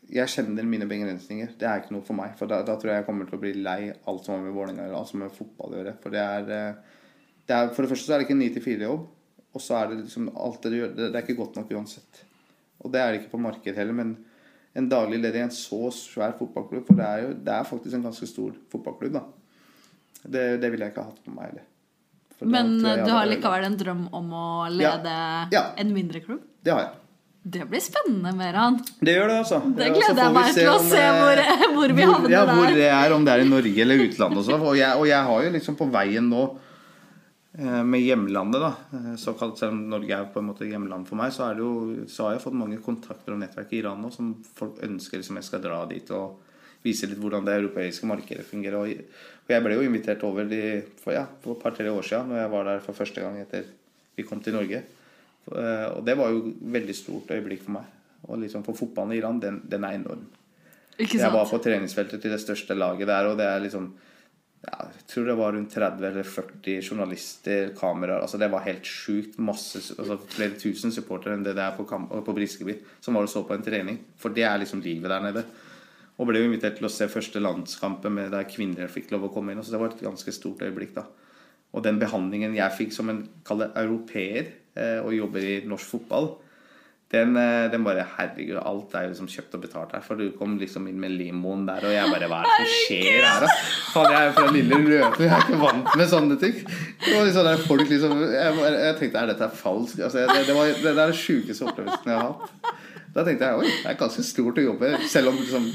jeg 0.10 0.32
kjenner 0.34 0.66
mine 0.66 0.88
begrensninger. 0.90 1.52
Det 1.60 1.68
er 1.68 1.82
ikke 1.82 1.94
noe 1.94 2.06
for 2.08 2.18
meg. 2.18 2.32
For 2.40 2.50
da, 2.50 2.62
da 2.66 2.78
tror 2.80 2.94
jeg 2.94 3.02
jeg 3.02 3.08
kommer 3.10 3.28
til 3.30 3.38
å 3.38 3.42
bli 3.44 3.52
lei 3.60 3.92
alt 3.92 4.26
som 4.26 4.34
har 4.34 4.46
med 4.46 4.56
Vålerenga 4.56 4.88
eller 4.88 4.98
alt 4.98 5.12
som 5.12 5.22
har 5.22 5.30
med 5.30 5.38
fotball 5.38 5.76
å 5.76 5.82
gjøre. 5.82 5.94
For 6.02 6.16
det 6.16 6.24
er, 6.24 6.50
eh, 6.56 6.96
det 7.50 7.56
er 7.58 7.72
For 7.74 7.82
det 7.86 7.90
første 7.92 8.06
så 8.08 8.14
er 8.16 8.22
det 8.22 8.28
ikke 8.30 8.38
en 8.38 8.44
9-4-jobb. 8.46 9.08
Og 9.58 9.64
så 9.66 9.80
er 9.80 9.88
det 9.90 10.04
liksom 10.04 10.28
alt 10.38 10.60
det 10.62 10.70
du 10.72 10.78
gjør 10.78 10.92
Det 10.94 11.08
det 11.10 11.18
er 11.18 11.24
ikke 11.26 11.40
godt 11.40 11.56
nok 11.58 11.72
uansett. 11.74 12.20
Og 12.86 12.92
det 12.94 13.02
er 13.02 13.12
det 13.16 13.22
ikke 13.24 13.32
på 13.34 13.42
markedet 13.42 13.80
heller. 13.82 13.98
Men 13.98 14.12
en 14.78 14.88
daglig 14.92 15.18
leder 15.24 15.40
i 15.42 15.46
en 15.48 15.54
så 15.56 15.90
svær 15.96 16.36
fotballklubb 16.38 16.86
For 16.88 17.00
det 17.00 17.08
er 17.10 17.24
jo 17.26 17.34
det 17.50 17.56
er 17.58 17.66
faktisk 17.72 17.98
en 17.98 18.06
ganske 18.06 18.30
stor 18.30 18.54
fotballklubb, 18.72 19.18
da. 19.18 19.24
Det, 20.30 20.44
det 20.62 20.70
ville 20.72 20.86
jeg 20.86 20.94
ikke 20.94 21.04
ha 21.04 21.10
hatt 21.10 21.26
på 21.26 21.34
meg 21.34 21.50
heller. 21.50 21.66
Men 22.40 22.70
du 22.80 22.86
har 22.88 23.02
hadde- 23.04 23.34
likevel 23.34 23.66
en 23.68 23.78
drøm 23.82 24.06
om 24.16 24.30
å 24.32 24.46
lede 24.72 25.16
Ja. 25.52 25.64
en 25.78 25.94
mindre 25.94 26.22
klubb? 26.24 26.42
Det 26.64 26.72
har 26.72 26.86
jeg. 26.86 26.94
Det 27.50 27.66
blir 27.72 27.82
spennende, 27.82 28.32
Meran. 28.36 28.78
Det 29.02 29.16
gjør 29.16 29.28
det, 29.32 29.36
altså. 29.42 29.60
Det 29.76 29.90
gleder 29.96 30.22
jeg 30.24 30.34
meg 30.38 30.54
til 30.54 30.68
å 30.70 30.80
se 30.84 31.00
eh, 31.02 31.20
hvor, 31.20 31.42
hvor 31.76 31.94
vi 31.98 32.04
havner 32.06 32.30
ja, 32.36 32.42
hvor 32.46 32.68
det 32.76 32.88
er, 32.92 33.14
om 33.16 33.26
det 33.26 33.34
er 33.34 33.44
i 33.46 33.50
Norge 33.50 33.82
eller 33.82 34.04
utlandet 34.06 34.38
og 34.42 34.46
sånn. 34.46 34.62
Og, 34.70 34.76
jeg- 34.78 34.96
og 35.00 35.08
jeg 35.08 35.24
har 35.32 35.44
jo 35.48 35.52
liksom 35.56 35.78
på 35.80 35.88
veien 35.92 36.30
nå 36.30 36.44
med 37.84 38.04
hjemlandet, 38.04 38.62
da, 38.62 38.72
eh, 38.98 39.16
såkalt 39.20 39.58
selv 39.60 39.76
om 39.76 39.82
Norge 39.92 40.16
er 40.16 40.30
på 40.34 40.40
en 40.40 40.50
måte 40.52 40.68
hjemland 40.70 41.08
for 41.08 41.20
meg, 41.20 41.34
så, 41.36 41.50
det 41.54 41.64
jo, 41.64 42.06
så 42.08 42.28
har 42.28 42.38
jeg 42.38 42.46
fått 42.46 42.60
mange 42.60 42.78
kontakter 42.84 43.36
og 43.36 43.42
nettverk 43.42 43.74
i 43.74 43.82
Iran 43.82 44.00
nå 44.04 44.12
som 44.14 44.32
folk 44.56 44.80
ønsker 44.86 45.20
liksom 45.20 45.40
jeg 45.42 45.50
skal 45.50 45.64
dra 45.66 45.82
dit 45.90 46.14
og 46.16 46.40
vise 46.84 47.10
litt 47.10 47.20
hvordan 47.20 47.44
det 47.48 47.58
europeiske 47.60 48.08
markedet 48.08 48.46
fungerer. 48.48 48.80
Og, 48.80 49.20
jeg 49.50 49.66
ble 49.66 49.76
jo 49.76 49.86
invitert 49.88 50.24
over 50.28 50.46
de, 50.46 50.62
for, 51.02 51.16
ja, 51.16 51.26
for 51.42 51.58
et 51.58 51.64
par-tre 51.64 51.90
år 51.92 52.06
siden, 52.06 52.30
når 52.30 52.44
jeg 52.44 52.52
var 52.54 52.68
der 52.70 52.84
for 52.86 52.98
første 52.98 53.24
gang 53.24 53.40
etter 53.42 53.66
vi 54.16 54.26
kom 54.28 54.44
til 54.46 54.54
Norge. 54.54 54.84
Eh, 55.50 55.88
Og 55.98 56.04
det 56.06 56.16
var 56.20 56.30
jo 56.30 56.44
et 56.52 56.60
veldig 56.78 56.96
stort 56.96 57.32
øyeblikk 57.34 57.64
for 57.66 57.80
meg. 57.80 57.96
Og 58.28 58.40
liksom 58.44 58.64
for 58.68 58.78
fotballen 58.78 59.16
i 59.16 59.20
Iran, 59.20 59.40
den, 59.42 59.62
den 59.66 59.88
er 59.88 59.98
enorm. 59.98 60.28
Ikke 61.00 61.18
Jeg 61.18 61.32
var 61.34 61.48
på 61.48 61.58
treningsfeltet 61.64 62.22
til 62.22 62.32
det 62.32 62.42
største 62.44 62.76
laget 62.76 63.08
der, 63.08 63.32
og 63.32 63.38
det 63.40 63.48
er 63.48 63.64
liksom 63.64 63.94
ja, 64.66 64.76
Jeg 64.92 65.06
tror 65.08 65.30
det 65.30 65.38
var 65.40 65.54
rundt 65.56 65.72
30 65.74 66.08
eller 66.10 66.28
40 66.28 66.82
journalister, 66.84 67.70
kameraer 67.78 68.26
altså 68.26 68.38
Det 68.42 68.50
var 68.52 68.66
helt 68.66 68.86
sjukt. 68.86 69.38
Masse, 69.40 69.82
altså 69.96 70.20
flere 70.30 70.60
tusen 70.60 70.92
supportere 70.92 71.38
enn 71.38 71.46
det 71.46 71.56
det 71.58 71.64
er 71.64 71.78
på, 71.78 71.86
på 71.88 72.36
Briskeby, 72.36 72.76
som 73.00 73.16
var 73.16 73.28
og 73.28 73.32
så 73.32 73.46
på 73.48 73.56
en 73.56 73.64
trening. 73.64 74.02
For 74.20 74.36
det 74.36 74.44
er 74.48 74.60
liksom 74.60 74.84
livet 74.84 75.12
der 75.12 75.24
nede. 75.24 75.46
Og 76.20 76.28
ble 76.28 76.42
invitert 76.44 76.76
til 76.80 76.90
å 76.90 76.92
se 76.92 77.08
første 77.08 77.40
landskampen 77.40 78.12
med 78.12 78.34
der 78.36 78.48
kvinner 78.50 78.92
fikk 78.92 79.14
lov 79.14 79.30
å 79.30 79.32
komme 79.32 79.56
inn. 79.56 79.64
Så 79.64 79.72
det 79.72 79.80
var 79.80 79.94
et 79.94 80.04
ganske 80.04 80.34
stort 80.36 80.66
øyeblikk, 80.68 80.92
da. 80.98 81.06
Og 81.72 81.86
den 81.86 82.00
behandlingen 82.02 82.58
jeg 82.58 82.76
fikk 82.76 82.96
som 82.96 83.12
en 83.12 83.24
europeer 83.48 84.50
eh, 84.76 85.00
og 85.00 85.14
jobber 85.16 85.46
i 85.46 85.58
norsk 85.70 85.94
fotball, 85.96 86.34
den, 87.10 87.38
eh, 87.38 87.72
den 87.72 87.84
bare 87.84 88.04
Herregud, 88.18 88.60
alt 88.62 88.92
er 88.94 89.08
jo 89.08 89.14
liksom 89.16 89.30
kjøpt 89.34 89.56
og 89.58 89.64
betalt 89.64 89.94
her. 89.96 90.02
For 90.06 90.20
du 90.20 90.28
kom 90.38 90.60
liksom 90.62 90.86
inn 90.92 91.00
med 91.02 91.16
limoen 91.18 91.64
der, 91.66 91.82
og 91.82 91.94
jeg 91.96 92.12
bare 92.14 92.28
Hva 92.30 92.42
er 92.44 92.52
det 92.52 92.58
som 92.60 92.76
skjer 92.84 93.26
her, 93.26 93.46
da? 93.46 93.56
Faen, 93.96 94.12
jeg 94.14 94.20
er 94.20 94.28
jo 94.28 94.36
fra 94.36 94.52
lille 94.54 94.80
Løten, 94.86 95.26
jeg 95.26 95.34
er 95.34 95.48
ikke 95.48 95.62
vant 95.64 95.96
med 95.98 96.12
sånne 96.12 96.38
ting. 96.44 96.60
Det 96.60 97.16
var 97.16 97.26
liksom 97.26 97.50
der 97.50 97.64
folk 97.66 97.90
liksom 97.90 98.22
Jeg, 98.28 98.60
jeg 98.76 99.00
tenkte 99.02 99.24
er 99.24 99.32
dette 99.34 99.50
falskt? 99.58 100.04
Altså, 100.06 100.28
det, 100.30 100.46
det, 100.52 100.58
var, 100.60 100.70
det 100.70 100.92
er 100.92 101.00
den 101.02 101.18
sjukeste 101.24 101.66
opplevelsen 101.66 102.14
jeg 102.14 102.22
har 102.22 102.30
hatt. 102.30 102.74
Da 103.16 103.26
tenkte 103.26 103.50
jeg 103.50 103.64
oi, 103.64 103.74
det 103.74 103.90
er 103.90 104.02
ganske 104.04 104.28
stort 104.30 104.62
å 104.62 104.68
jobbe, 104.70 104.94
selv 105.10 105.32
om 105.32 105.42
liksom, 105.42 105.66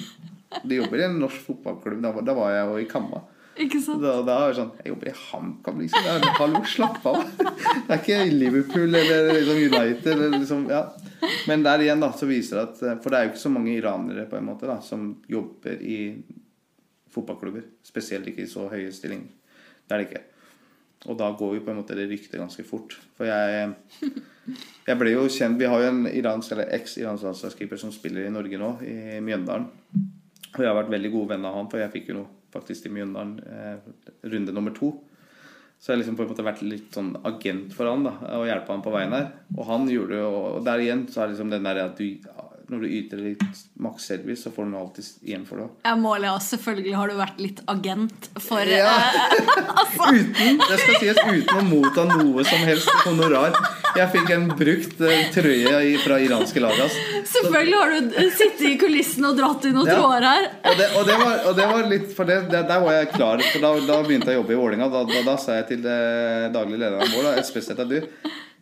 du 0.62 0.76
jobber 0.76 1.03
i 1.03 1.09
en 1.09 1.18
norsk 1.18 1.49
fotballklubb. 1.49 1.99
Da, 2.05 2.14
da 2.30 2.39
var 2.39 2.55
jeg 2.55 2.68
jo 2.70 2.78
i 2.85 2.91
Kamma. 2.95 3.24
Ikke 3.61 3.78
sant? 3.82 4.02
Da, 4.02 4.16
da 4.26 4.36
er 4.42 4.50
det 4.50 4.59
sånn 4.59 4.70
Jeg 4.80 4.90
jobber 4.90 5.11
i 5.11 5.14
HamKam, 5.18 5.80
liksom. 5.84 6.07
Det 6.07 6.14
er, 6.14 6.36
hallo, 6.40 6.62
slapp 6.66 7.07
av. 7.07 7.20
Det 7.84 7.94
er 7.94 8.00
ikke 8.00 8.18
Liverpool 8.32 8.98
eller 9.00 9.30
liksom 9.36 9.61
United. 9.62 10.11
Eller 10.14 10.36
liksom, 10.38 10.66
ja. 10.72 10.82
Men 11.50 11.64
der 11.66 11.84
igjen 11.84 12.02
da, 12.02 12.11
så 12.16 12.28
viser 12.28 12.61
det 12.61 12.66
at 12.66 13.05
For 13.05 13.12
det 13.12 13.20
er 13.20 13.26
jo 13.26 13.32
ikke 13.34 13.44
så 13.44 13.55
mange 13.55 13.74
iranere 13.76 14.26
på 14.30 14.38
en 14.40 14.48
måte 14.48 14.68
da, 14.70 14.80
som 14.84 15.12
jobber 15.30 15.80
i 15.82 15.98
fotballklubber. 17.14 17.66
Spesielt 17.86 18.26
ikke 18.30 18.44
i 18.44 18.50
så 18.50 18.66
høye 18.72 18.92
stillinger. 18.94 19.30
Det 19.84 19.94
er 19.94 20.02
det 20.02 20.09
ikke. 20.11 20.24
Og 21.05 21.18
da 21.20 21.28
går 21.36 21.59
jo 21.59 21.64
på 21.66 21.70
en 21.70 21.82
måte 21.82 21.96
det 21.98 22.09
ryktet 22.11 22.40
ganske 22.40 22.64
fort. 22.66 22.96
For 23.18 23.28
jeg 23.28 23.74
jeg 24.84 25.00
ble 25.00 25.14
jo 25.14 25.24
kjent 25.32 25.61
Vi 25.61 25.68
har 25.68 25.80
jo 25.80 25.90
en 25.90 26.07
iransk, 26.11 26.52
eller 26.52 26.72
eks-iransk 26.76 27.28
landslagskeeper 27.28 27.80
som 27.80 27.92
spiller 27.94 28.26
i 28.26 28.32
Norge 28.32 28.61
nå, 28.61 28.70
i 28.84 29.20
Mjøndalen. 29.24 29.68
Og 30.55 30.62
jeg 30.62 30.70
har 30.70 30.76
vært 30.76 30.92
veldig 30.92 31.11
god 31.14 31.30
venn 31.32 31.46
av 31.48 31.57
han, 31.59 31.70
for 31.70 31.82
jeg 31.82 31.92
fikk 31.94 32.11
jo 32.12 32.18
noe 32.20 32.32
faktisk 32.55 32.86
til 32.86 32.94
Mjøndalen 32.94 33.36
eh, 33.44 33.90
runde 34.30 34.55
nummer 34.55 34.74
to. 34.76 34.94
Så 35.84 35.92
jeg 35.92 36.00
liksom 36.00 36.16
på 36.16 36.24
en 36.24 36.30
måte 36.30 36.46
vært 36.46 36.62
litt 36.64 36.94
sånn 36.96 37.11
agent 37.28 37.74
for 37.76 37.90
han 37.90 38.07
da, 38.07 38.14
og 38.38 38.46
hjelpe 38.48 38.72
han 38.72 38.84
på 38.84 38.92
veien 38.94 39.12
her. 39.12 39.26
Og 39.59 39.66
han 39.68 39.84
gjorde 39.90 40.20
jo 40.22 40.30
Og 40.55 40.62
der 40.64 40.80
igjen 40.80 41.02
så 41.12 41.24
er 41.24 41.34
liksom 41.34 41.50
den 41.52 41.66
der 41.66 41.82
at 41.82 42.00
du 42.00 42.07
når 42.73 42.81
du 42.85 42.87
yter 42.97 43.21
litt 43.21 43.43
maksservice, 43.85 44.43
så 44.47 44.51
får 44.55 44.71
du 44.71 44.77
alltid 44.79 45.09
igjen 45.29 45.45
for 45.49 45.61
det. 45.61 45.67
Jeg 45.85 45.99
må 46.01 46.15
le, 46.23 46.31
altså, 46.33 46.57
selvfølgelig 46.57 46.95
har 46.97 47.11
du 47.12 47.17
vært 47.19 47.41
litt 47.45 47.61
agent 47.69 48.29
for 48.41 48.65
Ja. 48.71 48.93
eh, 48.95 49.33
Uten, 50.15 50.59
det 50.61 50.79
skal 50.81 50.97
sies 51.01 51.21
uten 51.25 51.59
å 51.61 51.65
motta 51.69 52.05
noe 52.09 52.45
som 52.47 52.62
helst 52.67 52.91
honorar. 53.05 53.55
Jeg 53.95 54.11
fikk 54.15 54.31
en 54.35 54.49
brukt 54.59 55.01
eh, 55.07 55.27
trøye 55.35 55.83
fra 56.03 56.19
iranske 56.25 56.62
Lagas. 56.65 56.97
Selvfølgelig 57.31 57.79
har 57.79 57.93
du 57.95 58.31
sittet 58.35 58.65
i 58.69 58.75
kulissene 58.81 59.31
og 59.31 59.39
dratt 59.39 59.69
i 59.69 59.75
noen 59.75 59.89
Ja. 59.91 59.99
tråder 60.01 60.27
her. 60.29 60.49
Og 60.71 60.79
det, 60.81 60.89
og 60.99 61.07
det, 61.09 61.19
var, 61.21 61.37
og 61.51 61.57
det 61.61 61.69
var 61.71 61.89
litt 61.91 62.09
For 62.17 62.29
det, 62.29 62.41
der 62.53 62.81
var 62.83 62.93
jeg 62.99 63.12
klar. 63.15 63.43
For 63.53 63.62
da, 63.62 63.75
da 63.87 64.01
begynte 64.07 64.33
jeg 64.33 64.39
å 64.39 64.43
jobbe 64.43 64.57
i 64.57 64.61
Vålerenga. 64.61 64.89
Da, 64.93 65.05
da, 65.12 65.23
da 65.29 65.37
sa 65.41 65.61
jeg 65.61 65.69
til 65.73 65.87
eh, 65.91 66.49
daglig 66.55 66.81
leder 66.83 66.99
vår, 67.15 67.29
da, 67.31 67.45
spesielt 67.47 67.81
at 67.85 67.91
du 67.91 68.01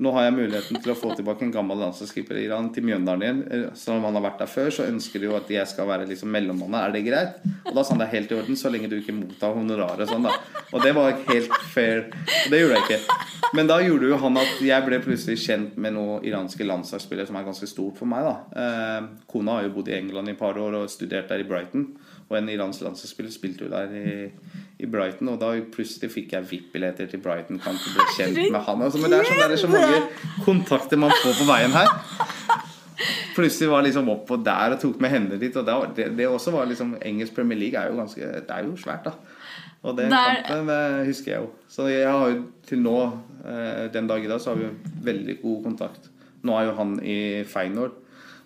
Nå 0.03 0.11
har 0.17 0.25
jeg 0.27 0.35
muligheten 0.35 0.81
til 0.83 0.93
å 0.95 0.97
få 0.99 1.13
tilbake 1.15 1.45
en 1.47 1.53
gammel 1.55 1.79
landslagsskipper 1.79 2.41
i 2.41 2.47
Iran 2.49 2.71
til 2.75 2.87
Mjøndalen 2.89 3.23
igjen. 3.23 3.43
Eh, 3.47 3.67
Selv 3.79 4.01
om 4.01 4.07
han 4.09 4.17
har 4.19 4.25
vært 4.25 4.41
der 4.43 4.51
før, 4.51 4.71
så 4.75 4.87
ønsker 4.89 5.23
de 5.23 5.29
jo 5.29 5.37
at 5.39 5.51
jeg 5.53 5.69
skal 5.71 5.87
være 5.87 6.09
liksom 6.11 6.33
mellommannet. 6.35 6.81
Er 6.81 6.97
det 6.97 7.05
greit? 7.07 7.37
Og 7.69 7.77
da 7.77 7.85
sa 7.85 7.95
han 7.95 8.03
det 8.03 8.09
er 8.09 8.17
helt 8.17 8.33
i 8.33 8.39
orden, 8.41 8.59
så 8.59 8.73
lenge 8.73 8.91
du 8.91 8.97
ikke 8.99 9.15
mottar 9.15 9.55
honoraret. 9.55 10.09
Sånn, 10.11 10.27
da. 10.27 10.35
Og 10.73 10.83
det 10.83 10.95
var 10.97 11.15
helt 11.29 11.55
fair. 11.75 12.09
Og 12.11 12.51
det 12.51 12.63
gjorde 12.63 12.81
jeg 12.81 12.89
ikke. 12.89 13.29
Men 13.53 13.69
da 13.69 13.79
gjorde 13.85 14.09
jo 14.09 14.19
han 14.23 14.41
at 14.41 14.63
jeg 14.65 14.87
ble 14.87 14.99
plutselig 15.05 15.39
kjent 15.45 15.77
med 15.77 15.95
noen 15.95 16.25
iranske 16.27 16.67
landslagsspillere 16.67 17.29
som 17.29 17.37
er 17.39 17.47
ganske 17.47 17.69
stort 17.69 18.01
for 18.01 18.09
meg. 18.11 18.25
da 18.25 18.63
eh, 18.65 19.11
Kona 19.31 19.59
har 19.59 19.69
jo 19.69 19.75
bodd 19.77 19.93
i 19.93 19.99
England 19.99 20.33
i 20.33 20.35
et 20.35 20.41
par 20.41 20.57
år 20.59 20.79
og 20.81 20.91
studert 20.91 21.29
der 21.31 21.45
i 21.45 21.47
Brighton. 21.47 21.93
Og 22.33 22.39
en 22.39 22.49
iransk 22.49 22.81
landslagsspiller 22.87 23.33
spilte 23.35 23.67
jo 23.67 23.71
der 23.73 23.91
i, 23.93 24.13
i 24.81 24.87
Brighton, 24.89 25.29
og 25.35 25.41
da 25.43 25.51
plutselig 25.75 26.09
fikk 26.15 26.33
jeg 26.33 26.47
VIP-billetter 26.49 27.11
til 27.13 27.21
Brighton-kamp 27.21 27.77
og 27.77 27.97
ble 27.99 28.07
kjent 28.17 28.39
med 28.55 28.63
han. 28.65 28.85
Altså, 28.87 29.03
men 29.03 29.13
det 29.13 29.19
er, 29.21 29.29
sånn, 29.29 29.43
det 29.43 29.59
er 29.59 29.61
så 29.61 29.73
mange 29.73 30.47
kontakter 30.47 31.01
man 31.03 31.13
får 31.21 31.37
på 31.43 31.49
veien 31.51 31.77
her. 31.77 31.93
Plutselig 33.37 33.69
var 33.73 33.85
liksom 33.85 34.09
oppå 34.13 34.37
der 34.45 34.75
og 34.75 34.81
tok 34.83 35.01
med 35.03 35.13
henne 35.13 35.39
dit. 35.41 35.57
Og 35.57 35.69
det, 35.97 36.09
det 36.17 36.29
også 36.29 36.53
var 36.55 36.69
liksom 36.71 36.95
Engelsk 37.05 37.35
Premier 37.37 37.59
League 37.59 37.81
er 37.81 37.91
jo 37.93 37.99
ganske 38.01 38.21
Det 38.49 38.53
er 38.57 38.67
jo 38.69 38.75
svært, 38.81 39.07
da. 39.09 39.15
Og 39.83 39.97
den 39.99 40.13
Der- 40.13 40.43
kampen 40.47 40.69
det 40.71 41.07
husker 41.09 41.33
jeg 41.33 41.41
jo. 41.43 41.49
Så 41.69 41.89
jeg 41.91 42.09
har 42.09 42.29
jo 42.31 42.43
til 42.69 42.79
nå, 42.85 42.97
eh, 43.45 43.89
den 43.93 44.07
dag 44.07 44.25
i 44.25 44.29
dag, 44.31 44.41
så 44.41 44.53
har 44.53 44.61
vi 44.61 44.69
jo 44.69 44.75
veldig 45.03 45.39
god 45.43 45.65
kontakt. 45.65 46.09
Nå 46.43 46.55
er 46.59 46.69
jo 46.69 46.77
han 46.79 46.93
i 47.03 47.43
Feyenoord 47.45 47.99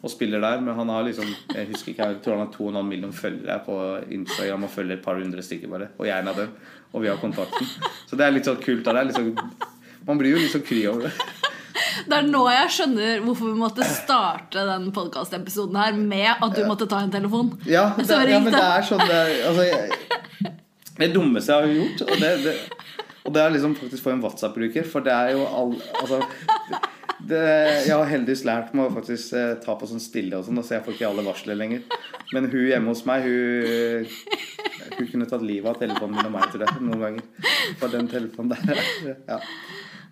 og 0.07 0.13
spiller 0.13 0.43
der, 0.43 0.61
men 0.63 0.77
han 0.79 0.91
har 0.93 1.07
liksom 1.07 1.29
Jeg 1.53 1.69
husker 1.73 1.93
ikke, 1.93 2.11
jeg 2.13 2.21
tror 2.25 2.37
han 2.37 2.47
har 2.47 2.53
2,5 2.55 2.89
millioner 2.89 3.17
følgere 3.17 3.59
på 3.67 3.79
Instagram 4.17 4.67
og 4.69 4.75
følger 4.75 4.99
et 4.99 5.05
par 5.05 5.19
hundre 5.21 5.43
stykker 5.43 5.73
bare. 5.73 5.91
Og 5.99 6.07
jeg 6.07 6.15
er 6.17 6.23
en 6.23 6.33
av 6.33 6.39
dem. 6.43 6.53
Og 6.93 7.03
vi 7.03 7.11
har 7.11 7.19
kontakten. 7.21 7.73
Så 8.07 8.19
det 8.19 8.27
er 8.27 8.37
litt 8.37 8.49
sånn 8.49 8.63
kult. 8.63 8.87
av 8.87 8.97
Det 8.97 9.03
er 9.03 9.11
litt 9.11 9.19
sånn, 9.19 9.67
man 10.07 10.21
blir 10.21 10.37
jo 10.37 10.43
litt 10.43 10.55
sånn 10.55 10.65
kry 10.67 10.85
over 10.91 11.09
det. 11.09 11.15
Det 12.07 12.17
er 12.17 12.27
nå 12.29 12.43
jeg 12.53 12.73
skjønner 12.77 13.23
hvorfor 13.25 13.51
vi 13.51 13.59
måtte 13.61 13.87
starte 13.89 14.65
den 14.69 14.89
podkastepisoden 14.97 15.77
her 15.81 15.97
med 15.99 16.29
at 16.33 16.57
du 16.57 16.63
måtte 16.69 16.89
ta 16.91 17.03
en 17.05 17.13
telefon. 17.13 17.53
Ja, 17.69 17.89
det, 17.99 18.07
ja 18.31 18.41
men 18.43 18.55
det 18.55 18.63
er 18.63 18.87
sånn 18.87 19.03
det 19.05 19.17
er, 19.17 19.33
altså, 19.51 19.67
jeg, 19.67 20.53
Det 20.97 21.13
dummeste 21.13 21.53
jeg 21.53 21.67
har 21.67 21.79
gjort, 21.81 22.05
og 22.07 22.23
det, 22.23 22.33
det, 22.47 22.55
og 23.27 23.35
det 23.35 23.43
er 23.43 23.57
liksom 23.57 23.75
faktisk 23.77 24.05
for 24.07 24.15
en 24.15 24.23
WhatsApp-bruker, 24.25 24.87
for 24.89 25.05
det 25.05 25.13
er 25.13 25.35
jo 25.37 25.49
all 25.51 25.75
Altså 26.01 26.23
det, 27.31 27.43
Jeg 27.87 27.95
har 27.95 28.11
heldigvis 28.11 28.45
lært 28.49 28.75
meg 28.77 28.89
å 28.89 28.95
faktisk 28.95 29.35
eh, 29.37 29.55
ta 29.63 29.77
på 29.79 29.89
sånn 29.91 30.03
stille 30.03 30.39
og 30.39 30.47
sånn, 30.47 30.61
så 30.65 30.77
jeg 30.77 30.85
får 30.87 30.97
ikke 30.97 31.09
alle 31.11 31.25
varsler 31.27 31.59
lenger. 31.59 31.85
Men 32.35 32.49
hun 32.53 32.67
hjemme 32.67 32.93
hos 32.93 33.07
meg, 33.09 33.27
hun 33.27 34.07
Hun 34.97 35.09
kunne 35.11 35.27
tatt 35.29 35.43
livet 35.45 35.69
av 35.69 35.81
telefonen 35.81 36.15
min 36.17 36.29
og 36.29 36.33
meg, 36.33 36.45
til 36.53 36.63
det 36.63 36.69
noen 36.81 37.03
ganger. 37.03 37.49
For 37.81 37.93
den 37.93 38.07
telefonen 38.09 38.55
der. 38.55 38.79
Ja. 39.29 39.41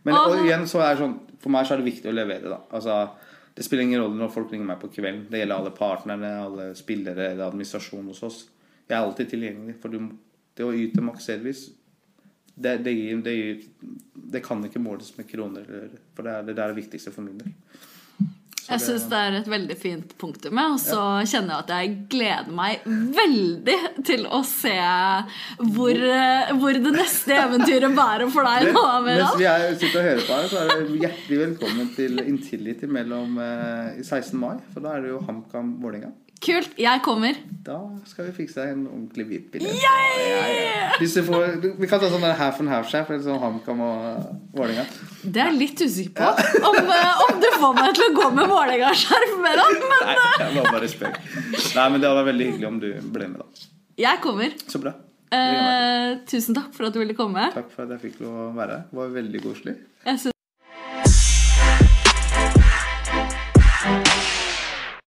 Men 0.05 0.19
og 0.19 0.43
igjen 0.43 0.67
så 0.69 0.83
er 0.85 0.93
det 0.93 1.01
sånn 1.01 1.15
For 1.41 1.55
meg 1.55 1.65
så 1.65 1.77
er 1.77 1.81
det 1.81 1.87
viktig 1.89 2.11
å 2.11 2.17
levere, 2.17 2.51
da. 2.53 2.59
Altså 2.75 2.99
det 3.55 3.63
spiller 3.63 3.87
ingen 3.87 4.03
rolle 4.03 4.19
når 4.19 4.33
folk 4.35 4.51
ringer 4.51 4.67
meg 4.67 4.81
på 4.83 4.91
kvelden. 4.91 5.29
Det 5.31 5.39
gjelder 5.39 5.61
alle 5.61 5.73
partnerne, 5.77 6.31
alle 6.43 6.67
spillere 6.75 7.29
eller 7.31 7.47
administrasjon 7.47 8.09
hos 8.11 8.23
oss. 8.27 8.39
Jeg 8.89 8.97
er 8.97 9.05
alltid 9.05 9.31
tilgjengelig. 9.31 9.77
For 9.83 9.95
du, 9.95 10.09
det 10.59 10.67
å 10.67 10.73
yte 10.75 11.05
maks 11.05 11.29
service, 11.31 11.69
det, 12.55 12.77
det, 12.87 12.95
det, 13.25 13.37
det 14.15 14.45
kan 14.45 14.63
ikke 14.67 14.83
måles 14.83 15.11
med 15.19 15.29
kroner 15.31 15.67
eller 15.67 15.89
øre. 15.89 16.05
For 16.15 16.27
det 16.27 16.37
er 16.37 16.47
det, 16.47 16.57
er 16.59 16.71
det 16.71 16.79
viktigste 16.83 17.13
for 17.15 17.27
min 17.27 17.41
del. 17.41 17.53
Så 18.65 18.73
Jeg 18.73 18.81
syns 18.81 19.03
det 19.11 19.19
er 19.21 19.35
et 19.37 19.49
veldig 19.53 19.75
fint 19.77 20.13
punktum, 20.17 20.57
ja. 20.57 20.71
og 20.73 20.79
så 20.81 21.01
kjenner 21.29 21.53
jeg 21.53 21.65
at 21.67 21.73
jeg 21.75 21.91
gleder 22.15 22.55
meg 22.57 22.87
veldig 22.87 23.75
til 24.09 24.25
å 24.25 24.41
se 24.49 24.73
hvor, 25.75 25.93
eh, 25.93 26.55
hvor 26.63 26.79
det 26.87 26.95
neste 26.95 27.37
eventyret 27.43 27.93
bærer 27.99 28.33
for 28.33 28.49
deg 28.49 28.73
nå, 28.73 28.87
Mens 29.05 29.37
vi 29.37 29.51
er, 29.51 29.67
sitter 29.77 30.01
og 30.01 30.09
hører 30.09 30.25
på 30.25 30.39
her, 30.39 30.49
så 30.49 30.65
er 30.65 30.87
du 30.89 30.97
hjertelig 30.97 31.43
velkommen 31.43 31.93
til 31.99 32.25
Intility 32.25 32.89
mellom 32.89 33.37
eh, 33.37 34.01
i 34.01 34.07
16. 34.07 34.33
mai. 34.41 34.57
For 34.73 34.81
da 34.87 34.97
er 34.97 35.05
det 35.05 35.13
jo 35.13 35.21
HamKam 35.29 35.77
Vålerenga. 35.85 36.15
Kult. 36.43 36.75
Jeg 36.77 37.01
kommer. 37.05 37.37
Da 37.65 37.77
skal 38.11 38.27
vi 38.29 38.33
fikse 38.43 38.61
deg 38.61 38.73
en 38.75 38.83
ordentlig 38.89 39.25
VIP-billett. 39.29 39.77
Ja, 39.81 39.93
ja. 40.19 40.89
Får, 41.25 41.47
vi 41.81 41.89
kan 41.89 42.03
ta 42.03 42.11
sånn 42.13 42.27
half 42.37 42.61
and 42.61 42.69
half-skjerf. 42.73 43.07
for 43.09 43.23
sånn 43.25 43.41
HamKam 43.41 43.81
og 43.85 44.27
Vålerenga. 44.57 44.85
Det 45.23 45.41
er 45.41 45.53
jeg 45.53 45.61
litt 45.63 45.85
usikker 45.87 46.43
på 46.43 46.69
om, 46.69 46.77
eh, 46.99 47.23
om 47.29 47.41
du 47.41 47.49
får 47.55 47.79
meg 47.79 47.95
til 47.97 48.11
å 48.11 48.17
gå 48.19 48.29
med 48.35 48.53
Vålerenga-skjerf, 48.53 49.39
Meral. 49.47 49.81
Men 49.81 50.05
Nei, 50.11 50.19
jeg 50.43 50.53
var 50.59 50.71
bare 50.75 50.93
spøk. 50.93 51.19
Nei, 51.79 51.89
men 51.89 52.01
det 52.01 52.11
hadde 52.11 52.21
vært 52.21 52.31
veldig 52.33 52.51
hyggelig 52.51 52.69
om 52.69 52.79
du 52.85 52.91
ble 53.17 53.31
med, 53.33 53.41
da. 53.41 53.67
jeg 54.05 54.23
kommer. 54.27 54.55
Så 54.69 54.83
bra. 54.83 54.95
Eh, 55.35 56.19
tusen 56.31 56.55
takk 56.55 56.71
for 56.77 56.87
at 56.91 56.95
du 56.95 57.01
ville 57.03 57.17
komme. 57.19 57.49
Takk 57.57 57.73
for 57.73 57.87
at 57.89 57.97
jeg 57.97 58.11
fikk 58.11 58.23
lov 58.27 58.39
å 58.51 58.53
være 58.59 58.79
her. 58.79 58.87
Det 58.93 59.03
var 59.03 59.19
veldig 59.19 59.45
koselig. 59.49 59.79